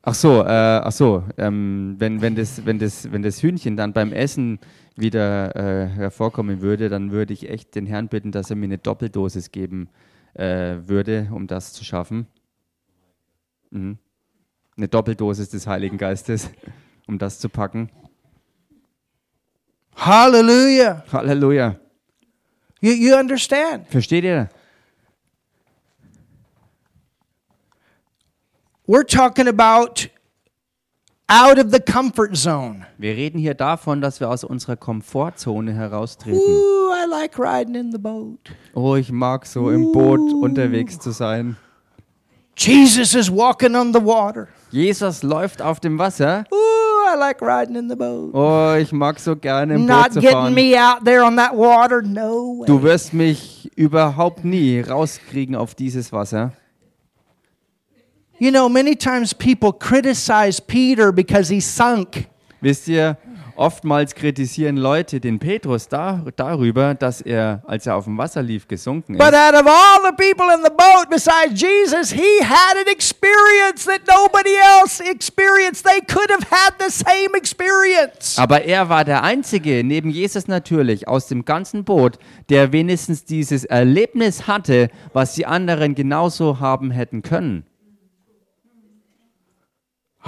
Ach 0.01 0.15
so, 0.15 0.41
äh, 0.41 0.47
ach 0.47 0.93
so, 0.93 1.23
ähm, 1.37 1.95
wenn, 1.99 2.21
wenn, 2.21 2.35
das, 2.35 2.65
wenn, 2.65 2.79
das, 2.79 3.11
wenn 3.11 3.21
das 3.21 3.43
Hühnchen 3.43 3.75
dann 3.75 3.91
beim 3.91 4.13
Essen 4.13 4.59
wieder 4.99 5.55
äh, 5.55 5.87
hervorkommen 5.87 6.61
würde, 6.61 6.89
dann 6.89 7.11
würde 7.11 7.33
ich 7.33 7.49
echt 7.49 7.75
den 7.75 7.85
Herrn 7.85 8.07
bitten, 8.07 8.31
dass 8.31 8.49
er 8.49 8.55
mir 8.55 8.65
eine 8.65 8.77
Doppeldosis 8.77 9.51
geben 9.51 9.89
äh, 10.33 10.77
würde, 10.85 11.29
um 11.31 11.47
das 11.47 11.73
zu 11.73 11.83
schaffen. 11.83 12.27
Mhm. 13.71 13.97
Eine 14.77 14.87
Doppeldosis 14.87 15.49
des 15.49 15.67
Heiligen 15.67 15.97
Geistes, 15.97 16.49
um 17.07 17.17
das 17.17 17.39
zu 17.39 17.49
packen. 17.49 17.89
Hallelujah. 19.95 21.03
Halleluja. 21.11 21.79
You, 22.79 22.93
you 22.93 23.15
understand? 23.15 23.87
Versteht 23.87 24.23
ihr? 24.23 24.49
We're 28.87 29.05
talking 29.05 29.47
about 29.47 30.09
out 31.29 31.57
of 31.59 31.71
the 31.71 31.79
comfort 31.79 32.35
zone. 32.35 32.85
Wir 32.97 33.15
reden 33.15 33.39
hier 33.39 33.53
davon, 33.53 34.01
dass 34.01 34.19
wir 34.19 34.29
aus 34.29 34.43
unserer 34.43 34.75
Komfortzone 34.75 35.73
heraustreten. 35.73 36.39
Ooh, 36.39 36.91
I 36.91 37.07
like 37.09 37.37
riding 37.37 37.75
in 37.75 37.91
the 37.91 37.97
boat. 37.97 38.39
Oh, 38.73 38.95
ich 38.95 39.11
mag 39.11 39.45
so 39.45 39.69
im 39.69 39.91
Boot 39.91 40.19
unterwegs 40.41 40.99
zu 40.99 41.11
sein. 41.11 41.55
Jesus 42.57 43.15
is 43.15 43.31
walking 43.31 43.75
on 43.75 43.93
the 43.93 44.03
water. 44.03 44.47
Jesus 44.71 45.23
läuft 45.23 45.61
auf 45.61 45.79
dem 45.79 45.97
Wasser. 45.97 46.43
Ooh, 46.51 47.13
I 47.13 47.17
like 47.17 47.41
riding 47.41 47.75
in 47.75 47.89
the 47.89 47.95
boat. 47.95 48.33
Oh, 48.33 48.75
ich 48.77 48.91
mag 48.91 49.19
so 49.19 49.35
gerne 49.35 49.75
im 49.75 49.87
Boot 49.87 49.95
Not 49.95 50.13
zu 50.13 50.19
getting 50.19 50.35
fahren. 50.35 50.53
me 50.53 50.75
out 50.75 51.05
there 51.05 51.23
on 51.23 51.37
that 51.37 51.55
water. 51.55 52.01
No 52.01 52.59
way. 52.59 52.65
Du 52.65 52.83
wirst 52.83 53.13
mich 53.13 53.71
überhaupt 53.75 54.43
nie 54.43 54.81
rauskriegen 54.81 55.55
auf 55.55 55.73
dieses 55.73 56.11
Wasser. 56.11 56.51
You 58.39 58.51
know, 58.51 58.69
many 58.69 58.95
times 58.95 59.33
people 59.33 59.73
criticize 59.73 60.61
Peter 60.61 61.11
because 61.11 61.49
he 61.53 61.59
sunk. 61.59 62.27
Wisst 62.61 62.87
ihr, 62.87 63.17
oftmals 63.57 64.15
kritisieren 64.15 64.77
Leute 64.77 65.19
den 65.19 65.39
Petrus 65.39 65.89
da, 65.89 66.23
darüber, 66.37 66.93
dass 66.93 67.19
er, 67.19 67.61
als 67.67 67.85
er 67.85 67.97
auf 67.97 68.05
dem 68.05 68.17
Wasser 68.17 68.41
lief, 68.41 68.65
gesunken 68.69 69.17
But 69.17 69.33
ist. 69.33 69.35
out 69.35 69.53
of 69.55 69.67
all 69.67 70.05
the 70.05 70.15
people 70.15 70.45
in 70.55 70.63
the 70.63 70.69
boat 70.71 71.09
besides 71.09 71.61
Jesus, 71.61 72.11
he 72.13 72.41
had 72.41 72.77
an 72.77 72.87
experience 72.89 73.83
that 73.85 74.01
nobody 74.07 74.51
else 74.79 75.03
experienced. 75.03 75.85
They 75.85 75.99
could 75.99 76.31
have 76.31 76.45
had 76.49 76.75
the 76.79 76.89
same 76.89 77.35
experience. 77.35 78.37
Aber 78.37 78.63
er 78.63 78.87
war 78.87 79.03
der 79.03 79.23
Einzige, 79.23 79.83
neben 79.83 80.09
Jesus 80.11 80.47
natürlich, 80.47 81.09
aus 81.09 81.27
dem 81.27 81.43
ganzen 81.43 81.83
Boot, 81.83 82.19
der 82.47 82.71
wenigstens 82.71 83.25
dieses 83.25 83.65
Erlebnis 83.65 84.47
hatte, 84.47 84.87
was 85.11 85.33
die 85.33 85.45
anderen 85.45 85.93
genauso 85.93 86.61
haben 86.61 86.91
hätten 86.91 87.21
können. 87.21 87.65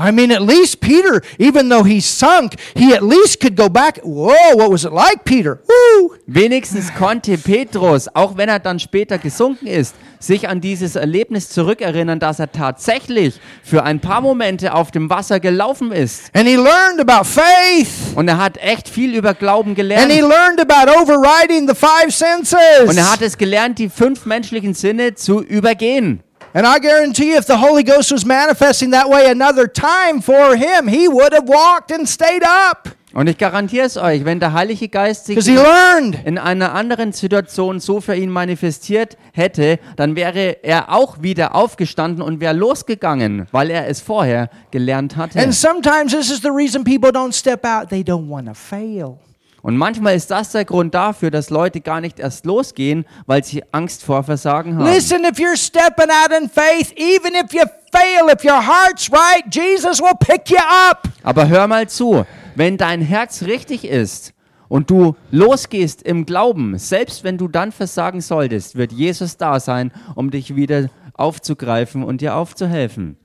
I 0.03 0.11
mean, 0.11 0.31
at 0.31 0.41
least 0.41 0.79
Peter, 0.81 1.21
even 1.37 1.69
though 1.69 1.83
he 1.85 2.01
sunk, 2.01 2.55
he 2.75 2.93
at 2.93 3.03
least 3.03 3.39
could 3.39 3.55
go 3.55 3.69
back. 3.69 3.99
Whoa, 4.03 4.55
what 4.55 4.71
was 4.71 4.83
it 4.85 4.91
like, 4.91 5.23
Peter? 5.25 5.61
Woo! 5.67 6.15
Wenigstens 6.27 6.91
konnte 6.97 7.37
Petrus, 7.37 8.07
auch 8.13 8.37
wenn 8.37 8.49
er 8.49 8.59
dann 8.59 8.79
später 8.79 9.17
gesunken 9.17 9.67
ist, 9.67 9.95
sich 10.19 10.47
an 10.47 10.61
dieses 10.61 10.95
Erlebnis 10.95 11.49
zurückerinnern, 11.49 12.19
dass 12.19 12.39
er 12.39 12.51
tatsächlich 12.51 13.39
für 13.63 13.83
ein 13.83 13.99
paar 13.99 14.21
Momente 14.21 14.73
auf 14.73 14.91
dem 14.91 15.09
Wasser 15.09 15.39
gelaufen 15.39 15.91
ist. 15.91 16.33
And 16.33 16.47
he 16.47 16.55
learned 16.55 16.99
about 16.99 17.25
faith. 17.25 17.89
Und 18.15 18.27
er 18.27 18.37
hat 18.37 18.57
echt 18.57 18.87
viel 18.89 19.15
über 19.15 19.33
Glauben 19.33 19.71
And 19.71 19.77
he 19.77 19.81
gelernt. 19.81 20.11
learned 20.21 20.61
about 20.61 20.91
overriding 20.91 21.67
the 21.67 21.75
five 21.75 22.11
senses. 22.11 22.87
Und 22.87 22.97
er 22.97 23.11
hat 23.11 23.21
es 23.21 23.37
gelernt, 23.37 23.79
die 23.79 23.89
fünf 23.89 24.25
menschlichen 24.25 24.73
Sinne 24.73 25.15
zu 25.15 25.41
übergehen. 25.41 26.21
And 26.53 26.65
I 26.65 26.79
guarantee 26.79 27.31
you, 27.31 27.37
if 27.37 27.45
the 27.45 27.57
Holy 27.57 27.83
Ghost 27.83 28.11
was 28.11 28.25
manifesting 28.25 28.91
that 28.91 29.09
way 29.09 29.29
another 29.29 29.67
time 29.67 30.21
for 30.21 30.55
him, 30.55 30.87
he 30.87 31.07
would 31.07 31.33
have 31.33 31.47
walked 31.47 31.91
and 31.91 32.07
stayed 32.07 32.43
up 32.43 32.89
Und 33.13 33.27
ich 33.27 33.37
garantiere 33.37 33.85
es 33.85 33.97
euch, 33.97 34.23
wenn 34.23 34.39
der 34.39 34.53
Heilige 34.53 34.87
Geist 34.87 35.25
sich 35.25 35.37
in 35.47 36.37
einer 36.37 36.73
anderen 36.73 37.11
Situation 37.11 37.81
so 37.81 37.99
für 37.99 38.15
ihn 38.15 38.29
manifestiert 38.29 39.17
hätte, 39.33 39.79
dann 39.97 40.15
wäre 40.15 40.63
er 40.63 40.93
auch 40.93 41.21
wieder 41.21 41.53
aufgestanden 41.53 42.21
und 42.21 42.39
wäre 42.39 42.53
losgegangen, 42.53 43.47
weil 43.51 43.69
er 43.69 43.87
es 43.89 43.99
vorher 43.99 44.49
gelernt 44.71 45.17
hatte. 45.17 45.39
And 45.39 45.53
sometimes 45.53 46.13
this 46.13 46.31
is 46.31 46.41
the 46.41 46.51
reason 46.51 46.83
people 46.85 47.09
don't 47.11 47.33
step 47.33 47.65
out. 47.65 47.89
They 47.89 48.01
don't 48.01 48.29
want 48.29 48.47
to 48.47 48.53
fail. 48.53 49.19
Und 49.61 49.77
manchmal 49.77 50.15
ist 50.15 50.31
das 50.31 50.51
der 50.51 50.65
Grund 50.65 50.95
dafür, 50.95 51.29
dass 51.29 51.49
Leute 51.51 51.81
gar 51.81 52.01
nicht 52.01 52.19
erst 52.19 52.45
losgehen, 52.45 53.05
weil 53.27 53.43
sie 53.43 53.63
Angst 53.71 54.03
vor 54.03 54.23
Versagen 54.23 54.75
haben. 54.75 54.85
Listen, 54.85 55.23
if 55.23 55.37
you're 55.37 55.57
stepping 55.57 56.09
out 56.09 56.31
in 56.31 56.49
faith, 56.49 56.91
even 56.97 57.35
if 57.35 57.53
you 57.53 57.61
fail, 57.91 58.27
if 58.33 58.43
your 58.43 58.59
heart's 58.59 59.11
right, 59.11 59.43
Jesus 59.53 60.01
will 60.01 60.15
pick 60.19 60.49
you 60.49 60.57
up. 60.89 61.07
Aber 61.23 61.47
hör 61.47 61.67
mal 61.67 61.87
zu, 61.87 62.25
wenn 62.55 62.77
dein 62.77 63.01
Herz 63.01 63.43
richtig 63.43 63.85
ist 63.85 64.33
und 64.67 64.89
du 64.89 65.15
losgehst 65.29 66.01
im 66.01 66.25
Glauben, 66.25 66.77
selbst 66.79 67.23
wenn 67.23 67.37
du 67.37 67.47
dann 67.47 67.71
versagen 67.71 68.21
solltest, 68.21 68.75
wird 68.75 68.91
Jesus 68.91 69.37
da 69.37 69.59
sein, 69.59 69.91
um 70.15 70.31
dich 70.31 70.55
wieder 70.55 70.89
aufzugreifen 71.13 72.03
und 72.03 72.21
dir 72.21 72.35
aufzuhelfen. 72.35 73.17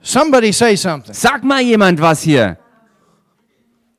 Somebody 0.00 0.52
say 0.52 0.74
something. 0.74 1.14
Sag 1.14 1.44
mal 1.44 1.60
jemand 1.60 2.00
was 2.00 2.22
hier. 2.22 2.58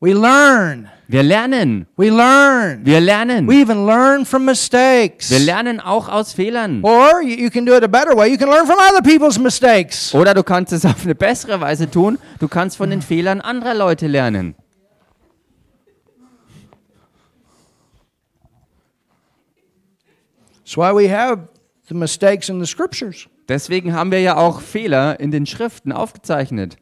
We 0.04 0.12
learn. 0.14 0.90
Wir 1.08 1.24
lernen. 1.24 1.88
We 1.96 2.10
learn. 2.10 2.86
Wir 2.86 3.00
lernen. 3.00 3.48
We 3.48 3.62
even 3.62 3.86
learn 3.86 4.26
from 4.26 4.44
mistakes. 4.44 5.32
Wir 5.32 5.40
lernen 5.40 5.80
auch 5.80 6.10
aus 6.10 6.34
Fehlern. 6.34 6.84
Or 6.84 7.22
you, 7.22 7.50
can 7.50 7.66
do 7.66 7.74
it 7.74 7.86
a 7.86 7.88
better 7.88 8.14
way. 8.14 8.30
You 8.30 8.38
can 8.38 8.50
learn 8.50 8.66
from 8.66 8.76
other 8.80 9.02
people's 9.02 9.40
mistakes. 9.40 10.14
Oder 10.14 10.34
du 10.34 10.44
kannst 10.44 10.74
es 10.74 10.86
auf 10.86 11.06
eine 11.06 11.16
bessere 11.16 11.62
Weise 11.62 11.90
tun. 11.90 12.20
Du 12.40 12.50
kannst 12.50 12.76
von 12.76 12.90
den 12.90 13.02
Fehlern 13.02 13.40
anderer 13.40 13.74
Leute 13.74 14.08
lernen. 14.08 14.56
That's 20.66 20.76
why 20.76 20.92
we 20.94 21.10
have 21.10 21.48
the 21.88 21.96
mistakes 21.96 22.50
in 22.50 22.60
the 22.60 22.70
scriptures. 22.70 23.30
Deswegen 23.48 23.94
haben 23.94 24.12
wir 24.12 24.20
ja 24.20 24.36
auch 24.36 24.60
Fehler 24.60 25.18
in 25.22 25.32
den 25.32 25.46
Schriften 25.46 25.94
aufgezeichnet. 25.94 26.76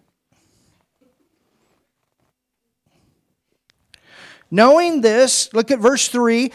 Knowing 4.51 5.01
this, 5.01 5.49
look 5.53 5.71
at 5.71 5.79
verse 5.79 6.09
3. 6.09 6.51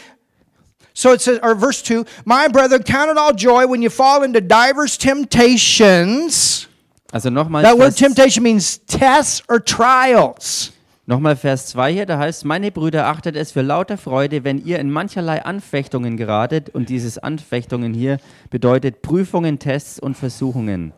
So 0.93 1.11
it 1.11 1.21
says, 1.21 1.39
or 1.43 1.55
verse 1.55 1.81
2 1.81 2.05
My 2.25 2.47
brethren, 2.47 2.83
count 2.83 3.11
it 3.11 3.17
all 3.17 3.33
joy 3.33 3.67
when 3.67 3.81
you 3.81 3.89
fall 3.89 4.23
into 4.23 4.41
divers 4.41 4.97
temptations. 4.97 6.67
Also 7.13 7.29
nochmal 7.29 7.63
That 7.63 7.77
word 7.77 7.95
temptation 7.95 8.43
means 8.43 8.77
tests 8.77 9.41
or 9.47 9.59
trials. 9.59 10.71
nochmal 11.05 11.35
Vers 11.35 11.67
2 11.67 11.93
hier, 11.93 12.05
da 12.05 12.19
heißt, 12.19 12.45
meine 12.45 12.71
Brüder, 12.71 13.07
achtet 13.07 13.35
es 13.35 13.51
für 13.51 13.61
lauter 13.61 13.97
Freude, 13.97 14.43
wenn 14.43 14.63
ihr 14.63 14.79
in 14.79 14.91
mancherlei 14.91 15.43
Anfechtungen 15.43 16.17
geratet. 16.17 16.69
Und 16.69 16.89
dieses 16.89 17.17
Anfechtungen 17.17 17.93
hier 17.93 18.17
bedeutet 18.49 19.01
Prüfungen, 19.01 19.57
Tests 19.57 19.99
und 19.99 20.17
Versuchungen. 20.17 20.93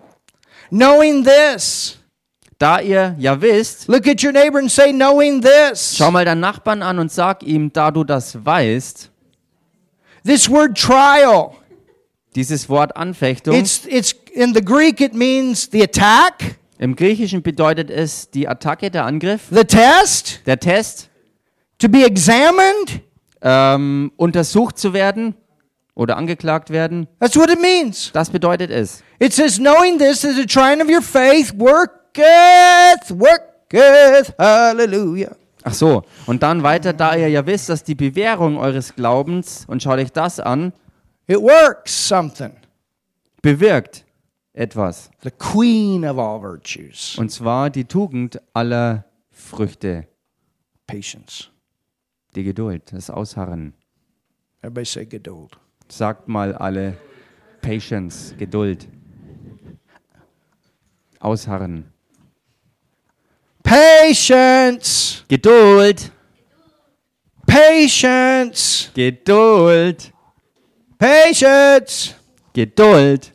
Knowing 0.69 1.23
this. 1.23 1.98
Da 2.59 2.81
ihr 2.81 3.15
ja 3.17 3.41
wisst, 3.41 3.87
Look 3.87 4.05
at 4.07 4.21
your 4.23 4.33
neighbor 4.33 4.59
and 4.59 4.69
say, 4.69 4.91
knowing 4.91 5.41
this. 5.41 5.95
schau 5.97 6.11
mal 6.11 6.25
deinen 6.25 6.41
Nachbarn 6.41 6.83
an 6.83 6.99
und 6.99 7.11
sag 7.11 7.41
ihm, 7.43 7.71
da 7.73 7.89
du 7.89 8.03
das 8.03 8.45
weißt, 8.45 9.09
This 10.25 10.49
word 10.49 10.77
trial. 10.77 11.51
dieses 12.35 12.67
Wort 12.69 12.95
Anfechtung, 12.97 13.55
It's 13.55 13.81
it's 13.87 14.13
in 14.33 14.53
the 14.53 14.61
Greek 14.61 14.99
it 15.01 15.13
means 15.15 15.69
the 15.71 15.81
attack, 15.81 16.57
im 16.77 16.95
Griechischen 16.95 17.41
bedeutet 17.41 17.89
es 17.89 18.29
die 18.29 18.47
Attacke, 18.47 18.91
der 18.91 19.05
Angriff, 19.05 19.43
the 19.49 19.63
test, 19.63 20.41
der 20.45 20.59
Test, 20.59 21.09
to 21.79 21.87
be 21.87 22.03
examined. 22.05 23.01
ähm, 23.41 24.11
untersucht 24.17 24.77
zu 24.77 24.91
werden 24.91 25.33
oder 25.95 26.17
angeklagt 26.17 26.71
werden. 26.71 27.07
That's 27.21 27.37
what 27.37 27.49
it 27.49 27.61
means. 27.61 28.11
Das 28.11 28.29
bedeutet 28.29 28.69
es. 28.69 29.01
It 29.19 29.31
says, 29.33 29.55
knowing 29.57 29.97
this 29.97 30.25
is 30.25 30.35
the 30.35 30.45
trying 30.45 30.81
of 30.81 30.89
your 30.89 31.01
faith 31.01 31.53
worketh, 32.17 33.11
worketh, 33.19 34.33
hallelujah. 34.37 35.35
Ach 35.63 35.73
so, 35.73 36.03
und 36.25 36.41
dann 36.41 36.63
weiter, 36.63 36.93
da 36.93 37.15
ihr 37.15 37.27
ja 37.29 37.45
wisst, 37.45 37.69
dass 37.69 37.83
die 37.83 37.95
Bewährung 37.95 38.57
eures 38.57 38.95
Glaubens, 38.95 39.65
und 39.67 39.83
schaut 39.83 39.99
euch 39.99 40.11
das 40.11 40.39
an, 40.39 40.73
It 41.27 41.37
works 41.37 42.07
something. 42.07 42.53
bewirkt 43.41 44.05
etwas. 44.53 45.09
The 45.21 45.31
queen 45.31 46.05
of 46.05 46.17
all 46.17 46.41
virtues, 46.41 47.17
Und 47.17 47.29
zwar 47.31 47.69
die 47.69 47.85
Tugend 47.85 48.41
aller 48.53 49.05
Früchte, 49.31 50.07
patience. 50.87 51.49
die 52.35 52.43
Geduld, 52.43 52.91
das 52.93 53.09
Ausharren. 53.09 53.73
Everybody 54.61 54.85
say 54.85 55.05
geduld. 55.05 55.51
Sagt 55.87 56.27
mal 56.27 56.53
alle 56.55 56.97
Patience, 57.61 58.33
Geduld. 58.37 58.87
Ausharren. 61.19 61.91
Patience, 63.63 65.23
Geduld, 65.29 66.11
patience, 67.45 68.89
Geduld, 68.93 70.11
patience. 70.97 72.15
Geduld. 72.53 73.31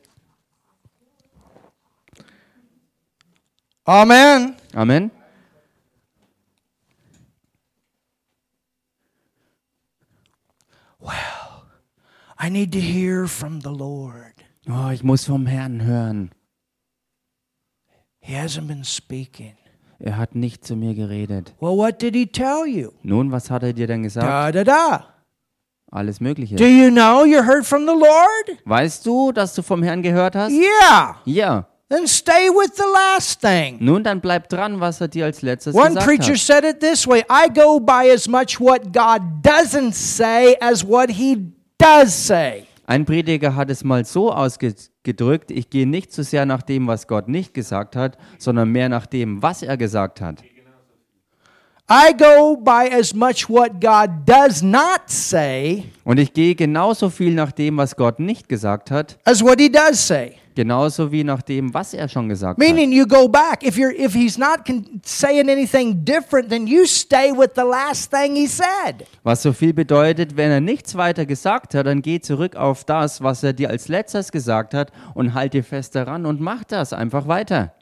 Amen. 3.87 4.57
Amen. 4.75 5.11
Well, 10.99 11.67
I 12.39 12.49
need 12.49 12.73
to 12.73 12.81
hear 12.81 13.27
from 13.27 13.61
the 13.61 13.71
Lord. 13.71 14.33
Oh, 14.69 14.91
ich 14.91 15.05
muss 15.05 15.27
vom 15.27 15.47
Herrn 15.47 15.81
hören. 15.81 16.31
He 18.21 18.33
hasn't 18.33 18.67
been 18.67 18.85
speaking. 18.85 19.57
Er 20.07 20.19
hat 20.19 20.35
nicht 20.35 20.67
zu 20.67 20.77
mir 20.77 20.95
geredet. 20.95 21.55
Well, 21.61 21.79
what 21.79 22.03
did 22.03 22.15
he 22.15 22.27
tell 22.27 22.67
you? 22.67 22.91
Nun, 23.03 23.33
was 23.33 23.51
hat 23.51 23.63
er 23.63 23.73
dir 23.73 23.87
denn 23.87 24.03
gesagt? 24.03 24.27
Da 24.27 24.53
da 24.53 24.63
da. 24.63 25.05
Alles 25.91 26.21
Mögliche. 26.21 26.57
Do 26.57 26.67
you 26.67 26.91
know 26.91 27.25
you 27.25 27.43
heard 27.43 27.65
from 27.65 27.87
the 27.87 27.95
Lord? 27.95 28.59
Weißt 28.67 29.07
du, 29.07 29.33
dass 29.33 29.55
du 29.55 29.63
vom 29.63 29.83
Herrn 29.83 30.03
gehört 30.03 30.37
hast? 30.37 30.53
Yeah. 30.53 31.17
Ja. 31.25 31.67
Then 31.89 32.07
stay 32.07 32.51
with 32.51 32.73
the 32.77 32.85
last 32.93 33.41
thing. 33.41 33.79
Nun, 33.81 34.05
dann 34.05 34.21
bleib 34.21 34.51
dran, 34.51 34.79
was 34.79 35.01
er 35.01 35.09
dir 35.09 35.25
als 35.25 35.41
letztes 35.41 35.75
One 35.75 35.95
gesagt 35.95 36.07
preacher 36.07 36.33
hat. 36.33 36.39
said 36.39 36.65
it 36.65 36.81
this 36.81 37.07
way 37.07 37.25
I 37.31 37.49
go 37.49 37.81
by 37.81 38.11
as 38.13 38.29
much 38.29 38.61
what 38.61 38.93
God 38.93 39.23
doesn't 39.43 39.93
say 39.95 40.55
as 40.61 40.87
what 40.87 41.09
he 41.11 41.51
does 41.79 42.13
say. 42.13 42.67
Ein 42.87 43.07
Prediger 43.07 43.57
hat 43.57 43.71
es 43.71 43.83
mal 43.83 44.05
so 44.05 44.31
ausgedrückt, 44.33 45.51
ich 45.51 45.71
gehe 45.71 45.87
nicht 45.87 46.13
so 46.13 46.23
sehr 46.23 46.45
nach 46.45 46.63
dem, 46.63 46.87
was 46.87 47.09
Gott 47.09 47.29
nicht 47.29 47.55
gesagt 47.55 47.97
hat, 47.97 48.19
sondern 48.39 48.71
mehr 48.71 48.91
nach 48.91 49.07
dem, 49.07 49.43
was 49.43 49.63
er 49.63 49.77
gesagt 49.77 50.21
hat. 50.21 50.43
I 51.91 52.15
go 52.17 52.57
by 52.57 52.89
as 52.91 53.15
much 53.15 53.49
what 53.49 53.79
God 53.79 54.27
does 54.27 54.63
not 54.63 55.03
say 55.07 55.85
Und 56.05 56.19
ich 56.19 56.33
gehe 56.33 56.55
genauso 56.55 57.11
viel 57.11 57.35
nach 57.35 57.53
dem, 57.53 57.77
was 57.77 57.95
Gott 57.95 58.19
nicht 58.21 58.49
gesagt 58.49 58.91
hat, 58.91 59.19
as 59.25 59.43
what 59.43 59.61
he 59.61 59.71
does 59.71 60.07
say. 60.07 60.37
Genauso 60.55 61.11
wie 61.11 61.25
nach 61.25 61.43
dem, 61.43 61.73
was 61.75 61.95
er 61.95 62.09
schon 62.09 62.29
gesagt 62.29 62.53
hat. 62.53 62.59
Meaning 62.59 62.93
you 62.93 63.07
go 63.07 63.29
back. 63.29 63.63
If 63.63 63.77
you're 63.77 63.95
if 63.95 64.15
he's 64.15 64.39
not 64.39 64.61
saying 65.05 65.49
anything 65.49 66.05
different, 66.05 66.49
then 66.51 66.67
you 66.67 66.87
stay 66.87 67.33
with 67.33 67.51
the 67.55 67.63
last 67.63 68.11
thing 68.11 68.35
he 68.37 68.47
said. 68.47 69.07
Was 69.23 69.43
so 69.43 69.53
viel 69.53 69.73
bedeutet, 69.73 70.37
wenn 70.37 70.51
er 70.51 70.61
nichts 70.61 70.97
weiter 70.97 71.27
gesagt 71.27 71.75
hat, 71.75 71.87
dann 71.87 72.03
geh 72.03 72.21
zurück 72.21 72.57
auf 72.57 72.85
das, 72.85 73.23
was 73.23 73.43
er 73.43 73.53
dir 73.53 73.71
als 73.71 73.89
letztes 73.89 74.33
gesagt 74.33 74.75
hat 74.75 74.93
und 75.15 75.35
halte 75.35 75.63
fest 75.63 75.95
daran 75.95 76.27
und 76.27 76.41
mach 76.41 76.65
das 76.65 76.93
einfach 76.93 77.29
weiter. 77.29 77.73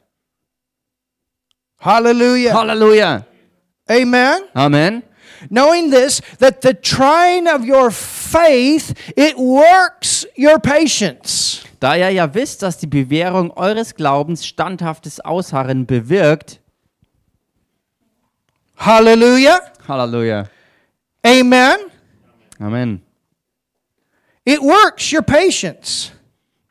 Hallelujah. 1.79 2.53
Halleluja. 2.53 3.25
Amen. 3.89 4.39
Amen. 4.53 5.03
Knowing 5.49 5.91
this 5.91 6.21
that 6.39 6.61
the 6.61 6.73
trying 6.73 7.47
of 7.47 7.65
your 7.65 7.91
faith 7.91 8.93
it 9.17 9.37
works 9.37 10.25
your 10.37 10.59
patience. 10.59 11.65
Da 11.83 11.97
ihr 11.97 12.11
ja 12.11 12.33
wisst, 12.33 12.61
dass 12.61 12.77
die 12.77 12.87
Bewährung 12.87 13.51
eures 13.51 13.95
Glaubens 13.95 14.45
standhaftes 14.45 15.19
Ausharren 15.19 15.85
bewirkt, 15.85 16.61
Hallelujah. 18.77 19.59
Halleluja. 19.85 20.47
Amen. 21.25 21.75
Amen. 22.57 23.01
It 24.45 24.61
works 24.61 25.11
your 25.11 25.23
patience. 25.23 26.13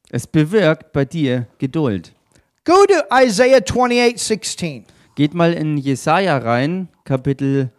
Es 0.08 0.26
bewirkt 0.26 0.94
bei 0.94 1.04
dir 1.04 1.46
Geduld. 1.58 2.14
Go 2.64 2.86
to 2.86 2.94
Isaiah 3.14 3.60
28 3.62 4.16
16. 4.16 4.86
Geht 5.14 5.34
mal 5.34 5.52
in 5.52 5.76
Jesaja 5.76 6.38
rein, 6.38 6.88
Kapitel, 7.04 7.70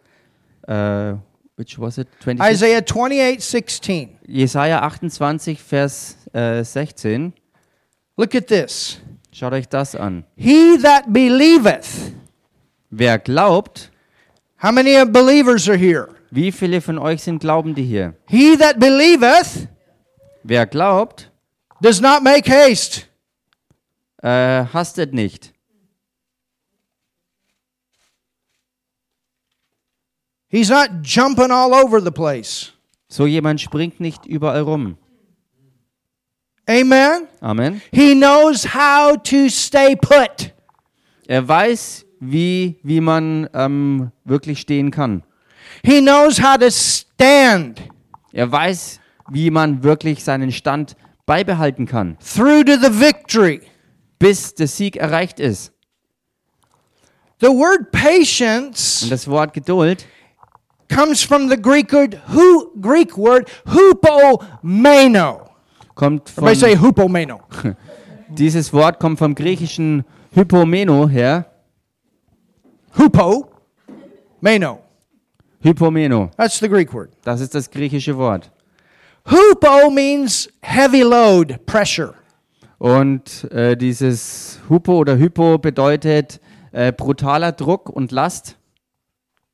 äh, 0.68 1.16
which 1.58 1.80
was 1.80 1.98
it? 1.98 2.08
26? 2.24 2.54
Isaiah 2.54 2.86
28 2.86 3.44
16. 3.44 4.20
Jesaja 4.28 4.84
28, 4.84 5.60
Vers 5.60 6.18
äh, 6.34 6.64
16. 6.64 7.34
Look 8.18 8.36
at 8.36 8.48
this. 8.48 9.00
Schaut 9.32 9.54
euch 9.54 9.68
das 9.68 9.96
an. 9.96 10.26
He 10.36 10.78
that 10.82 11.06
believeth. 11.12 12.14
Wer 12.90 13.18
glaubt, 13.20 13.90
How 14.62 14.72
many 14.72 15.04
believers 15.06 15.68
are 15.68 15.78
here? 15.78 16.10
wie 16.32 16.52
viele 16.52 16.82
von 16.82 16.98
euch 17.00 17.22
sind 17.24 17.40
Glaubende 17.40 17.82
hier? 17.82 18.16
He 18.28 18.56
that 18.58 18.80
believeth 18.80 19.68
Wer 20.44 20.66
glaubt, 20.68 21.32
does 21.82 22.02
not 22.02 22.22
make 22.24 22.50
haste. 22.52 23.04
äh, 24.22 24.66
hastet 24.74 25.14
nicht. 25.14 25.54
He's 30.50 30.70
not 30.70 31.02
jumping 31.04 31.52
all 31.52 31.74
over 31.74 32.00
the 32.00 32.12
place. 32.12 32.74
So 33.10 33.26
jemand 33.26 33.60
springt 33.62 34.00
nicht 34.00 34.26
überall 34.26 34.62
rum. 34.62 34.98
Amen. 36.70 37.28
Amen. 37.42 37.82
He 37.92 38.14
knows 38.16 38.74
how 38.74 39.18
to 39.18 39.50
stay 39.50 39.96
put. 39.96 40.54
Er 41.28 41.48
weiß, 41.48 42.06
wie, 42.20 42.80
wie 42.84 43.02
man 43.02 43.50
ähm, 43.54 44.12
wirklich 44.24 44.60
stehen 44.62 44.92
kann. 44.92 45.24
He 45.84 46.00
knows 46.02 46.42
how 46.42 46.58
to 46.58 46.70
stand 46.70 47.82
Er 48.32 48.52
weiß, 48.52 49.00
wie 49.30 49.52
man 49.52 49.84
wirklich 49.84 50.24
seinen 50.24 50.52
Stand 50.52 50.96
beibehalten 51.26 51.86
kann, 51.86 52.18
through 52.20 52.64
to 52.66 52.78
the 52.78 53.00
victory. 53.00 53.62
bis 54.20 54.56
der 54.56 54.68
Sieg 54.68 54.96
erreicht 54.96 55.40
ist. 55.40 55.72
The 57.40 57.48
word 57.48 57.80
Und 57.80 57.92
patience 57.92 59.08
das 59.10 59.28
Wort 59.28 59.54
Geduld 59.54 60.06
comes 60.94 61.22
from 61.24 61.50
the 61.50 61.58
Greek 61.62 61.92
word, 61.92 62.18
hu, 62.34 62.72
Greek 62.82 63.18
word 63.18 63.50
hupomeno. 63.66 65.50
Kommt 65.96 66.30
von, 66.30 66.44
Everybody 66.46 66.60
say 66.76 66.78
hupomeno. 66.78 67.40
dieses 68.30 68.72
Wort 68.74 69.00
kommt 69.00 69.20
vom 69.20 69.36
griechischen 69.36 70.04
Hypomeno 70.32 71.08
her. 71.08 71.46
Hupo, 72.98 73.50
meno. 74.42 74.80
Hypomeno, 75.62 76.30
That's 76.38 76.60
the 76.60 76.68
Greek 76.68 76.94
word. 76.94 77.12
das 77.24 77.40
ist 77.40 77.56
das 77.56 77.70
griechische 77.72 78.18
Wort. 78.18 78.52
Hupo 79.26 79.90
means 79.90 80.50
heavy 80.62 81.02
load, 81.02 81.58
pressure. 81.66 82.14
Und 82.78 83.50
äh, 83.52 83.78
dieses 83.78 84.60
Hupo 84.70 84.98
oder 84.98 85.18
Hypo 85.18 85.58
bedeutet 85.58 86.42
äh, 86.74 86.92
brutaler 86.92 87.54
Druck 87.54 87.90
und 87.90 88.12
Last, 88.12 88.58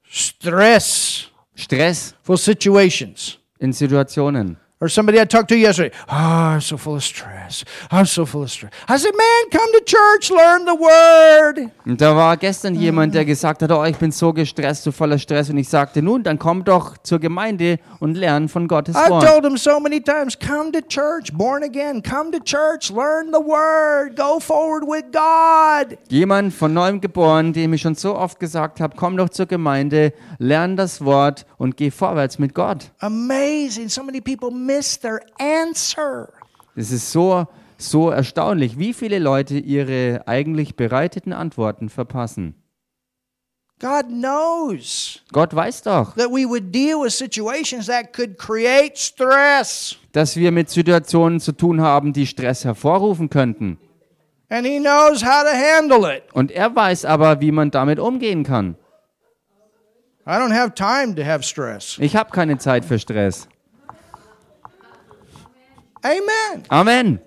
stressful 0.04 1.30
Stress 1.56 2.16
situations. 2.26 3.38
in 3.60 3.72
Situationen. 3.72 4.58
Or 4.82 4.88
somebody 4.88 5.20
I 5.20 5.26
talked 5.26 5.50
to 5.50 5.58
yesterday. 5.58 5.94
Oh, 6.08 6.14
I'm 6.56 6.62
so 6.62 6.78
full 6.78 6.96
of 6.96 7.04
stress. 7.04 7.66
I'm 7.92 8.06
so 8.06 8.26
full 8.26 8.44
of 8.44 8.50
stress. 8.50 8.72
I 8.88 8.96
said, 8.96 9.12
man, 9.14 9.50
come 9.52 9.70
to 9.74 9.84
church, 9.84 10.30
learn 10.30 10.64
the 10.66 10.74
word. 10.74 11.70
Und 11.86 12.00
da 12.00 12.16
war 12.16 12.38
gestern 12.38 12.76
jemand, 12.76 13.14
der 13.14 13.26
gesagt 13.26 13.62
hat, 13.62 13.72
oh, 13.74 13.84
ich 13.84 13.98
bin 13.98 14.14
so 14.14 14.32
gestresst, 14.32 14.84
so 14.84 14.94
voller 14.94 15.18
Stress. 15.18 15.50
Und 15.50 15.58
ich 15.58 15.68
sagte, 15.68 16.02
nun, 16.02 16.24
dann 16.24 16.40
komm 16.40 16.64
doch 16.64 16.98
zur 17.00 17.20
Gemeinde 17.20 17.80
und 18.00 18.16
lern 18.16 18.48
von 18.48 18.70
Gottes 18.70 18.96
Wort. 18.96 19.26
told 19.26 19.44
him 19.44 19.58
so 19.58 19.82
many 19.82 20.00
times, 20.00 20.40
come 20.40 20.72
to 20.72 20.80
church, 20.80 21.34
born 21.34 21.62
again. 21.62 22.02
Come 22.02 22.32
to 22.32 22.40
church, 22.40 22.90
learn 22.90 23.34
the 23.34 23.46
word, 23.46 24.16
go 24.16 24.40
forward 24.40 24.84
with 24.88 25.12
God. 25.12 25.98
Jemand 26.08 26.54
von 26.54 26.74
neuem 26.74 27.02
geboren, 27.02 27.52
dem 27.52 27.74
ich 27.74 27.82
schon 27.82 27.96
so 27.96 28.16
oft 28.16 28.40
gesagt 28.40 28.80
habe, 28.80 28.96
komm 28.96 29.18
doch 29.18 29.28
zur 29.28 29.48
Gemeinde, 29.48 30.14
lern 30.38 30.78
das 30.78 31.04
Wort 31.04 31.46
und 31.58 31.76
geh 31.76 31.92
vorwärts 31.92 32.40
mit 32.40 32.54
Gott. 32.54 32.92
Amazing. 33.00 33.90
So 33.90 34.04
many 34.04 34.22
people 34.22 34.50
miss 34.70 35.00
their 35.00 35.22
answer. 35.40 36.30
Es 36.76 36.92
ist 36.92 37.12
so, 37.12 37.48
so 37.78 38.10
erstaunlich, 38.10 38.78
wie 38.78 38.94
viele 38.94 39.20
Leute 39.20 39.58
ihre 39.58 40.28
eigentlich 40.28 40.76
bereiteten 40.76 41.34
Antworten 41.34 41.90
verpassen. 41.90 42.56
God 43.82 44.08
knows 44.10 45.22
Gott 45.32 45.56
weiß 45.56 45.84
doch, 45.84 46.14
that 46.16 46.30
we 46.30 46.46
would 46.46 46.76
deal 46.76 47.02
with 47.02 47.18
situations 47.18 47.88
that 47.88 48.12
could 48.12 48.38
create 48.38 48.98
stress. 48.98 49.96
dass 50.12 50.36
wir 50.36 50.52
mit 50.52 50.70
Situationen 50.70 51.40
zu 51.40 51.54
tun 51.54 51.80
haben, 51.82 52.12
die 52.12 52.28
Stress 52.28 52.66
hervorrufen 52.66 53.30
könnten. 53.30 53.80
And 54.50 54.66
He 54.66 54.80
knows 54.80 55.24
how 55.24 55.44
to 55.44 55.56
handle 55.56 56.14
it. 56.14 56.24
Und 56.34 56.52
er 56.52 56.76
weiß 56.76 57.06
aber, 57.06 57.40
wie 57.40 57.52
man 57.52 57.72
damit 57.72 58.00
umgehen 58.00 58.44
kann. 58.44 58.76
I 60.28 60.32
don't 60.32 60.54
have 60.54 60.74
time 60.76 61.16
to 61.16 61.24
have 61.24 61.44
stress. 61.44 61.98
Ich 62.00 62.16
habe 62.16 62.32
keine 62.32 62.58
Zeit 62.58 62.84
für 62.84 63.00
Stress. 63.00 63.48
Amen. 66.04 66.64
Amen. 66.70 67.20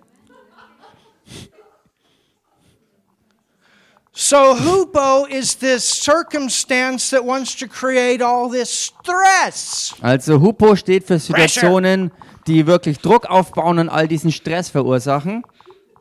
So, 4.14 4.54
hupo 4.54 5.26
is 5.30 5.54
this 5.56 5.84
circumstance 5.84 7.10
that 7.10 7.24
wants 7.24 7.54
to 7.56 7.66
create 7.66 8.20
all 8.20 8.50
this 8.50 8.68
stress. 8.70 9.94
Also 10.02 10.38
Hupo 10.38 10.76
steht 10.76 11.06
für 11.06 11.18
Situationen, 11.18 12.10
die 12.46 12.66
wirklich 12.66 12.98
Druck 12.98 13.24
aufbauen 13.26 13.78
und 13.78 13.88
all 13.88 14.06
diesen 14.06 14.30
Stress 14.30 14.68
verursachen. 14.68 15.42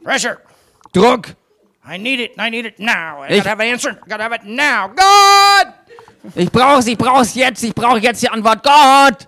Pressure. 0.04 0.40
Druck! 0.92 1.36
I 1.90 1.98
need 1.98 2.20
it. 2.20 2.32
I 2.38 2.50
need 2.50 2.66
it 2.66 2.80
now. 2.80 3.24
I 3.24 3.28
Ich- 3.30 3.38
gotta 3.44 3.50
have 3.52 3.62
an 3.64 3.70
answer. 3.74 3.92
I 3.92 4.10
gotta 4.10 4.24
have 4.26 4.36
it 4.36 4.44
now. 4.44 4.90
God! 4.90 5.74
Ich 6.36 6.52
brauch's, 6.52 6.88
ich 6.88 6.98
brauch's 6.98 7.34
jetzt, 7.34 7.64
ich 7.64 7.74
brauche 7.74 8.00
jetzt 8.00 8.22
die 8.22 8.30
Antwort. 8.30 8.62
Gott! 8.62 9.28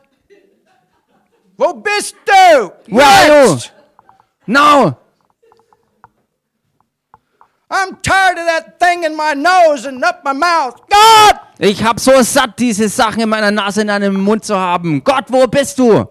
Wo 1.58 1.74
bist 1.74 2.16
du? 2.26 2.72
Where 2.88 3.06
are 3.06 3.28
you? 3.28 3.54
Jetzt! 3.54 3.72
No! 4.48 4.98
I'm 7.70 7.96
tired 8.02 8.38
of 8.38 8.46
that 8.46 8.80
thing 8.80 9.04
in 9.04 9.16
my 9.16 9.34
nose 9.34 9.86
and 9.86 10.04
up 10.04 10.24
my 10.24 10.34
mouth. 10.34 10.80
God! 10.90 11.40
Ich 11.60 11.84
hab 11.84 12.00
so 12.00 12.22
satt, 12.24 12.60
diese 12.60 12.90
Sachen 12.90 13.22
in 13.22 13.30
meiner 13.30 13.52
Nase, 13.52 13.82
in 13.82 13.88
deinem 13.88 14.20
Mund 14.20 14.44
zu 14.44 14.56
haben. 14.56 15.04
Gott, 15.04 15.26
wo 15.30 15.48
bist 15.48 15.80
du? 15.80 16.08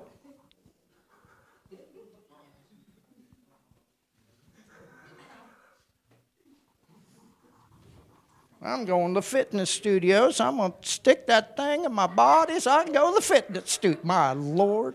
I'm 8.64 8.84
going 8.84 9.12
to 9.12 9.20
the 9.20 9.26
fitness 9.26 9.70
studio, 9.70 10.30
so 10.30 10.44
I'm 10.44 10.56
going 10.56 10.72
to 10.80 10.88
stick 10.88 11.26
that 11.26 11.56
thing 11.56 11.84
in 11.84 11.92
my 11.92 12.06
body 12.06 12.60
so 12.60 12.70
I 12.70 12.84
can 12.84 12.92
go 12.92 13.10
to 13.10 13.16
the 13.16 13.22
fitness 13.22 13.72
studio. 13.72 13.98
My 14.04 14.32
Lord. 14.34 14.94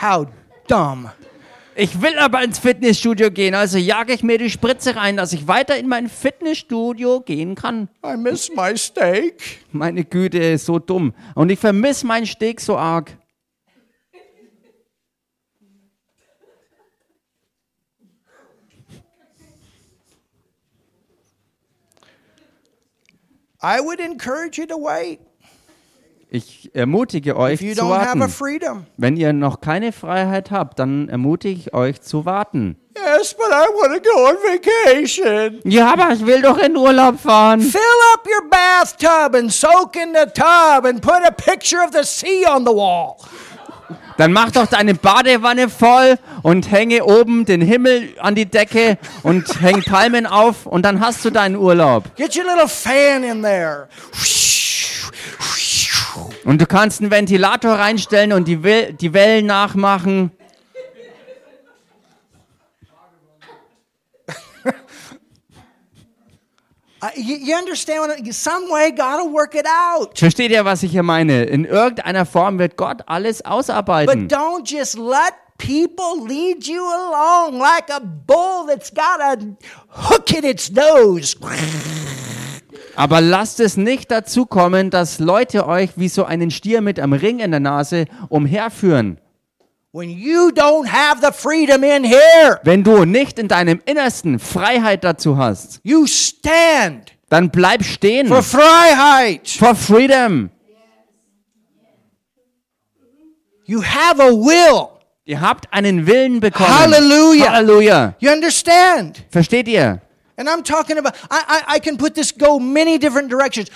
How 0.00 0.26
dumb. 0.66 1.10
Ich 1.76 2.02
will 2.02 2.18
aber 2.18 2.42
ins 2.42 2.58
Fitnessstudio 2.58 3.30
gehen, 3.30 3.54
also 3.54 3.78
jage 3.78 4.12
ich 4.12 4.22
mir 4.22 4.38
die 4.38 4.50
Spritze 4.50 4.96
rein, 4.96 5.16
dass 5.16 5.32
ich 5.32 5.48
weiter 5.48 5.78
in 5.78 5.88
mein 5.88 6.08
Fitnessstudio 6.08 7.20
gehen 7.20 7.54
kann. 7.54 7.88
I 8.04 8.16
miss 8.16 8.50
my 8.54 8.76
steak. 8.76 9.64
Meine 9.72 10.04
Güte, 10.04 10.38
ist 10.38 10.66
so 10.66 10.78
dumm. 10.78 11.14
Und 11.34 11.50
ich 11.50 11.58
vermisse 11.58 12.06
meinen 12.06 12.26
Steak 12.26 12.60
so 12.60 12.76
arg. 12.76 13.16
I 23.62 23.80
would 23.80 24.00
encourage 24.00 24.58
you 24.58 24.66
to 24.66 24.76
wait 24.76 25.20
Ich 26.32 26.70
ermutige 26.74 27.36
euch 27.36 27.58
zu 27.58 27.88
warten. 27.88 28.28
freedom. 28.28 28.86
Wenn 28.96 29.16
ihr 29.16 29.32
noch 29.32 29.60
keine 29.60 29.90
Freiheit 29.90 30.52
habt, 30.52 30.78
dann 30.78 31.08
ermutige 31.08 31.58
ich 31.58 31.74
euch 31.74 32.00
zu 32.02 32.24
warten. 32.24 32.76
Yes, 32.96 33.34
but 33.34 33.48
I 33.50 33.66
want 33.66 33.94
to 33.94 34.10
go 34.10 34.28
on 34.28 34.36
vacation. 34.36 35.58
Ja, 35.64 35.92
aber 35.92 36.12
ich 36.12 36.24
will 36.24 36.40
doch 36.40 36.58
in 36.58 36.76
Urlaub 36.76 37.18
fahren. 37.18 37.60
Fill 37.60 37.80
up 38.14 38.24
your 38.26 38.48
bathtub 38.48 39.34
and 39.34 39.52
soak 39.52 39.96
in 39.96 40.14
the 40.14 40.26
tub 40.32 40.84
and 40.84 41.00
put 41.00 41.20
a 41.26 41.32
picture 41.32 41.82
of 41.84 41.90
the 41.92 42.04
sea 42.04 42.46
on 42.46 42.64
the 42.64 42.72
wall. 42.72 43.16
Dann 44.16 44.32
mach 44.32 44.52
doch 44.52 44.66
deine 44.66 44.94
Badewanne 44.94 45.68
voll 45.68 46.16
und 46.42 46.70
hänge 46.70 47.04
oben 47.04 47.44
den 47.44 47.60
Himmel 47.62 48.14
an 48.20 48.36
die 48.36 48.46
Decke 48.46 48.98
und 49.24 49.60
häng 49.62 49.82
Palmen 49.82 50.26
auf 50.26 50.66
und 50.66 50.84
dann 50.84 51.00
hast 51.00 51.24
du 51.24 51.30
deinen 51.30 51.56
Urlaub. 51.56 52.04
Get 52.16 52.36
your 52.36 52.44
little 52.44 52.68
fan 52.68 53.24
in 53.24 53.42
there. 53.42 53.88
Und 56.50 56.60
du 56.60 56.66
kannst 56.66 57.00
einen 57.00 57.12
Ventilator 57.12 57.74
reinstellen 57.74 58.32
und 58.32 58.48
die, 58.48 58.64
Wel 58.64 58.92
die 58.92 59.14
Wellen 59.14 59.46
nachmachen. 59.46 60.32
Uh, 67.02 67.06
you, 67.16 67.36
you 67.36 67.56
understand 67.56 68.00
what? 68.00 68.18
I- 68.20 68.30
Some 68.32 68.68
way, 68.68 68.90
God 68.90 69.24
will 69.24 69.32
work 69.32 69.54
it 69.54 69.64
out. 69.66 70.18
Versteht 70.18 70.50
ihr, 70.50 70.66
was 70.66 70.82
ich 70.82 70.90
hier 70.90 71.02
meine? 71.02 71.44
In 71.44 71.64
irgendeiner 71.64 72.26
Form 72.26 72.58
wird 72.58 72.76
Gott 72.76 73.00
alles 73.06 73.38
But 73.38 73.46
ausarbeiten. 73.46 74.28
don't 74.28 74.70
just 74.70 74.98
let 74.98 75.32
people 75.56 76.26
lead 76.26 76.66
you 76.66 76.82
along 76.82 77.58
like 77.58 77.88
a 77.90 78.00
bull 78.00 78.66
that's 78.66 78.92
got 78.92 79.18
a 79.18 79.36
hook 79.88 80.30
in 80.30 80.44
its 80.44 80.70
nose. 80.70 81.34
Aber 82.96 83.20
lasst 83.20 83.60
es 83.60 83.76
nicht 83.76 84.10
dazu 84.10 84.46
kommen, 84.46 84.90
dass 84.90 85.18
Leute 85.18 85.66
euch 85.66 85.90
wie 85.96 86.08
so 86.08 86.24
einen 86.24 86.50
Stier 86.50 86.80
mit 86.80 86.98
einem 87.00 87.12
Ring 87.12 87.38
in 87.38 87.50
der 87.50 87.60
Nase 87.60 88.06
umherführen. 88.28 89.18
When 89.92 90.08
you 90.08 90.50
don't 90.50 90.86
have 90.86 91.20
the 91.20 91.32
freedom 91.32 91.82
in 91.82 92.04
here, 92.04 92.60
Wenn 92.62 92.84
du 92.84 93.04
nicht 93.04 93.38
in 93.38 93.48
deinem 93.48 93.80
Innersten 93.86 94.38
Freiheit 94.38 95.02
dazu 95.02 95.36
hast, 95.36 95.80
you 95.82 96.06
stand 96.06 97.12
dann 97.28 97.50
bleib 97.50 97.84
stehen. 97.84 98.28
for 98.28 98.42
Freiheit. 98.42 99.48
For 99.48 99.74
freedom. 99.74 100.50
You 103.66 103.82
have 103.82 104.20
a 104.20 104.30
will. 104.30 104.88
Ihr 105.24 105.40
habt 105.40 105.72
einen 105.72 106.06
Willen 106.06 106.40
bekommen. 106.40 106.76
Halleluja. 106.76 107.52
Halleluja. 107.52 108.14
You 108.18 108.32
understand? 108.32 109.24
Versteht 109.30 109.68
ihr? 109.68 110.00
And 110.40 110.48
I'm 110.48 110.62
talking 110.62 110.96
about, 110.96 111.14
I, 111.30 111.64
I, 111.68 111.74
I 111.74 111.78
can 111.80 111.98
put 111.98 112.14
this 112.14 112.32
go 112.32 112.58
many 112.58 112.98
different 112.98 113.28
directions. 113.28 113.68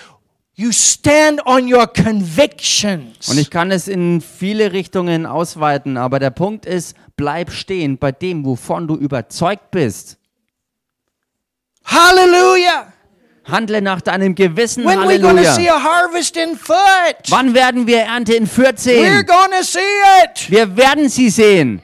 You 0.55 0.73
stand 0.73 1.43
on 1.45 1.69
your 1.71 1.87
convictions. 1.87 3.29
Und 3.29 3.37
ich 3.39 3.51
kann 3.51 3.71
es 3.71 3.87
in 3.87 4.23
viele 4.23 4.73
Richtungen 4.73 5.27
ausweiten, 5.27 5.99
aber 5.99 6.19
der 6.21 6.31
Punkt 6.31 6.65
ist, 6.65 6.97
bleib 7.17 7.51
stehen 7.53 7.99
bei 7.99 8.13
dem, 8.13 8.47
wovon 8.47 8.89
du 8.89 8.97
überzeugt 8.97 9.73
bist. 9.73 10.17
Hallelujah. 11.85 12.95
Handle 13.45 13.83
nach 13.83 14.01
deinem 14.01 14.35
Gewissen. 14.35 14.87
When 14.87 15.07
we 15.07 15.19
going 15.19 15.37
to 15.37 15.43
see 15.43 15.69
Halleluja. 15.69 15.77
a 15.77 15.83
harvest 15.83 16.35
in 16.39 16.57
foot? 16.57 17.29
Wann 17.29 17.53
werden 17.53 17.87
wir 17.87 17.99
Ernte 17.99 18.33
in 18.37 18.47
Fürth 18.47 18.79
We're 18.79 18.79
sehen? 18.79 19.27
going 19.27 19.51
to 19.51 19.63
see 19.63 19.81
it. 20.25 20.51
Wir 20.51 20.75
werden 20.75 21.11
sie 21.11 21.29
sehen. 21.29 21.83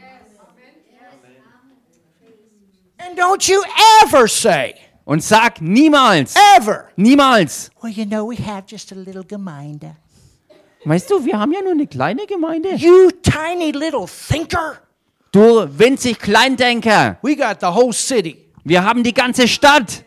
And 3.10 3.18
don't 3.18 3.48
you 3.48 3.60
ever 4.04 4.28
say, 4.28 4.74
Und 5.04 5.22
sag 5.24 5.60
niemals, 5.60 6.34
Ever. 6.56 6.90
niemals. 6.96 7.70
Well, 7.82 7.90
you 7.90 8.04
know, 8.06 8.24
we 8.30 8.36
have 8.36 8.66
just 8.68 8.92
a 8.92 8.94
little 8.94 9.24
Gemeinde. 9.24 9.96
Weißt 10.84 11.10
du, 11.10 11.24
wir 11.24 11.36
haben 11.38 11.52
ja 11.52 11.60
nur 11.60 11.72
eine 11.72 11.86
kleine 11.88 12.24
Gemeinde. 12.26 12.74
You 12.76 13.10
tiny 13.22 13.72
little 13.72 14.06
thinker. 14.06 14.78
Du 15.32 15.66
winzig 15.76 16.18
Kleindenker. 16.20 17.18
We 17.22 17.34
got 17.34 17.60
the 17.60 17.66
whole 17.66 17.92
city. 17.92 18.46
Wir 18.64 18.84
haben 18.84 19.02
die 19.02 19.12
ganze 19.12 19.48
Stadt. 19.48 20.04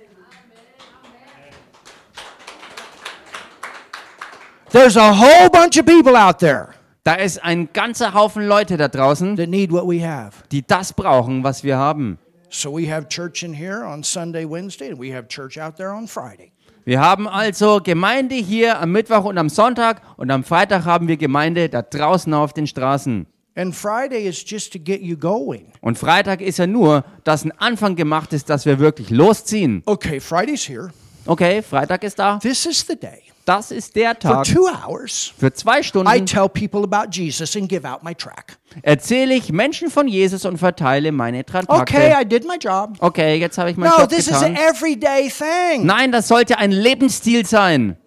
There's 4.71 4.95
a 4.97 5.11
whole 5.13 5.49
bunch 5.49 5.77
of 5.77 5.85
people 5.85 6.15
out 6.15 6.39
there 6.39 6.73
Da 7.03 7.15
ist 7.15 7.43
ein 7.43 7.69
ganzer 7.73 8.13
Haufen 8.13 8.47
Leute 8.47 8.77
da 8.77 8.87
draußen, 8.87 9.35
that 9.35 9.49
need 9.49 9.71
what 9.71 9.85
we 9.85 9.99
have. 10.01 10.31
die 10.51 10.65
das 10.65 10.93
brauchen, 10.93 11.43
was 11.43 11.63
wir 11.63 11.77
haben. 11.77 12.17
So 12.55 12.69
we 12.69 12.87
have 12.87 13.09
church 13.09 13.41
in 13.41 13.55
here 13.55 13.83
on 13.83 14.03
Sunday, 14.03 14.45
Wednesday, 14.45 14.89
and 14.89 14.99
we 14.99 15.11
have 15.11 15.27
church 15.27 15.57
out 15.57 15.75
there 15.75 15.91
on 15.91 16.07
Friday. 16.07 16.51
Wir 16.85 17.01
haben 17.01 17.27
also 17.27 17.79
Gemeinde 17.79 18.35
hier 18.35 18.79
am 18.79 18.91
Mittwoch 18.91 19.23
und 19.23 19.39
am 19.39 19.49
Sonntag 19.49 20.01
und 20.17 20.29
am 20.29 20.43
Freitag 20.43 20.85
haben 20.85 21.07
wir 21.07 21.17
Gemeinde 21.17 21.67
da 21.67 21.81
draußen 21.81 22.31
auf 22.31 22.53
den 22.53 22.67
Straßen. 22.67 23.25
And 23.55 23.75
Friday 23.75 24.27
is 24.27 24.43
just 24.45 24.71
to 24.73 24.79
get 24.79 25.01
you 25.01 25.17
going. 25.17 25.71
Und 25.81 25.97
Freitag 25.97 26.41
ist 26.41 26.59
ja 26.59 26.67
nur, 26.67 27.03
dass 27.23 27.43
ein 27.43 27.51
Anfang 27.57 27.95
gemacht 27.95 28.33
ist, 28.33 28.51
dass 28.51 28.67
wir 28.67 28.77
wirklich 28.77 29.09
losziehen. 29.09 29.81
Okay, 29.87 30.19
Friday's 30.19 30.69
here. 30.69 30.91
Okay, 31.25 31.63
Freitag 31.63 32.03
ist 32.03 32.19
da. 32.19 32.37
This 32.37 32.67
is 32.67 32.85
the 32.87 32.95
day. 32.95 33.32
Das 33.45 33.71
ist 33.71 33.95
der 33.97 34.11
For 34.15 34.43
Tag. 34.43 34.45
two 34.45 34.67
hours, 34.69 35.33
Für 35.37 35.51
zwei 35.51 35.81
I 35.81 35.83
Stunden 35.83 36.25
tell 36.25 36.47
people 36.47 36.83
about 36.83 37.11
Jesus 37.11 37.55
and 37.57 37.67
give 37.67 37.85
out 37.85 38.01
my 38.01 38.15
track. 38.15 38.57
erzähle 38.83 39.33
ich 39.33 39.51
Menschen 39.51 39.89
von 39.89 40.07
Jesus 40.07 40.45
und 40.45 40.57
verteile 40.57 41.11
meine 41.11 41.39
Okay, 41.39 41.43
Traktate. 41.65 42.21
I 42.21 42.25
did 42.25 42.45
my 42.47 42.55
job. 42.57 42.95
Okay, 42.99 43.35
jetzt 43.35 43.57
habe 43.57 43.71
ich 43.71 43.75
meinen 43.77 43.89
No, 43.91 43.99
Job 43.99 44.09
this 44.09 44.27
is 44.27 44.33
an 44.41 44.53
getan. 44.53 44.69
everyday 44.69 45.29
thing. 45.29 45.85
Nein, 45.85 46.11
das 46.13 46.29
sollte 46.29 46.57
ein 46.57 46.71
Lebensstil 46.71 47.45
sein. 47.45 47.97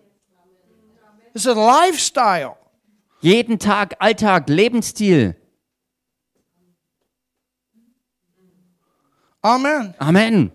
This 1.34 1.45
is 1.45 1.49
a 1.49 1.84
lifestyle. 1.87 2.57
Jeden 3.20 3.59
Tag 3.59 3.97
Alltag, 3.99 4.49
Lebensstil. 4.49 5.37
Amen. 9.43 9.95
Amen. 9.99 10.51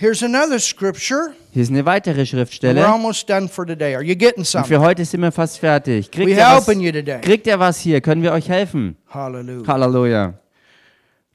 Here's 0.00 0.22
another 0.22 0.58
scripture. 0.58 1.34
Hier 1.52 1.62
ist 1.62 1.68
eine 1.68 1.84
weitere 1.84 2.22
We're 2.22 2.26
Schriftstelle. 2.26 2.86
almost 2.86 3.28
done 3.28 3.50
for 3.50 3.66
today. 3.66 3.94
Are 3.94 4.02
you 4.02 4.14
getting 4.16 4.38
Und 4.38 4.46
something? 4.46 4.74
für 4.74 4.80
heute 4.80 5.04
sind 5.04 5.20
wir 5.20 5.30
fast 5.30 5.58
fertig. 5.58 6.10
Kriegt 6.10 6.30
ihr, 6.30 6.38
was, 6.38 6.66
helping 6.66 6.80
you 6.80 6.90
today. 6.90 7.20
kriegt 7.20 7.46
ihr 7.46 7.58
was 7.58 7.78
hier? 7.78 8.00
Können 8.00 8.22
wir 8.22 8.32
euch 8.32 8.48
helfen? 8.48 8.96
Hallelujah. 9.10 9.66
Halleluja. 9.66 10.34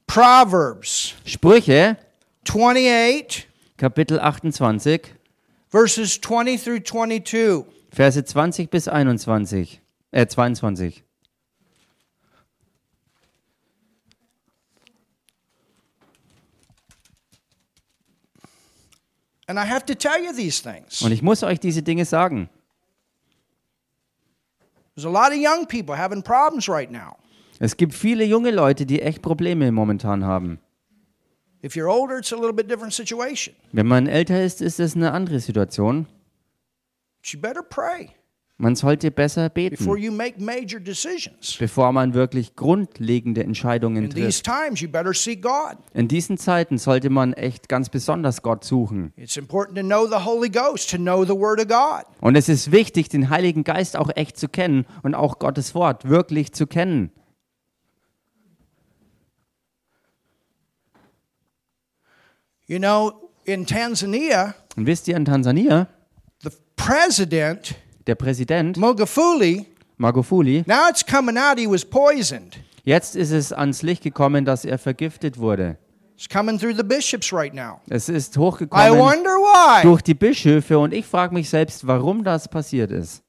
Proverbs 0.08 1.14
Sprüche, 1.24 1.96
28, 2.44 3.46
Kapitel 3.76 4.18
28, 4.18 5.14
verses 5.68 6.20
20 6.20 6.60
through 6.60 6.82
22. 6.82 7.66
Verse 7.92 8.24
20 8.24 8.68
bis 8.68 8.88
21. 8.88 9.80
Äh, 10.10 10.26
22. 10.26 11.04
And 12.18 12.24
I 12.26 12.34
have 12.34 12.44
to 12.44 12.58
tell 12.58 12.64
you 12.66 12.84
these 13.36 13.54
things. 19.14 19.35
Und 19.48 21.12
ich 21.12 21.22
muss 21.22 21.42
euch 21.42 21.60
diese 21.60 21.82
Dinge 21.82 22.04
sagen. 22.04 22.48
There's 24.94 25.06
a 25.06 25.10
lot 25.10 25.30
of 25.30 25.36
young 25.36 25.66
people 25.66 25.96
having 25.96 26.22
problems 26.22 26.68
right 26.68 26.90
now. 26.90 27.16
Es 27.58 27.76
gibt 27.76 27.94
viele 27.94 28.24
junge 28.24 28.50
Leute, 28.50 28.86
die 28.86 29.02
echt 29.02 29.22
Probleme 29.22 29.70
momentan 29.72 30.24
haben. 30.24 30.58
If 31.62 31.74
you're 31.74 31.88
older, 31.88 32.18
it's 32.18 32.32
a 32.32 32.36
little 32.36 32.52
bit 32.52 32.70
different 32.70 32.92
situation. 32.92 33.54
Wenn 33.72 33.86
man 33.86 34.06
älter 34.06 34.42
ist, 34.42 34.60
ist 34.60 34.78
es 34.78 34.94
eine 34.94 35.12
andere 35.12 35.40
Situation. 35.40 36.06
Man 38.58 38.74
sollte 38.74 39.10
besser 39.10 39.50
beten, 39.50 39.76
bevor 41.58 41.92
man 41.92 42.14
wirklich 42.14 42.56
grundlegende 42.56 43.44
Entscheidungen 43.44 44.04
In 44.04 44.10
these 44.10 44.42
trifft. 44.42 44.46
times, 44.46 44.80
you 44.80 44.88
better 44.88 45.12
seek 45.12 45.42
God. 45.42 45.76
In 45.92 46.08
diesen 46.08 46.38
Zeiten 46.38 46.78
sollte 46.78 47.10
man 47.10 47.34
echt 47.34 47.68
ganz 47.68 47.90
besonders 47.90 48.40
Gott 48.40 48.64
suchen. 48.64 49.12
It's 49.16 49.36
important 49.36 49.76
to 49.76 49.82
know 49.84 50.06
the 50.06 50.24
Holy 50.24 50.48
Ghost, 50.48 50.90
to 50.90 50.96
know 50.96 51.22
the 51.22 51.34
Word 51.34 51.60
of 51.60 51.68
God. 51.68 52.06
Und 52.22 52.34
es 52.34 52.48
ist 52.48 52.72
wichtig, 52.72 53.10
den 53.10 53.28
Heiligen 53.28 53.62
Geist 53.62 53.94
auch 53.94 54.08
echt 54.14 54.38
zu 54.38 54.48
kennen 54.48 54.86
und 55.02 55.14
auch 55.14 55.38
Gottes 55.38 55.74
Wort 55.74 56.08
wirklich 56.08 56.54
zu 56.54 56.66
kennen. 56.66 57.10
You 62.66 62.78
know, 62.78 63.30
in 63.44 63.66
Tanzania, 63.66 64.54
Und 64.76 64.86
wisst 64.86 65.06
ihr, 65.08 65.16
in 65.16 65.24
Tansania, 65.24 65.88
the 66.42 66.50
president, 66.74 67.74
der 68.06 68.14
Präsident 68.14 68.76
Magufuli, 68.76 69.66
Magufuli, 69.96 70.64
now 70.66 70.88
it's 70.88 71.04
coming 71.04 71.36
out 71.36 71.58
he 71.58 71.66
was 71.66 71.84
poisoned. 71.84 72.58
jetzt 72.84 73.16
ist 73.16 73.32
es 73.32 73.52
ans 73.52 73.82
Licht 73.82 74.02
gekommen, 74.02 74.44
dass 74.44 74.64
er 74.64 74.78
vergiftet 74.78 75.38
wurde. 75.38 75.76
It's 76.16 76.28
coming 76.28 76.58
through 76.58 76.74
the 76.76 76.82
bishops 76.82 77.30
right 77.32 77.52
now. 77.52 77.80
Es 77.90 78.08
ist 78.08 78.36
I 78.36 78.40
hochgekommen 78.40 78.98
wonder 78.98 79.36
why. 79.36 79.82
durch 79.82 80.00
die 80.02 80.14
Bischöfe 80.14 80.78
und 80.78 80.94
ich 80.94 81.04
frage 81.04 81.34
mich 81.34 81.50
selbst, 81.50 81.86
warum 81.86 82.24
das 82.24 82.48
passiert 82.48 82.90
ist. 82.90 83.22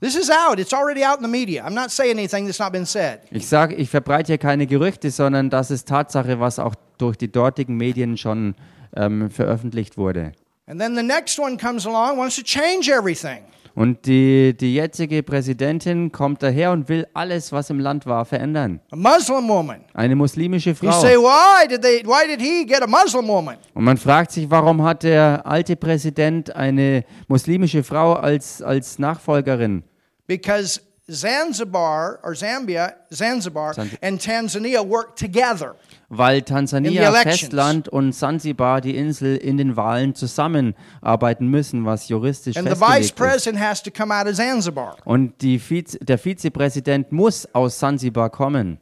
This 0.00 0.16
is 0.16 0.30
out. 0.30 0.58
It's 0.58 0.72
already 0.72 1.04
out 1.04 1.18
in 1.18 1.24
the 1.24 1.30
media. 1.30 1.66
I'm 1.66 1.74
not 1.74 1.90
saying 1.90 2.16
anything 2.16 2.46
that's 2.46 2.58
not 2.58 2.72
been 2.72 2.86
said. 2.86 3.20
Ich 3.30 3.46
sage, 3.46 3.74
ich 3.74 3.90
verbreite 3.90 4.28
hier 4.28 4.38
keine 4.38 4.66
Gerüchte, 4.66 5.10
sondern 5.10 5.50
das 5.50 5.70
ist 5.70 5.86
Tatsache, 5.88 6.40
was 6.40 6.58
auch 6.58 6.74
durch 6.96 7.18
die 7.18 7.30
dortigen 7.30 7.76
Medien 7.76 8.16
schon 8.16 8.54
ähm, 8.96 9.30
veröffentlicht 9.30 9.98
wurde. 9.98 10.32
And 10.70 10.80
then 10.80 10.94
the 10.94 11.02
next 11.02 11.36
one 11.36 11.56
comes 11.56 11.84
along, 11.84 12.16
wants 12.16 12.36
to 12.36 12.42
change 12.44 12.88
everything. 12.88 13.42
Und 13.74 14.06
die, 14.06 14.56
die 14.56 14.74
jetzige 14.74 15.24
Präsidentin 15.24 16.12
kommt 16.12 16.44
daher 16.44 16.70
und 16.70 16.88
will 16.88 17.08
alles, 17.12 17.50
was 17.50 17.70
im 17.70 17.80
Land 17.80 18.06
war, 18.06 18.24
verändern. 18.24 18.80
A 18.92 18.96
Muslim 18.96 19.48
woman. 19.48 19.80
Eine 19.94 20.14
muslimische 20.14 20.70
You 20.70 20.76
Frau. 20.76 21.00
say, 21.00 21.16
why 21.16 21.66
did 21.66 21.82
they? 21.82 22.04
Why 22.04 22.24
did 22.28 22.40
he 22.40 22.64
get 22.64 22.82
a 22.82 22.86
Muslim 22.86 23.26
woman? 23.26 23.56
Und 23.74 23.82
man 23.82 23.96
fragt 23.96 24.30
sich, 24.30 24.48
warum 24.48 24.84
hat 24.84 25.02
der 25.02 25.44
alte 25.44 25.74
Präsident 25.74 26.54
eine 26.54 27.04
muslimische 27.26 27.82
Frau 27.82 28.12
als, 28.12 28.62
als 28.62 29.00
Nachfolgerin? 29.00 29.82
Because 30.28 30.80
Zanzibar 31.10 32.18
or 32.22 32.34
Zambia, 32.34 32.94
Zanzibar 33.12 33.72
Zanzi- 33.74 33.98
and 34.02 34.20
Tanzania 34.20 34.82
work 34.88 35.16
together. 35.16 35.74
Weil 36.08 36.42
Tansania. 36.42 37.12
Festland 37.12 37.88
und 37.88 38.12
Sansibar, 38.12 38.80
die 38.80 38.96
Insel, 38.96 39.36
in 39.36 39.56
den 39.56 39.76
Wahlen 39.76 40.14
zusammenarbeiten 40.14 41.46
müssen, 41.48 41.84
was 41.84 42.08
juristisch 42.08 42.56
And 42.56 42.68
festgelegt 42.68 43.04
ist. 43.04 43.16
president 43.16 43.60
has 43.60 43.82
to 43.82 43.90
come 43.90 44.12
out 44.14 44.26
of 44.26 44.34
Zanzibar. 44.34 44.96
Und 45.04 45.40
die 45.42 45.58
Vize, 45.58 45.98
der 46.00 46.18
Vizepräsident 46.18 47.12
muss 47.12 47.46
aus 47.54 47.78
Sansibar 47.78 48.30
kommen. 48.30 48.78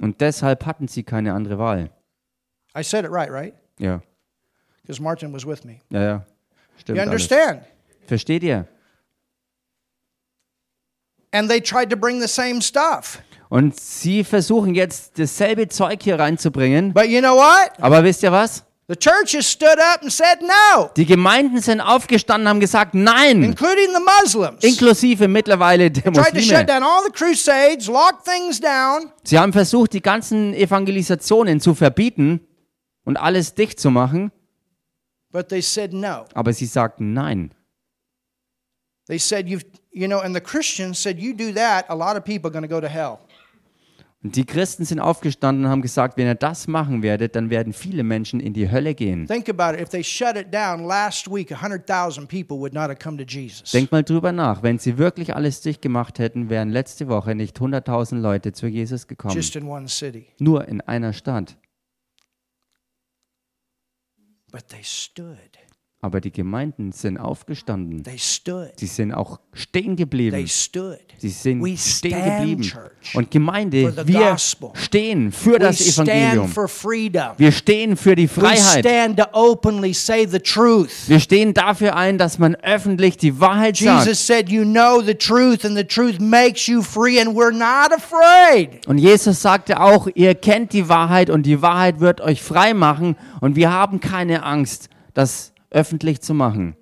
Und 0.00 0.20
deshalb 0.20 0.66
hatten 0.66 0.88
sie 0.88 1.02
keine 1.02 1.32
andere 1.32 1.58
Wahl. 1.58 1.90
I 2.78 2.82
said 2.82 3.04
it 3.04 3.10
right, 3.10 3.30
right? 3.30 3.54
Ja, 3.78 4.02
Because 4.82 5.02
Martin 5.02 5.32
was 5.32 5.46
with 5.46 5.64
me. 5.64 5.78
ja, 5.90 6.02
ja. 6.02 6.26
Stimmt 6.78 6.96
You 6.98 7.02
alles. 7.02 7.10
understand? 7.12 7.62
Versteht 8.06 8.42
ihr? 8.42 8.66
And 11.36 11.48
they 11.50 11.60
tried 11.60 11.90
to 11.90 11.96
bring 11.96 12.20
the 12.20 12.28
same 12.28 12.60
stuff. 12.62 13.18
Und 13.48 13.78
sie 13.78 14.24
versuchen 14.24 14.74
jetzt 14.74 15.18
dasselbe 15.18 15.68
Zeug 15.68 16.02
hier 16.02 16.18
reinzubringen. 16.18 16.92
But 16.92 17.06
you 17.08 17.20
know 17.20 17.36
what? 17.36 17.70
Aber 17.80 18.02
wisst 18.02 18.22
ihr 18.22 18.32
was? 18.32 18.64
The 18.88 18.94
churches 18.96 19.50
stood 19.50 19.78
up 19.94 20.02
and 20.02 20.12
said 20.12 20.38
no, 20.42 20.90
Die 20.96 21.06
Gemeinden 21.06 21.60
sind 21.60 21.80
aufgestanden 21.80 22.46
und 22.46 22.50
haben 22.50 22.60
gesagt, 22.60 22.94
nein, 22.94 23.42
including 23.42 23.88
the 23.92 24.00
Muslims. 24.22 24.62
inklusive 24.62 25.26
mittlerweile 25.26 25.90
der 25.90 26.04
Tried 26.04 26.14
to 26.14 26.22
shut 26.22 26.34
Muslime. 26.34 26.66
down 26.66 26.82
all 26.84 27.02
the 27.04 27.10
crusades, 27.10 27.88
lock 27.88 28.22
things 28.24 28.60
down. 28.60 29.10
Sie 29.24 29.38
haben 29.40 29.52
versucht, 29.52 29.92
die 29.92 30.00
ganzen 30.02 30.54
Evangelisationen 30.54 31.60
zu 31.60 31.74
verbieten 31.74 32.40
und 33.04 33.16
alles 33.16 33.54
dicht 33.54 33.80
zu 33.80 33.90
machen, 33.90 34.30
But 35.32 35.48
they 35.48 35.60
said 35.62 35.92
no. 35.92 36.24
aber 36.34 36.52
sie 36.52 36.66
sagten 36.66 37.12
nein. 37.12 37.52
They 39.06 39.18
said, 39.18 39.48
you 39.48 39.60
you 39.92 40.08
know, 40.08 40.20
and 40.20 40.34
the 40.34 40.40
Christians 40.40 41.00
said, 41.00 41.18
you 41.18 41.34
do 41.34 41.52
that, 41.52 41.86
a 41.88 41.94
lot 41.94 42.16
of 42.16 42.24
people 42.24 42.48
are 42.48 42.52
going 42.52 42.68
to 42.68 42.68
go 42.68 42.80
to 42.80 42.88
hell. 42.88 43.18
Und 44.22 44.34
die 44.34 44.44
Christen 44.44 44.84
sind 44.84 44.98
aufgestanden 44.98 45.64
und 45.64 45.70
haben 45.70 45.82
gesagt, 45.82 46.16
wenn 46.16 46.26
ihr 46.26 46.34
das 46.34 46.66
machen 46.66 47.02
werdet, 47.02 47.36
dann 47.36 47.48
werden 47.48 47.72
viele 47.72 48.02
Menschen 48.02 48.40
in 48.40 48.54
die 48.54 48.68
Hölle 48.68 48.94
gehen. 48.94 49.28
Think 49.28 49.48
about 49.48 49.76
it. 49.76 49.80
If 49.80 49.90
they 49.90 50.02
shut 50.02 50.36
it 50.36 50.52
down 50.52 50.84
last 50.84 51.30
week, 51.30 51.52
100,000 51.52 52.26
people 52.26 52.56
would 52.58 52.74
not 52.74 52.88
have 52.88 52.96
come 52.96 53.16
to 53.18 53.22
Jesus. 53.22 53.70
Denkt 53.70 53.92
mal 53.92 54.02
drüber 54.02 54.32
nach. 54.32 54.64
Wenn 54.64 54.80
sie 54.80 54.98
wirklich 54.98 55.36
alles 55.36 55.60
dicht 55.60 55.80
gemacht 55.80 56.18
hätten, 56.18 56.50
wären 56.50 56.70
letzte 56.70 57.06
Woche 57.06 57.36
nicht 57.36 57.58
100.000 57.58 58.18
Leute 58.18 58.52
zu 58.52 58.66
Jesus 58.66 59.06
gekommen. 59.06 59.36
Just 59.36 59.54
in 59.54 59.68
one 59.68 59.86
city. 59.86 60.26
Nur 60.40 60.66
in 60.66 60.80
einer 60.80 61.12
Stadt. 61.12 61.56
But 64.50 64.66
they 64.68 64.82
stood. 64.82 65.55
Aber 66.02 66.20
die 66.20 66.30
Gemeinden 66.30 66.92
sind 66.92 67.16
aufgestanden. 67.18 68.04
They 68.04 68.18
stood. 68.18 68.72
Sie 68.76 68.86
sind 68.86 69.12
auch 69.12 69.40
stehen 69.54 69.96
They 69.96 70.04
geblieben. 70.04 70.46
stood. 70.46 70.98
Sie 71.18 71.30
sind 71.30 71.64
We 71.64 71.76
stehen 71.76 72.22
geblieben. 72.22 72.62
church, 72.62 73.14
Und 73.14 73.30
Gemeinde, 73.30 74.06
wir 74.06 74.30
gospel. 74.32 74.70
stehen 74.74 75.32
für 75.32 75.54
We 75.54 75.58
das 75.58 75.80
Evangelium. 75.80 76.52
Wir 77.38 77.50
stehen 77.50 77.96
für 77.96 78.14
die 78.14 78.28
Freiheit. 78.28 78.84
Wir 81.06 81.20
stehen 81.20 81.54
dafür 81.54 81.96
ein, 81.96 82.18
dass 82.18 82.38
man 82.38 82.54
öffentlich 82.56 83.16
die 83.16 83.40
Wahrheit 83.40 83.76
sagt. 83.78 84.04
Jesus 84.06 84.26
said, 84.26 84.48
You 84.50 84.64
know 84.64 85.00
the 85.00 85.14
truth, 85.14 85.64
and 85.64 85.76
the 85.76 85.84
truth 85.84 86.20
makes 86.20 86.66
you 86.66 86.82
free, 86.82 87.18
and 87.18 87.30
we're 87.30 87.50
not 87.52 87.90
afraid. 87.92 88.86
Und 88.86 88.98
Jesus 88.98 89.40
sagte 89.40 89.80
auch, 89.80 90.08
ihr 90.14 90.34
kennt 90.34 90.72
die 90.74 90.88
Wahrheit 90.88 91.30
und 91.30 91.44
die 91.44 91.62
Wahrheit 91.62 92.00
wird 92.00 92.20
euch 92.20 92.42
frei 92.42 92.74
machen 92.74 93.16
und 93.40 93.56
wir 93.56 93.72
haben 93.72 93.98
keine 94.00 94.42
Angst, 94.44 94.88
das 95.14 95.52
öffentlich 95.70 96.20
zu 96.20 96.34
machen. 96.34 96.76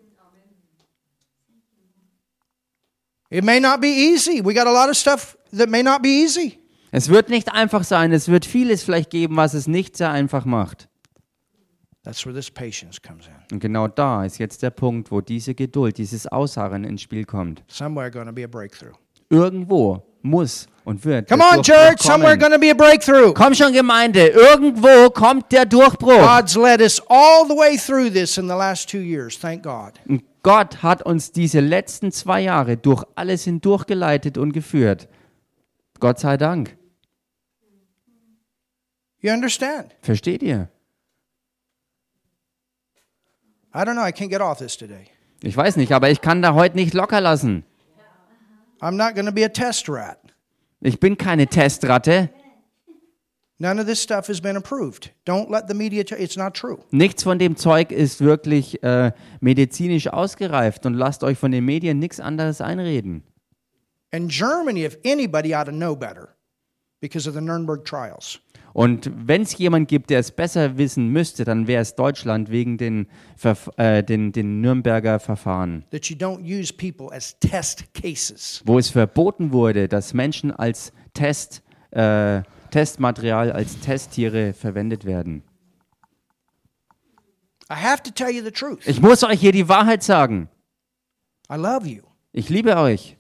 It 3.31 3.45
may 3.45 3.59
not 3.59 3.81
be 3.81 3.89
easy. 3.89 4.45
We 4.45 4.55
got 4.55 4.67
a 4.67 4.73
lot 4.73 4.89
of 4.89 4.97
stuff 4.97 5.37
that 5.57 5.69
may 5.69 5.83
not 5.83 6.03
be 6.03 6.09
easy. 6.09 6.59
Es 6.93 7.09
wird 7.09 7.29
nicht 7.29 7.53
einfach 7.53 7.83
sein, 7.83 8.13
es 8.13 8.29
wird 8.29 8.45
vieles 8.45 8.85
vielleicht 8.85 9.11
geben, 9.11 9.37
was 9.37 9.55
es 9.55 9.67
nicht 9.67 9.97
sehr 9.97 10.11
einfach 10.11 10.45
macht. 10.45 10.89
That's 12.05 12.25
where 12.25 12.35
this 12.35 12.51
patience 12.51 13.01
comes 13.01 13.27
in. 13.27 13.35
Und 13.51 13.61
genau 13.61 13.89
da 13.89 14.25
ist 14.25 14.39
jetzt 14.39 14.63
der 14.63 14.71
Punkt, 14.71 15.11
wo 15.11 15.21
diese 15.21 15.55
Geduld, 15.55 15.99
dieses 15.99 16.27
Ausharren 16.27 16.85
ins 16.85 17.03
Spiel 17.03 17.25
kommt. 17.25 17.65
Somewhere 17.67 18.11
going 18.11 18.27
to 18.27 18.33
be 18.33 18.45
a 18.45 18.47
breakthrough. 18.47 18.95
Irgendwo 19.31 20.07
muss 20.25 20.67
und 20.85 21.05
wird. 21.05 21.29
Come 21.29 21.43
on, 21.43 21.63
church. 21.63 22.01
Somewhere 22.01 22.39
to 22.39 22.59
be 22.59 22.71
a 22.71 22.75
breakthrough. 22.75 23.33
Komm 23.35 23.55
schon, 23.55 23.73
Gemeinde, 23.73 24.29
irgendwo 24.29 25.11
kommt 25.11 25.53
der 25.53 25.67
Durchbruch. 25.67 26.19
God's 26.19 26.57
led 26.57 26.81
us 26.81 27.01
all 27.09 27.47
the 27.47 27.55
way 27.55 27.77
through 27.77 28.11
this 28.11 28.39
in 28.39 28.49
the 28.49 28.55
last 28.55 28.89
two 28.89 28.99
years. 28.99 29.39
Thank 29.39 29.63
God. 29.63 29.93
Und 30.07 30.23
Gott 30.43 30.83
hat 30.83 31.03
uns 31.03 31.33
diese 31.33 31.61
letzten 31.61 32.13
zwei 32.13 32.41
Jahre 32.41 32.77
durch 32.77 33.05
alles 33.15 33.45
hindurchgeleitet 33.45 34.39
und 34.39 34.53
geführt. 34.53 35.09
Gott 36.01 36.19
sei 36.19 36.37
Dank. 36.37 36.77
You 39.21 39.33
understand? 39.33 39.95
Versteht 40.03 40.43
ihr? 40.43 40.69
I 43.75 43.79
don't 43.79 43.95
know. 43.95 44.07
I 44.07 44.13
can't 44.13 44.29
get 44.29 44.41
off 44.41 44.59
this 44.59 44.77
today. 44.77 45.07
Ich 45.43 45.57
weiß 45.57 45.77
nicht, 45.77 45.93
aber 45.93 46.11
ich 46.11 46.21
kann 46.21 46.43
da 46.43 46.55
heute 46.55 46.77
nicht 46.77 46.95
locker 46.95 47.21
lassen. 47.21 47.65
I'm 48.85 48.99
not 48.99 49.15
going 49.15 49.25
to 49.25 49.33
be 49.33 49.45
a 49.45 49.49
test 49.49 49.89
rat. 49.89 50.19
Ich 50.83 51.01
bin 51.01 51.17
keine 51.17 51.47
Testratte. 51.47 52.29
None 53.59 53.79
of 53.79 53.87
this 53.87 53.99
stuff 53.99 54.27
has 54.27 54.43
been 54.43 54.57
approved. 54.57 55.11
Don't 55.25 55.49
let 55.49 55.69
the 55.69 55.75
media 55.75 56.05
tell 56.05 56.21
it's 56.21 56.37
not 56.37 56.53
true. 56.53 56.79
Nichts 56.91 57.23
von 57.23 57.39
dem 57.39 57.57
Zeug 57.57 57.93
ist 57.93 58.21
wirklich 58.21 58.83
äh, 58.83 59.13
medizinisch 59.41 60.09
ausgereift 60.09 60.85
und 60.85 60.93
lasst 60.93 61.25
euch 61.25 61.39
von 61.39 61.51
den 61.51 61.65
Medien 61.65 61.99
nichts 61.99 62.21
anderes 62.21 62.61
einreden. 62.61 63.23
And 64.13 64.31
Germany, 64.31 64.85
if 64.85 64.99
anybody 65.03 65.55
ought 65.55 65.65
to 65.65 65.73
know 65.73 65.97
better 65.97 66.37
because 67.01 67.27
of 67.27 67.35
the 67.35 67.41
Nuremberg 67.41 67.87
trials. 67.87 68.39
Und 68.75 69.09
wenn 69.15 69.43
es 69.43 69.57
jemand 69.57 69.87
gibt, 69.87 70.11
der 70.11 70.19
es 70.19 70.33
besser 70.33 70.77
wissen 70.77 71.09
müsste, 71.09 71.45
dann 71.45 71.69
wäre 71.69 71.81
es 71.81 71.95
Deutschland 71.95 72.51
wegen 72.51 72.77
den, 72.77 73.07
Verf 73.37 73.71
äh, 73.77 74.03
den, 74.03 74.33
den 74.33 74.61
Nürnberger 74.61 75.21
Verfahren, 75.21 75.85
wo 78.65 78.79
es 78.79 78.91
verboten 78.91 79.53
wurde, 79.53 79.87
dass 79.87 80.13
Menschen 80.13 80.51
als 80.51 80.93
Test, 81.15 81.63
äh, 81.93 82.43
Testmaterial, 82.73 83.53
als 83.53 83.79
Testtiere 83.79 84.53
verwendet 84.53 85.05
werden. 85.05 85.45
I 87.71 87.77
have 87.77 88.03
to 88.03 88.11
tell 88.11 88.31
you 88.31 88.43
the 88.43 88.51
truth. 88.51 88.81
Ich 88.87 89.01
muss 89.01 89.23
euch 89.23 89.39
hier 89.39 89.53
die 89.53 89.69
Wahrheit 89.69 90.03
sagen. 90.03 90.49
I 91.49 91.55
love 91.55 91.87
you. 91.87 92.03
Ich 92.33 92.49
liebe 92.49 92.77
euch. 92.77 93.17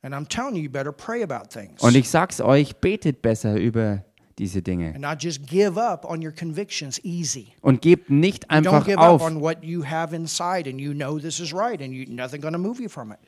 And 0.00 0.14
I'm 0.14 0.26
telling 0.26 0.54
you, 0.54 0.62
you 0.62 0.70
better 0.70 0.92
pray 0.92 1.22
about 1.22 1.50
things. 1.50 1.82
Und 1.82 1.94
ich 1.94 2.08
sag's 2.08 2.40
euch, 2.40 2.76
betet 2.76 3.20
besser 3.20 3.56
über 3.56 4.04
diese 4.38 4.62
Dinge. 4.62 4.92
and 4.94 5.00
not 5.00 5.22
just 5.22 5.46
give 5.46 5.76
up 5.78 6.04
on 6.04 6.24
your 6.24 6.32
convictions 6.32 7.02
easy. 7.04 7.48
Und 7.60 7.82
gebt 7.82 8.10
nicht 8.10 8.46
Don't 8.46 8.56
einfach 8.56 8.86
give 8.86 8.98
up 8.98 9.20
auf. 9.20 9.22
on 9.22 9.40
what 9.40 9.62
you 9.62 9.84
have 9.84 10.14
inside 10.14 10.68
and 10.68 10.80
you 10.80 10.92
know 10.92 11.18
this 11.18 11.40
is 11.40 11.52
right 11.52 11.80
and 11.82 11.92
you, 11.92 12.04
nothing 12.08 12.40
going 12.40 12.54
to 12.54 12.58
move 12.60 12.80
you 12.80 12.88
from 12.88 13.12
it. 13.12 13.18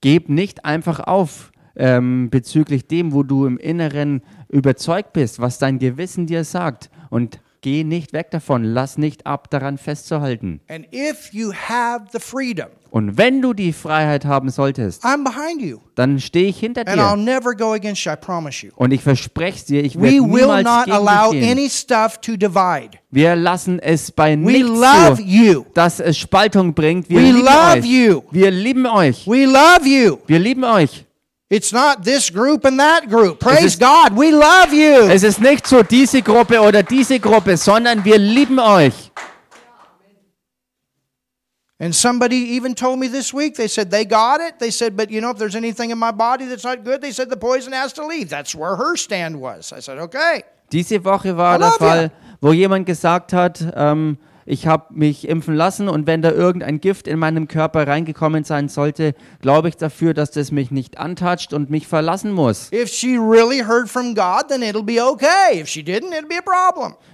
Gebt 0.00 0.28
nicht 0.28 0.64
einfach 0.64 1.00
auf 1.00 1.52
ähm, 1.76 2.30
bezüglich 2.30 2.86
dem, 2.86 3.12
wo 3.12 3.22
du 3.22 3.46
im 3.46 3.58
Inneren 3.58 4.22
überzeugt 4.48 5.12
bist, 5.12 5.40
was 5.40 5.58
dein 5.58 5.78
Gewissen 5.78 6.26
dir 6.26 6.44
sagt. 6.44 6.90
Und 7.10 7.40
geh 7.66 7.82
nicht 7.82 8.12
weg 8.12 8.30
davon. 8.30 8.62
Lass 8.62 8.96
nicht 8.96 9.26
ab, 9.26 9.50
daran 9.50 9.76
festzuhalten. 9.76 10.60
And 10.68 10.86
if 10.94 11.32
you 11.32 11.52
have 11.52 12.04
the 12.12 12.20
freedom, 12.20 12.68
Und 12.90 13.18
wenn 13.18 13.42
du 13.42 13.54
die 13.54 13.72
Freiheit 13.72 14.24
haben 14.24 14.50
solltest, 14.50 15.04
I'm 15.04 15.24
behind 15.24 15.60
you 15.60 15.78
dann 15.96 16.20
stehe 16.20 16.48
ich 16.48 16.60
hinter 16.60 16.82
and 16.86 17.00
I'll 17.00 17.16
dir. 17.16 17.24
never 17.24 17.54
go 17.56 17.72
against 17.72 18.04
you, 18.04 18.12
I 18.12 18.16
promise 18.16 18.64
you. 18.64 18.70
Und 18.76 18.92
ich 18.92 19.02
verspreche 19.02 19.56
es 19.58 19.64
dir, 19.64 19.82
ich 19.84 19.96
We 19.96 20.02
werde 20.02 20.22
will 20.32 20.42
niemals 20.42 20.64
not 20.64 20.84
gegen 20.84 20.96
allow 20.96 21.32
dich 21.32 21.40
gehen. 21.40 21.50
any 21.58 21.68
stuff 21.68 22.18
to 22.20 22.36
divide. 22.36 22.90
Wir 23.10 23.34
lassen 23.34 23.80
es 23.80 24.12
bei 24.12 24.32
We 24.34 24.36
nichts 24.36 24.68
love 24.68 25.16
zu, 25.16 25.22
you. 25.22 25.64
dass 25.74 25.98
es 25.98 26.16
Spaltung 26.16 26.72
bringt. 26.72 27.10
Wir 27.10 27.18
We 27.18 27.22
lieben 27.22 27.40
love 27.40 27.78
euch. 27.80 27.84
you. 27.84 28.22
Wir 28.30 28.50
lieben 28.52 28.86
euch. 28.86 29.26
We 29.26 29.44
love 29.46 29.86
you. 29.88 30.18
Wir 30.28 30.38
lieben 30.38 30.62
euch. 30.64 31.05
It's 31.48 31.72
not 31.72 32.02
this 32.04 32.28
group 32.30 32.64
and 32.64 32.78
that 32.80 33.08
group. 33.08 33.38
Praise 33.38 33.64
ist- 33.74 33.80
God. 33.80 34.16
We 34.16 34.32
love 34.32 34.72
you. 34.74 35.08
Es 35.08 35.22
ist 35.22 35.40
nicht 35.40 35.66
so 35.66 35.82
diese 35.82 36.20
Gruppe 36.22 36.60
oder 36.60 36.82
diese 36.82 37.20
Gruppe, 37.20 37.56
sondern 37.56 38.04
wir 38.04 38.18
lieben 38.18 38.58
euch. 38.58 39.12
And 41.78 41.94
somebody 41.94 42.56
even 42.56 42.74
told 42.74 42.98
me 42.98 43.06
this 43.06 43.34
week, 43.34 43.54
they 43.56 43.68
said 43.68 43.90
they 43.90 44.04
got 44.04 44.40
it. 44.40 44.58
They 44.58 44.70
said, 44.70 44.96
but 44.96 45.10
you 45.10 45.20
know, 45.20 45.30
if 45.30 45.36
there's 45.38 45.54
anything 45.54 45.90
in 45.90 45.98
my 45.98 46.10
body 46.10 46.46
that's 46.46 46.64
not 46.64 46.82
good, 46.84 47.02
they 47.02 47.12
said 47.12 47.28
the 47.28 47.36
poison 47.36 47.72
has 47.74 47.92
to 47.94 48.06
leave. 48.06 48.30
That's 48.30 48.54
where 48.54 48.76
her 48.76 48.96
stand 48.96 49.38
was. 49.40 49.72
I 49.72 49.80
said, 49.80 49.98
okay. 49.98 50.42
Diese 50.72 51.04
Woche 51.04 51.36
war 51.36 51.58
der 51.58 51.70
Fall, 51.72 52.10
wo 52.40 52.52
jemand 52.52 52.86
gesagt 52.86 53.32
hat, 53.34 53.60
ähm, 53.76 54.16
ich 54.46 54.66
habe 54.68 54.94
mich 54.94 55.28
impfen 55.28 55.54
lassen 55.54 55.88
und 55.88 56.06
wenn 56.06 56.22
da 56.22 56.30
irgendein 56.30 56.80
Gift 56.80 57.08
in 57.08 57.18
meinem 57.18 57.48
Körper 57.48 57.86
reingekommen 57.86 58.44
sein 58.44 58.68
sollte, 58.68 59.14
glaube 59.42 59.68
ich 59.68 59.76
dafür, 59.76 60.14
dass 60.14 60.30
das 60.30 60.52
mich 60.52 60.70
nicht 60.70 60.98
antatscht 60.98 61.52
und 61.52 61.68
mich 61.68 61.88
verlassen 61.88 62.30
muss. 62.32 62.70
Really 62.72 63.60
God, 64.14 64.52
okay. 65.12 65.64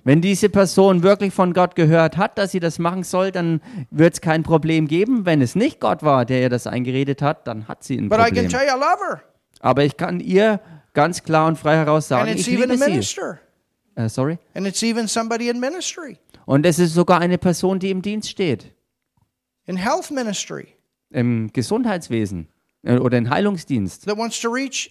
Wenn 0.05 0.21
diese 0.21 0.49
Person 0.51 1.03
wirklich 1.03 1.33
von 1.33 1.55
Gott 1.55 1.75
gehört 1.75 2.19
hat, 2.19 2.37
dass 2.37 2.53
sie 2.53 2.61
das 2.61 2.79
machen 2.79 3.03
soll, 3.03 3.33
dann 3.33 3.63
wird 3.91 4.15
es 4.15 4.21
kein 4.21 4.43
Problem 4.43 4.87
geben. 4.87 5.25
Wenn 5.25 5.41
es 5.41 5.55
nicht 5.55 5.81
Gott 5.81 6.03
war, 6.03 6.27
der 6.27 6.43
ihr 6.43 6.51
das 6.51 6.67
eingeredet 6.67 7.23
hat, 7.23 7.47
dann 7.47 7.67
hat 7.67 7.83
sie 7.83 7.97
ein 7.97 8.11
But 8.11 8.19
I 8.19 8.25
can 8.25 8.33
Problem. 8.33 8.49
tell 8.51 8.67
you, 8.67 8.77
I 8.77 8.79
love 8.79 8.99
her. 9.09 9.23
Aber 9.61 9.85
ich 9.85 9.97
kann 9.97 10.21
ihr 10.21 10.61
ganz 10.93 11.23
klar 11.23 11.47
und 11.47 11.59
frei 11.59 11.77
heraus 11.77 12.09
sagen, 12.09 12.29
ich 12.35 12.47
liebe 12.47 12.77
sie. 12.77 12.85
minister. 12.85 13.39
Äh, 13.95 14.09
sorry. 14.09 14.39
And 14.55 14.67
it's 14.67 14.83
even 14.83 15.07
somebody 15.07 15.49
in 15.49 15.61
ministry, 15.61 16.19
Und 16.47 16.67
es 16.67 16.79
ist 16.79 16.95
sogar 16.95 17.21
eine 17.21 17.39
Person, 17.39 17.79
die 17.79 17.91
im 17.91 18.03
Dienst 18.03 18.29
steht, 18.29 18.75
in 19.67 19.77
health 19.77 20.11
ministry, 20.11 20.69
im 21.11 21.53
Gesundheitswesen 21.53 22.49
äh, 22.83 22.97
oder 22.99 23.19
im 23.19 23.31
Heilungsdienst. 23.31 24.07
that 24.07 24.17
wants 24.17 24.41
to 24.41 24.51
reach 24.51 24.91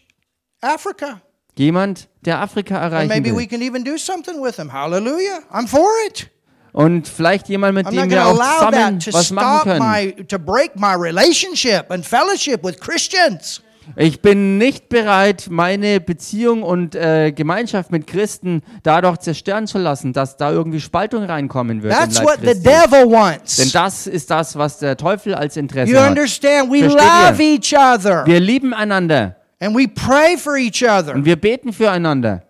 Africa. 0.62 1.22
Jemand, 1.58 2.08
der 2.22 2.40
Afrika 2.40 2.76
And 2.82 2.94
erreichen 2.94 3.26
we 3.26 3.36
will. 3.36 3.48
can 3.48 3.62
even 3.62 3.84
do 3.84 3.98
something 3.98 4.42
with 4.42 4.56
them. 4.56 4.72
Hallelujah. 4.72 5.42
I'm 5.52 5.68
for 5.68 5.90
it. 6.08 6.30
Und 6.72 7.06
vielleicht 7.10 7.50
jemand, 7.50 7.76
mit 7.76 7.88
I'm 7.88 7.92
dem 7.92 8.10
wir 8.10 8.26
auch 8.26 8.40
allow 8.40 8.66
zusammen 8.72 9.00
that 9.00 9.04
to 9.12 9.14
was 9.14 9.32
machen 9.32 9.60
stop 9.60 9.64
können. 9.64 9.80
my, 9.80 10.12
to 10.28 10.40
break 10.40 10.76
my 10.78 10.94
relationship 10.96 11.92
and 11.92 12.06
fellowship 12.06 12.64
with 12.64 12.80
Christians. 12.80 13.62
Ich 13.96 14.22
bin 14.22 14.58
nicht 14.58 14.90
bereit, 14.90 15.48
meine 15.50 16.00
Beziehung 16.00 16.64
und 16.64 16.96
äh, 16.96 17.32
Gemeinschaft 17.32 17.92
mit 17.92 18.08
Christen 18.08 18.62
dadurch 18.84 19.18
zerstören 19.18 19.68
zu 19.68 19.78
lassen, 19.80 20.14
dass 20.14 20.38
da 20.38 20.52
irgendwie 20.52 20.80
Spaltung 20.80 21.24
reinkommen 21.24 21.82
wird. 21.84 21.94
That's 21.94 22.22
what 22.24 22.38
the 22.42 22.54
devil 22.62 23.02
Denn 23.06 23.12
wants. 23.12 23.72
das 23.72 24.08
ist 24.08 24.30
das, 24.30 24.56
was 24.58 24.80
der 24.80 24.96
Teufel 24.98 25.34
als 25.36 25.58
Interesse 25.58 25.92
You 25.92 26.00
hat. 26.00 26.10
understand? 26.10 26.72
We 26.72 26.82
love 26.88 27.42
each 27.42 27.74
other 27.76 28.26
Wir 28.26 28.40
lieben 28.40 28.74
einander 28.74 29.36
and 29.60 29.76
we 29.76 29.88
pray 29.88 30.38
for 30.38 30.56
each 30.58 30.84
other. 30.84 31.14
und 31.16 31.26
wir 31.26 31.36
beten 31.36 31.74
füreinander. 31.74 32.44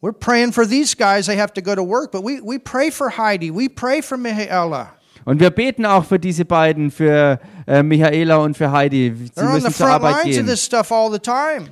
We're 0.00 0.12
praying 0.12 0.52
for 0.52 0.64
these 0.66 0.96
guys. 0.96 1.26
They 1.26 1.36
have 1.38 1.52
to 1.54 1.60
go 1.62 1.74
to 1.74 1.82
work, 1.82 2.12
but 2.12 2.22
we, 2.24 2.40
we 2.42 2.58
pray 2.58 2.90
for 2.90 3.10
Heidi. 3.10 3.50
We 3.52 3.68
pray 3.68 4.00
for 4.00 4.16
Mihaela. 4.16 4.90
Und 5.28 5.40
wir 5.40 5.50
beten 5.50 5.84
auch 5.84 6.06
für 6.06 6.18
diese 6.18 6.46
beiden, 6.46 6.90
für 6.90 7.38
äh, 7.66 7.82
Michaela 7.82 8.38
und 8.38 8.56
für 8.56 8.72
Heidi. 8.72 9.12
Sie 9.14 9.30
They're 9.38 9.52
müssen 9.52 9.74
zur 9.74 9.86
Arbeit 9.86 10.22
gehen. 10.22 10.48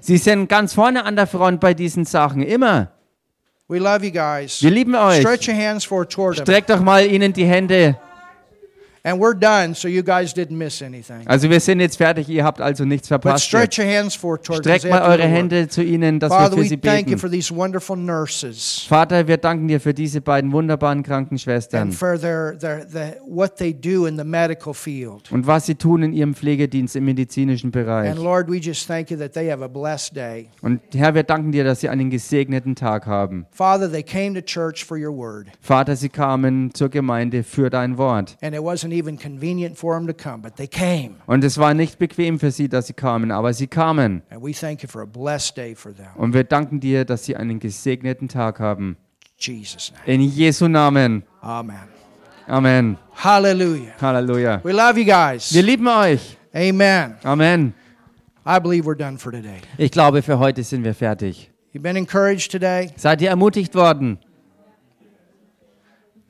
Sie 0.00 0.16
sind 0.18 0.46
ganz 0.50 0.74
vorne 0.74 1.02
an 1.02 1.16
der 1.16 1.26
Front 1.26 1.59
bei 1.59 1.72
diesen 1.72 2.04
Sachen, 2.04 2.42
immer. 2.42 2.90
We 3.66 3.78
love 3.78 4.04
you 4.04 4.12
guys. 4.12 4.62
Wir 4.62 4.70
lieben 4.70 4.94
euch. 4.94 5.26
Streckt 6.36 6.68
doch 6.68 6.80
mal 6.80 7.07
ihnen 7.07 7.32
die 7.32 7.46
Hände 7.46 7.96
And 9.07 9.20
we're 9.20 9.34
done, 9.38 9.72
so 9.72 9.86
you 9.86 10.02
guys 10.02 10.34
didn't 10.34 10.59
miss 10.59 10.82
anything. 10.82 11.24
Also 11.26 11.48
wir 11.48 11.61
sind 11.61 11.78
jetzt 11.78 11.96
fertig, 11.96 12.28
ihr 12.28 12.42
habt 12.42 12.61
also 12.61 12.84
nichts 12.84 13.09
But 13.09 13.22
verpasst. 13.22 13.44
stretch 13.44 13.78
Jetzt. 13.78 13.86
your 13.86 13.86
hands 13.86 14.14
forward 14.16 14.44
towards 14.44 14.66
Streckt 14.66 14.84
mal 14.84 14.98
after 14.98 15.11
eure 15.11 15.18
the 15.18 15.22
word. 15.22 15.32
Hände 15.32 15.68
zu 15.68 15.84
ihnen, 15.84 16.18
dass 16.18 16.32
Father, 16.32 16.57
wir 16.57 16.64
für 16.64 16.64
we 16.64 16.68
sie 16.70 16.76
thank 16.76 17.02
you 17.02 17.04
beten. 17.14 17.18
for 17.18 17.30
these 17.30 17.54
wonderful 17.54 17.96
nurses 17.96 18.84
Vater, 18.88 19.28
wir 19.28 19.36
danken 19.36 19.68
dir 19.68 19.78
für 19.80 19.94
diese 19.94 20.20
beiden 20.20 20.50
wunderbaren 20.50 20.98
and 20.98 21.07
Krankenschwestern 21.07 21.92
for 21.92 22.18
their, 22.18 22.59
their, 22.59 22.84
the, 22.88 23.20
what 23.24 23.54
they 23.59 23.72
do 23.72 24.07
in 24.07 24.18
the 24.18 24.24
medical 24.24 24.74
field. 24.74 25.30
und 25.30 25.46
was 25.46 25.66
sie 25.66 25.76
tun 25.76 26.02
in 26.02 26.12
ihrem 26.12 26.34
Pflegedienst 26.34 26.96
im 26.96 27.04
medizinischen 27.04 27.70
Bereich. 27.70 28.11
And 28.11 28.18
Lord, 28.18 28.50
we 28.50 28.57
just 28.59 28.88
thank 28.88 29.12
you 29.12 29.16
that 29.18 29.34
they 29.34 29.48
have 29.48 29.62
a 29.62 29.68
blessed 29.68 30.16
day. 30.16 30.48
Und 30.62 30.80
Herr, 30.94 31.14
wir 31.14 31.22
danken 31.22 31.52
dir, 31.52 31.62
dass 31.62 31.78
sie 31.78 31.88
einen 31.88 32.11
gesegneten 32.11 32.74
Tag 32.74 33.07
haben. 33.07 33.46
Father, 33.52 33.88
they 33.88 34.02
came 34.02 34.34
to 34.34 34.40
church 34.44 34.84
for 34.84 34.98
your 34.98 35.16
word. 35.16 35.46
Vater, 35.61 35.94
sie 35.94 36.09
kamen 36.09 36.74
zur 36.74 36.88
Gemeinde 36.88 37.44
für 37.44 37.70
dein 37.70 37.98
Wort. 37.98 38.36
And 38.42 38.52
it 38.52 38.62
wasn't 38.62 38.95
even 38.97 39.18
convenient 39.18 39.78
for 39.78 39.94
them 39.94 40.07
to 40.07 40.14
come, 40.14 40.42
but 40.42 40.57
they 40.57 40.66
came. 40.66 41.16
Und 41.26 41.44
es 41.44 41.59
war 41.59 41.74
nicht 41.74 41.99
bequem 41.99 42.38
für 42.38 42.51
sie, 42.51 42.68
dass 42.68 42.86
sie 42.86 42.94
kamen, 42.94 43.30
aber 43.30 43.53
sie 43.53 43.66
kamen. 43.66 44.22
And 44.30 44.42
we 44.42 44.53
thank 44.53 44.82
you 44.82 44.88
for 44.88 45.03
a 45.03 45.07
blessed 45.07 45.57
day 45.57 45.74
for 45.74 45.94
them. 45.94 46.09
Und 46.16 46.34
wir 46.34 46.44
danken 46.44 46.80
dir, 46.80 47.05
dass 47.05 47.24
sie 47.24 47.36
einen 47.36 47.61
gesegneten 47.61 48.28
Tag 48.28 48.59
haben. 48.61 48.97
Jesus' 49.38 49.92
name. 49.92 50.14
In 50.14 50.20
Jesu 50.22 50.66
Namen. 50.68 51.22
Amen. 51.40 51.88
Amen. 52.49 52.97
Hallelujah. 53.14 53.92
Halleluja. 54.01 54.61
We 54.64 54.72
love 54.72 54.99
you 54.99 55.05
guys. 55.05 55.53
Wir 55.53 55.62
lieben 55.62 55.86
euch. 55.88 56.36
Amen. 56.55 57.16
Amen. 57.24 57.74
I 58.47 58.61
believe 58.61 58.86
we're 58.86 58.97
done 58.97 59.18
for 59.18 59.32
today. 59.32 59.61
Ich 59.76 59.90
glaube, 59.90 60.22
für 60.22 60.38
heute 60.38 60.62
sind 60.62 60.84
wir 60.84 60.94
fertig. 60.94 61.51
You've 61.74 61.82
been 61.82 61.97
encouraged 61.97 62.53
today. 62.53 62.90
Seid 62.97 63.20
ihr 63.20 63.28
ermutigt 63.28 63.74
worden? 63.74 64.18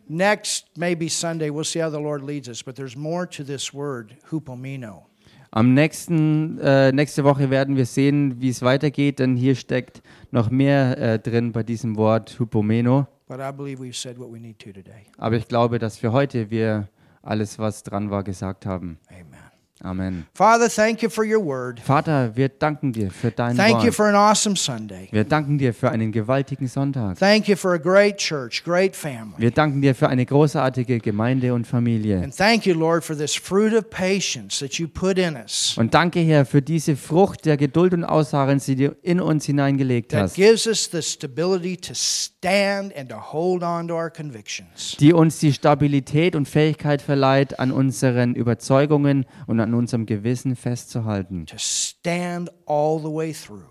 Next, 0.09 0.67
maybe 0.77 1.09
Sunday, 1.09 1.51
we'll 1.51 1.65
see 1.65 1.81
how 1.81 1.91
the 1.91 2.01
Lord 2.01 2.23
leads 2.23 2.49
us, 2.49 2.63
but 2.63 2.77
there's 2.77 2.97
more 2.97 3.27
to 3.27 3.45
this 3.45 3.75
word, 3.75 4.17
hupomino. 4.31 5.07
Am 5.51 5.75
nächsten, 5.75 6.59
äh, 6.61 6.93
nächste 6.93 7.25
Woche 7.25 7.51
werden 7.51 7.77
wir 7.77 7.87
sehen, 7.87 8.41
wie 8.41 8.51
es 8.51 8.63
weitergeht, 8.63 9.19
denn 9.19 9.37
hier 9.37 9.55
steckt 9.55 10.03
noch 10.31 10.51
mehr 10.51 10.99
äh, 10.99 11.19
drin 11.19 11.53
bei 11.53 11.63
diesem 11.63 11.97
Wort 11.97 12.39
Hypomeno. 12.39 13.07
But 13.29 13.41
I 13.41 13.51
believe 13.51 13.83
we've 13.83 13.97
said 13.97 14.19
what 14.19 14.31
we 14.31 14.39
need 14.39 14.59
to 14.61 14.71
today. 14.71 15.07
Aber 15.19 15.37
ich 15.37 15.49
glaube, 15.49 15.79
dass 15.79 15.97
für 15.97 16.13
heute 16.13 16.51
wir 16.51 16.89
alles, 17.23 17.59
was 17.59 17.83
dran 17.83 18.11
war, 18.11 18.23
gesagt 18.23 18.67
haben. 18.67 18.99
Amen. 19.09 19.36
Amen. 19.83 20.25
Father, 20.35 20.71
thank 20.71 21.03
you 21.03 21.11
for 21.11 21.23
your 21.23 21.45
word. 21.45 21.81
Vater, 21.81 22.35
wir 22.35 22.49
danken 22.49 22.95
dir 22.95 23.11
für 23.11 23.31
dein 23.31 23.57
Thank 23.57 23.81
you 23.81 23.85
Wort. 23.89 23.95
for 23.95 24.07
an 24.07 24.15
awesome 24.15 24.57
Sunday. 24.57 25.09
Wir 25.11 25.25
danken 25.25 25.59
dir 25.59 25.75
für 25.75 25.91
einen 25.91 26.13
gewaltigen 26.13 26.67
Sonntag. 26.67 27.19
Thank 27.19 27.47
you 27.47 27.57
for 27.57 27.75
a 27.75 27.77
great 27.77 28.17
church, 28.17 28.65
great 28.65 28.97
family. 28.97 29.35
Wir 29.37 29.51
danken 29.51 29.83
dir 29.83 29.95
für 29.95 30.09
eine 30.09 30.25
großartige 30.25 30.99
Gemeinde 31.01 31.53
und 31.53 31.67
Familie. 31.67 32.23
And 32.23 32.35
thank 32.35 32.65
you, 32.65 32.73
Lord, 32.75 33.05
for 33.05 33.15
this 33.15 33.35
fruit 33.35 33.75
of 33.75 33.91
patience 33.91 34.61
that 34.61 34.75
you 34.79 34.89
put 34.89 35.19
in 35.19 35.37
us 35.37 35.77
Und 35.77 35.93
danke, 35.93 36.21
Herr, 36.21 36.47
für 36.47 36.63
diese 36.63 36.97
Frucht 36.97 37.45
der 37.45 37.59
Geduld 37.59 37.93
und 37.93 38.05
Ausharren, 38.05 38.59
die 38.67 38.77
du 38.77 38.97
in 39.03 39.21
uns 39.21 39.45
hineingelegt 39.45 40.13
that 40.13 40.23
hast, 40.23 40.37
gives 40.37 40.67
us 40.67 40.89
the 40.91 41.03
stability 41.03 41.77
to 41.77 41.93
stand 41.95 42.97
and 42.97 43.11
to 43.11 43.17
hold 43.33 43.63
on 43.63 43.89
to 43.89 43.95
our 43.95 44.09
convictions. 44.11 44.97
die 44.99 45.13
uns 45.13 45.39
die 45.39 45.53
Stabilität 45.53 46.35
und 46.35 46.49
Fähigkeit 46.49 47.03
verleiht, 47.03 47.61
an 47.61 47.73
unseren 47.73 48.35
Überzeugungen 48.35 49.27
und 49.47 49.61
an 49.61 49.66
unserem 49.75 50.07
Gewissen 50.07 50.57
festzuhalten, 50.57 51.47
To 51.47 51.57
stand 51.59 52.51
all 52.67 52.99
the 52.99 53.13
way 53.13 53.33
through. 53.33 53.63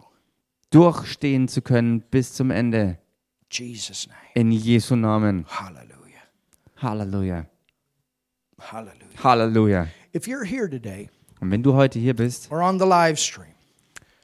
durchstehen 0.71 1.47
zu 1.47 1.61
können 1.61 2.01
bis 2.11 2.33
zum 2.33 2.51
Ende. 2.51 2.97
Jesus' 3.51 4.07
name. 4.07 4.17
In 4.35 4.51
Jesu 4.51 4.95
Namen. 4.95 5.45
Hallelujah. 5.47 5.95
Halleluja. 6.81 7.45
Hallelujah. 8.59 9.23
Halleluja. 9.23 9.87
If 10.13 10.27
you're 10.27 10.45
here 10.45 10.69
today 10.69 11.09
Und 11.41 11.51
wenn 11.51 11.63
du 11.63 11.73
heute 11.73 11.99
hier 11.99 12.15
bist, 12.15 12.51
or 12.51 12.61
on 12.61 12.79
the 12.79 12.85
live 12.85 13.17
stream 13.19 13.53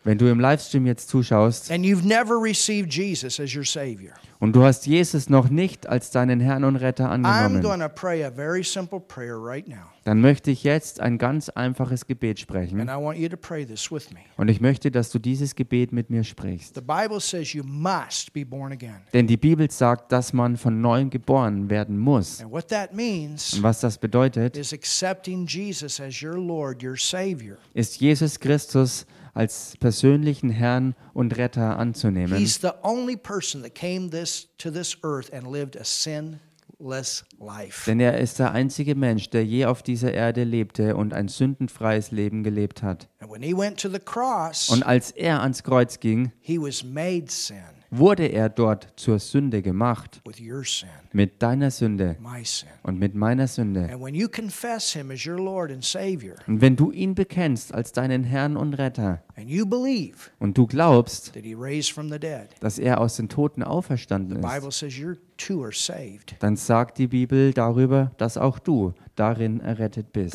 wenn 0.04 0.18
du 0.18 0.28
im 0.30 0.39
Livestream 0.39 0.86
jetzt 0.86 1.10
zuschaust 1.10 1.72
and 1.72 1.86
you've 1.86 2.06
never 2.06 2.36
received 2.41 2.91
Jesus 2.93 3.39
as 3.39 3.56
your 3.56 3.66
Savior, 3.66 4.14
und 4.39 4.56
du 4.56 4.64
hast 4.64 4.88
Jesus 4.88 5.30
noch 5.30 5.49
nicht 5.49 5.88
als 5.88 6.10
deinen 6.10 6.39
Herrn 6.39 6.64
und 6.64 6.76
Retter 6.76 7.06
I'm 7.12 7.24
angenommen, 7.26 7.82
to 7.82 7.89
pray 7.89 8.24
a 8.24 8.32
very 8.32 8.64
simple 8.64 8.99
prayer 8.99 9.38
right 9.38 9.68
now. 9.68 9.91
dann 10.04 10.20
möchte 10.20 10.49
ich 10.49 10.64
jetzt 10.64 10.99
ein 10.99 11.20
ganz 11.20 11.49
einfaches 11.49 12.08
Gebet 12.08 12.39
sprechen. 12.39 12.82
And 12.82 12.89
I 12.89 12.95
want 12.95 13.20
you 13.20 13.30
to 13.30 13.38
pray 13.38 13.66
this 13.66 13.91
with 13.91 14.12
me. 14.12 14.22
Und 14.38 14.47
ich 14.47 14.60
möchte, 14.60 14.89
dass 14.89 15.12
du 15.12 15.20
dieses 15.20 15.54
Gebet 15.56 15.91
mit 15.91 16.10
mir 16.10 16.24
sprichst. 16.24 16.74
The 16.74 16.82
Bible 16.82 17.20
says 17.20 17.54
you 17.54 17.64
must 17.64 18.34
be 18.34 18.43
born 18.43 18.72
again. 18.72 19.02
Denn 19.14 19.28
die 19.28 19.38
Bibel 19.38 19.70
sagt, 19.70 20.12
dass 20.12 20.34
man 20.34 20.58
von 20.58 20.82
neuem 20.82 21.12
geboren 21.12 21.70
werden 21.70 21.99
muss. 21.99 22.41
And 22.41 22.52
what 22.52 22.68
that 22.70 22.95
means 22.95 23.54
Und 23.54 23.62
was 23.62 23.80
das 23.82 23.99
bedeutet, 23.99 24.58
is 24.58 24.74
accepting 24.74 25.45
Jesus 25.45 25.99
as 25.99 26.20
your 26.24 26.38
Lord, 26.39 26.84
your 26.84 26.97
Savior. 26.97 27.58
ist 27.76 28.02
Jesus 28.02 28.39
Christus 28.39 29.06
als 29.34 29.75
persönlichen 29.79 30.49
Herrn 30.49 30.95
und 31.13 31.38
Retter 31.38 31.77
anzunehmen. 31.77 32.38
He's 32.38 32.59
the 32.61 32.71
only 32.84 33.15
person 33.15 33.63
that 33.63 33.75
came 33.75 34.09
this 34.09 34.49
to 34.57 34.69
this 34.71 34.97
earth 35.03 35.32
and 35.34 35.47
lived 35.51 35.79
a 35.79 35.84
sinless 35.84 37.25
life. 37.39 37.86
Denn 37.86 37.99
er 37.99 38.19
ist 38.19 38.39
der 38.39 38.51
einzige 38.51 38.95
Mensch, 38.95 39.29
der 39.29 39.45
je 39.45 39.65
auf 39.65 39.84
dieser 39.84 40.13
Erde 40.13 40.43
lebte 40.43 40.95
und 40.95 41.13
ein 41.13 41.27
sündenfreies 41.27 42.11
Leben 42.11 42.43
gelebt 42.43 42.84
hat. 42.84 43.09
And 43.19 43.32
when 43.32 43.41
he 43.41 43.55
went 43.55 43.79
to 43.82 43.89
the 43.89 43.99
cross, 43.99 44.69
Und 44.69 44.84
als 44.84 45.11
er 45.11 45.41
ans 45.41 45.63
Kreuz 45.63 45.99
ging, 45.99 46.32
he 46.41 46.59
was 46.59 46.84
made 46.84 47.25
sin 47.27 47.80
wurde 47.91 48.25
er 48.27 48.49
dort 48.49 48.87
zur 48.95 49.19
Sünde 49.19 49.61
gemacht. 49.61 50.21
Mit 51.11 51.43
deiner 51.43 51.69
Sünde 51.69 52.15
und 52.83 52.97
mit 52.97 53.15
meiner 53.15 53.47
Sünde. 53.47 53.89
Und 56.47 56.61
wenn 56.61 56.75
du 56.77 56.91
ihn 56.91 57.15
bekennst 57.15 57.73
als 57.73 57.91
deinen 57.91 58.23
Herrn 58.23 58.55
und 58.55 58.75
Retter 58.75 59.21
und 60.39 60.57
du 60.57 60.67
glaubst, 60.67 61.33
dass 62.61 62.79
er 62.79 63.01
aus 63.01 63.17
den 63.17 63.27
Toten 63.27 63.61
auferstanden 63.61 64.41
ist, 64.41 64.45
dann 66.39 66.55
sagt 66.55 66.97
die 66.97 67.07
Bibel 67.07 67.51
darüber, 67.53 68.11
dass 68.17 68.37
auch 68.37 68.57
du 68.59 68.93
darin 69.15 69.59
errettet 69.59 70.13
bist. 70.13 70.33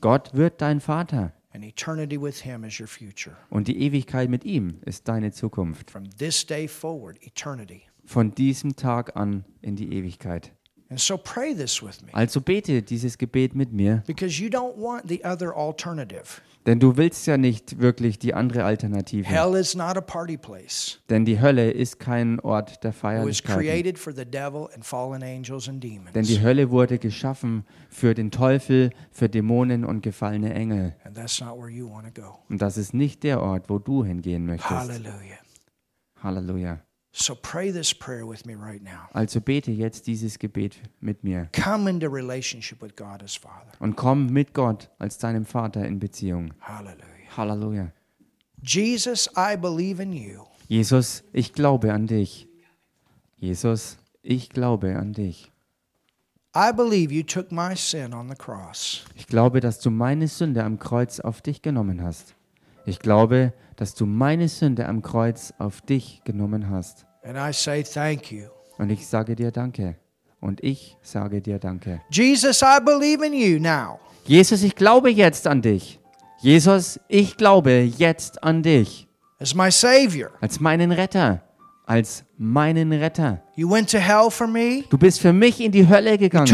Gott 0.00 0.34
wird 0.34 0.60
dein 0.62 0.80
Vater 0.80 1.32
and 1.52 1.64
eternity 1.64 2.18
with 2.20 2.42
him 2.44 2.64
is 2.64 2.78
your 2.78 2.88
future. 2.88 3.36
und 3.50 3.68
die 3.68 3.80
Ewigkeit 3.82 4.28
mit 4.30 4.44
ihm 4.44 4.80
ist 4.84 5.08
deine 5.08 5.32
Zukunft. 5.32 5.90
From 5.90 6.10
this 6.18 6.46
day 6.46 6.66
forward, 6.68 7.16
eternity. 7.22 7.82
Von 8.04 8.34
diesem 8.34 8.74
Tag 8.76 9.16
an 9.16 9.44
in 9.60 9.76
die 9.76 9.92
Ewigkeit. 9.92 10.52
And 10.92 11.00
so 11.00 11.16
pray 11.16 11.54
this 11.54 11.82
with 11.82 12.02
me 12.02 12.12
Also 12.12 12.42
bete 12.42 12.82
dieses 12.82 13.16
Gebet 13.16 13.54
mit 13.54 13.72
mir, 13.72 14.02
because 14.06 14.42
you 14.42 14.50
don't 14.50 14.76
want 14.76 15.08
the 15.08 15.24
other 15.24 15.56
alternative. 15.56 16.42
denn 16.66 16.80
du 16.80 16.98
willst 16.98 17.26
ja 17.26 17.38
nicht 17.38 17.80
wirklich 17.80 18.18
die 18.18 18.34
andere 18.34 18.64
Alternative. 18.64 19.24
Hell 19.24 19.54
is 19.54 19.74
not 19.74 19.96
a 19.96 20.02
party 20.02 20.36
place. 20.36 20.98
Denn 21.08 21.24
die 21.24 21.40
Hölle 21.40 21.70
ist 21.70 21.98
kein 21.98 22.40
Ort 22.40 22.84
der 22.84 22.90
It 22.90 22.96
was 22.96 23.00
Feierlichkeiten. 23.00 23.62
created 23.62 23.98
for 23.98 24.12
the 24.14 24.26
devil 24.26 24.68
and 24.74 24.84
fallen 24.84 25.22
angels 25.22 25.66
and 25.66 25.82
Denn 25.82 26.24
die 26.24 26.42
Hölle 26.42 26.70
wurde 26.70 26.98
geschaffen 26.98 27.64
für 27.88 28.12
den 28.12 28.30
Teufel, 28.30 28.90
für 29.10 29.30
Dämonen 29.30 29.86
und 29.86 30.02
gefallene 30.02 30.52
Engel. 30.52 30.94
And 31.04 31.16
that's 31.16 31.40
not 31.40 31.56
where 31.58 31.70
you 31.70 31.90
want 31.90 32.14
to 32.14 32.20
go. 32.20 32.38
Und 32.50 32.60
das 32.60 32.76
ist 32.76 32.92
nicht 32.92 33.22
der 33.22 33.40
Ort, 33.40 33.70
wo 33.70 33.78
du 33.78 34.04
hingehen 34.04 34.44
möchtest. 34.44 34.70
Hallelujah. 34.70 35.38
Halleluja. 36.22 36.80
So 37.14 37.34
pray 37.34 37.70
this 37.70 37.92
prayer 37.92 38.26
with 38.26 38.46
me 38.46 38.54
right 38.54 38.82
now. 38.82 39.08
Also 39.12 39.40
bete 39.40 39.70
jetzt 39.70 40.06
dieses 40.06 40.38
Gebet 40.38 40.76
mit 41.00 41.22
mir 41.22 41.48
Come 41.52 41.90
into 41.90 42.08
relationship 42.08 42.80
with 42.80 42.96
God 42.96 43.22
as 43.22 43.34
Father. 43.36 43.70
und 43.80 43.96
komm 43.96 44.28
mit 44.32 44.54
Gott 44.54 44.88
als 44.98 45.18
deinem 45.18 45.44
Vater 45.44 45.84
in 45.84 45.98
Beziehung. 45.98 46.54
Hallelujah. 46.60 47.36
Halleluja. 47.36 47.92
Jesus, 48.62 49.28
I 49.36 49.56
believe 49.56 50.02
in 50.02 50.12
you. 50.14 50.44
Jesus, 50.68 51.22
ich 51.32 51.52
glaube 51.52 51.92
an 51.92 52.06
dich. 52.06 52.48
Jesus, 53.36 53.98
ich 54.22 54.48
glaube 54.48 54.96
an 54.96 55.12
dich. 55.12 55.50
I 56.54 56.70
believe 56.72 57.12
you 57.12 57.22
took 57.22 57.50
my 57.50 57.74
sin 57.74 58.14
on 58.14 58.28
the 58.28 58.36
cross. 58.36 59.04
Ich 59.16 59.26
glaube, 59.26 59.60
dass 59.60 59.80
du 59.80 59.90
meine 59.90 60.28
Sünde 60.28 60.62
am 60.64 60.78
Kreuz 60.78 61.18
auf 61.20 61.42
dich 61.42 61.60
genommen 61.62 62.02
hast. 62.02 62.34
Ich 62.84 62.98
glaube, 62.98 63.52
dass 63.76 63.94
du 63.94 64.06
meine 64.06 64.48
Sünde 64.48 64.86
am 64.86 65.02
Kreuz 65.02 65.52
auf 65.58 65.80
dich 65.80 66.22
genommen 66.24 66.68
hast. 66.68 67.06
And 67.22 67.36
I 67.36 67.52
say 67.52 67.82
thank 67.82 68.32
you. 68.32 68.46
Und 68.78 68.90
ich 68.90 69.06
sage 69.06 69.36
dir 69.36 69.50
Danke. 69.50 69.96
Und 70.40 70.62
ich 70.64 70.96
sage 71.02 71.40
dir 71.40 71.58
Danke. 71.58 72.00
Jesus, 72.10 72.62
I 72.62 72.80
believe 72.84 73.24
in 73.24 73.32
you 73.32 73.60
now. 73.60 74.00
Jesus, 74.24 74.62
ich 74.62 74.74
glaube 74.74 75.10
jetzt 75.10 75.46
an 75.46 75.62
dich. 75.62 76.00
Jesus, 76.40 76.98
ich 77.08 77.36
glaube 77.36 77.70
jetzt 77.96 78.42
an 78.42 78.62
dich. 78.62 79.06
as 79.38 79.54
my 79.54 79.70
Savior. 79.70 80.30
Als 80.40 80.60
meinen 80.60 80.92
Retter. 80.92 81.42
Als 81.92 82.24
meinen 82.38 82.90
Retter. 82.90 83.42
You 83.54 83.70
went 83.70 83.90
to 83.90 83.98
hell 83.98 84.30
for 84.30 84.46
me. 84.46 84.84
Du 84.88 84.96
bist 84.96 85.20
für 85.20 85.34
mich 85.34 85.60
in 85.60 85.72
die 85.72 85.86
Hölle 85.86 86.16
gegangen. 86.16 86.46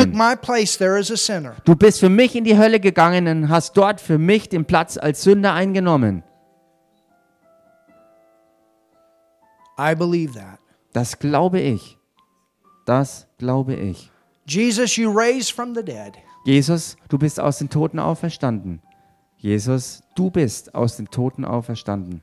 Du 1.64 1.76
bist 1.76 2.00
für 2.00 2.08
mich 2.08 2.34
in 2.34 2.42
die 2.42 2.58
Hölle 2.58 2.80
gegangen 2.80 3.28
und 3.28 3.48
hast 3.48 3.76
dort 3.76 4.00
für 4.00 4.18
mich 4.18 4.48
den 4.48 4.64
Platz 4.64 4.96
als 4.96 5.22
Sünder 5.22 5.54
eingenommen. 5.54 6.24
I 9.78 9.94
believe 9.94 10.32
that. 10.34 10.58
Das 10.92 11.20
glaube 11.20 11.60
ich. 11.60 11.96
Das 12.84 13.28
glaube 13.38 13.76
ich. 13.76 14.10
Jesus, 14.44 14.96
you 14.96 15.08
raised 15.08 15.52
from 15.52 15.72
the 15.72 15.84
dead. 15.84 16.14
Jesus, 16.46 16.96
du 17.08 17.16
bist 17.16 17.38
aus 17.38 17.58
den 17.58 17.70
Toten 17.70 18.00
auferstanden. 18.00 18.82
Jesus, 19.36 20.02
du 20.16 20.32
bist 20.32 20.74
aus 20.74 20.96
den 20.96 21.06
Toten 21.06 21.44
auferstanden. 21.44 22.22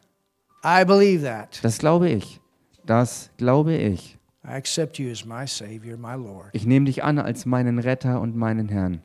I 0.65 0.83
believe 0.83 1.23
that. 1.23 1.59
Das 1.63 1.77
glaube 1.77 2.09
ich. 2.09 2.41
Das 2.86 3.32
glaube 3.38 3.76
ich. 3.76 4.18
Ich 6.53 6.66
nehme 6.66 6.86
dich 6.86 7.03
an 7.03 7.20
als 7.20 7.45
meinen 7.45 7.80
Retter 7.80 8.22
und 8.22 8.36
meinen 8.36 8.70
Herrn. 8.70 9.02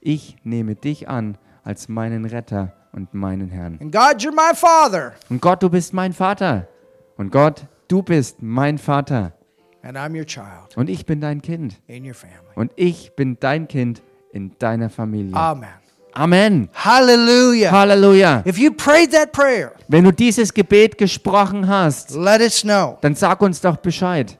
Ich 0.00 0.36
nehme 0.44 0.76
dich 0.76 1.08
an 1.08 1.36
als 1.64 1.88
meinen 1.88 2.26
Retter 2.26 2.74
und 2.92 3.12
meinen 3.12 3.48
Herrn. 3.48 3.78
Und 3.78 3.90
Gott, 5.40 5.62
du 5.62 5.70
bist 5.70 5.92
mein 5.94 6.12
Vater. 6.12 6.68
Und 7.16 7.32
Gott, 7.32 7.66
du 7.88 8.02
bist 8.02 8.40
mein 8.40 8.78
Vater. 8.78 9.32
Und 10.76 10.88
ich 10.88 11.04
bin 11.04 11.20
dein 11.20 11.42
Kind. 11.42 11.80
Und 12.54 12.72
ich 12.76 13.16
bin 13.16 13.36
dein 13.40 13.66
Kind 13.68 14.02
in 14.32 14.52
deiner 14.58 14.90
Familie. 14.90 15.34
Amen. 15.34 15.83
Amen. 16.14 16.68
Hallelujah. 16.74 17.70
Halleluja. 17.72 18.42
If 18.46 18.58
you 18.58 18.70
prayed 18.72 19.10
that 19.12 19.32
prayer, 19.32 19.72
Wenn 19.88 20.04
du 20.04 20.12
dieses 20.12 20.54
Gebet 20.54 20.96
gesprochen 20.96 21.66
hast, 21.68 22.14
let 22.14 22.40
us 22.40 22.62
know. 22.62 22.98
dann 23.00 23.14
sag 23.14 23.40
uns 23.42 23.60
doch 23.60 23.76
Bescheid. 23.76 24.38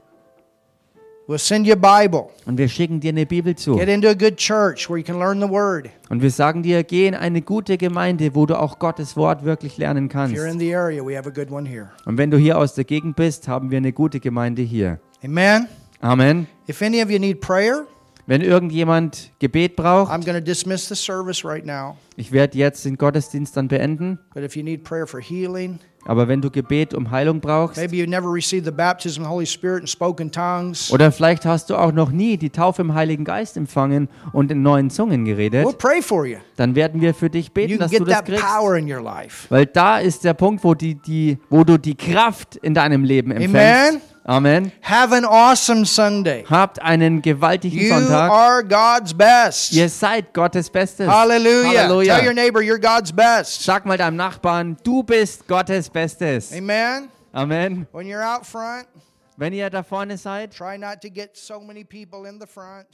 We'll 1.27 1.39
send 1.39 1.67
you 1.67 1.73
a 1.73 1.77
Bible. 2.03 2.27
Und 2.45 2.59
wir 2.59 2.69
schicken 2.69 3.01
dir 3.01 3.09
eine 3.09 3.25
Bibel 3.25 3.57
zu. 3.57 3.77
Get 3.77 3.89
into 3.89 4.09
a 4.09 4.15
good 4.15 4.37
church 4.37 4.91
where 4.91 4.99
you 4.99 5.05
can 5.05 5.19
learn 5.19 5.41
the 5.41 5.49
Word. 5.49 5.89
Und 6.11 6.21
wir 6.21 6.31
sagen 6.31 6.63
dir, 6.63 6.85
geh 6.85 7.07
in 7.07 7.15
eine 7.15 7.41
gute 7.41 7.79
Gemeinde, 7.79 8.35
wo 8.35 8.45
du 8.45 8.59
auch 8.61 8.79
Gottes 8.79 9.17
Wort 9.17 9.43
wirklich 9.43 9.79
lernen 9.79 10.05
If 10.07 10.11
you're 10.11 10.13
kannst. 10.13 10.37
in 10.53 10.59
the 10.59 10.75
area, 10.77 11.03
we 11.03 11.17
have 11.17 11.27
a 11.27 11.33
good 11.33 11.51
one 11.51 11.67
here. 11.67 11.89
Und 12.05 12.19
wenn 12.19 12.31
du 12.31 12.37
hier 12.37 12.59
aus 12.59 12.75
der 12.75 12.85
Gegend 12.85 13.17
bist, 13.17 13.49
haben 13.49 13.71
wir 13.71 13.79
eine 13.79 13.93
gute 13.95 14.21
Gemeinde 14.21 14.61
hier. 14.61 14.99
Amen. 15.25 15.67
Amen. 16.03 16.47
If 16.69 16.83
any 16.83 17.03
of 17.03 17.11
you 17.11 17.19
need 17.19 17.41
prayer, 17.41 17.87
Wenn 18.27 18.41
irgendjemand 18.41 19.31
Gebet 19.39 19.77
braucht, 19.77 20.11
I'm 20.13 20.25
going 20.25 20.39
to 20.39 20.41
dismiss 20.45 20.89
the 20.89 20.95
service 20.95 21.45
right 21.45 21.65
now. 21.67 21.97
ich 22.17 22.33
werde 22.33 22.57
jetzt 22.57 22.85
den 22.85 22.97
Gottesdienst 22.97 23.57
dann 23.57 23.69
beenden. 23.69 24.19
But 24.33 24.43
if 24.45 24.57
you 24.57 24.63
need 24.63 24.83
prayer 24.85 25.07
for 25.07 25.21
healing, 25.21 25.79
Aber 26.07 26.29
wenn 26.29 26.41
du 26.43 26.51
Gebet 26.51 26.93
um 26.95 27.11
Heilung 27.11 27.41
brauchst, 27.41 27.77
maybe 27.79 27.97
you've 27.97 28.09
never 28.09 28.31
received 28.33 28.65
the 28.67 28.71
baptism 28.71 29.23
of 29.23 29.29
the 29.29 29.33
Holy 29.33 29.47
Spirit 29.47 29.81
and 29.81 29.89
spoken 29.91 30.31
tongues, 30.31 30.91
oder 30.93 31.11
vielleicht 31.13 31.45
hast 31.45 31.69
du 31.71 31.77
auch 31.77 31.93
noch 31.93 32.11
nie 32.11 32.37
die 32.39 32.51
Taufe 32.51 32.83
im 32.83 32.95
Heiligen 32.95 33.25
Geist 33.25 33.57
empfangen 33.59 34.09
und 34.33 34.51
in 34.51 34.63
neuen 34.63 34.89
Zungen 34.91 35.23
we'll 35.25 35.27
geredet, 35.27 35.79
pray 35.79 36.01
for 36.03 36.25
you. 36.27 36.39
dann 36.57 36.75
werden 36.75 37.01
wir 37.03 37.13
für 37.15 37.29
dich 37.31 37.49
You 37.49 37.53
beten, 37.55 37.79
can 37.79 37.89
dass 37.89 37.91
du 37.91 38.05
das 38.05 38.25
kriegst. 38.25 38.43
power 38.43 38.77
in 38.77 38.91
your 38.91 39.03
life. 39.03 39.47
Weil 39.51 39.67
da 39.67 39.99
ist 39.99 40.25
der 40.25 40.35
Punkt, 40.35 40.65
wo, 40.65 40.75
die, 40.75 40.95
die, 40.95 41.39
wo 41.51 41.65
du 41.65 41.79
die 41.79 41.95
Kraft 41.95 42.57
in 42.57 42.73
deinem 42.75 43.05
Leben 43.05 43.31
empfängst. 43.31 43.55
Amen. 43.55 44.01
Amen. 44.27 44.73
Have 44.81 45.13
an 45.13 45.25
awesome 45.27 45.85
Sunday. 45.85 46.45
Habt 46.49 46.81
einen 46.81 47.21
gewaltigen 47.21 47.79
You 47.79 47.89
Sonntag. 47.91 48.31
are 48.31 48.65
God's 48.65 49.13
best. 49.13 49.73
Ihr 49.75 49.89
seid 49.91 50.33
Gottes 50.33 50.71
Bestes. 50.71 51.07
Hallelujah. 51.07 51.83
Halleluja. 51.89 52.17
Tell 52.17 52.25
your 52.25 52.33
neighbor 52.33 52.63
you're 52.63 52.79
God's 52.79 53.13
best. 53.13 53.63
Sag 53.63 53.85
mal 53.85 53.99
deinem 53.99 54.17
Nachbarn, 54.17 54.79
du 54.83 55.03
bist 55.03 55.47
Gottes 55.47 55.91
Bestes. 55.91 56.53
Amen. 56.55 57.11
Amen. 57.35 57.87
When 57.93 58.07
you're 58.07 58.23
out 58.25 58.47
front, 58.47 58.87
Wenn 59.37 59.53
ihr 59.53 59.69
da 59.69 59.83
vorne 59.83 60.17
seid, 60.17 60.53
try 60.53 60.79
not 60.79 61.03
to 61.03 61.11
get 61.11 61.37
so 61.37 61.61
many 61.61 61.85
people 61.85 62.25
in 62.27 62.39
the 62.39 62.47
front. 62.47 62.87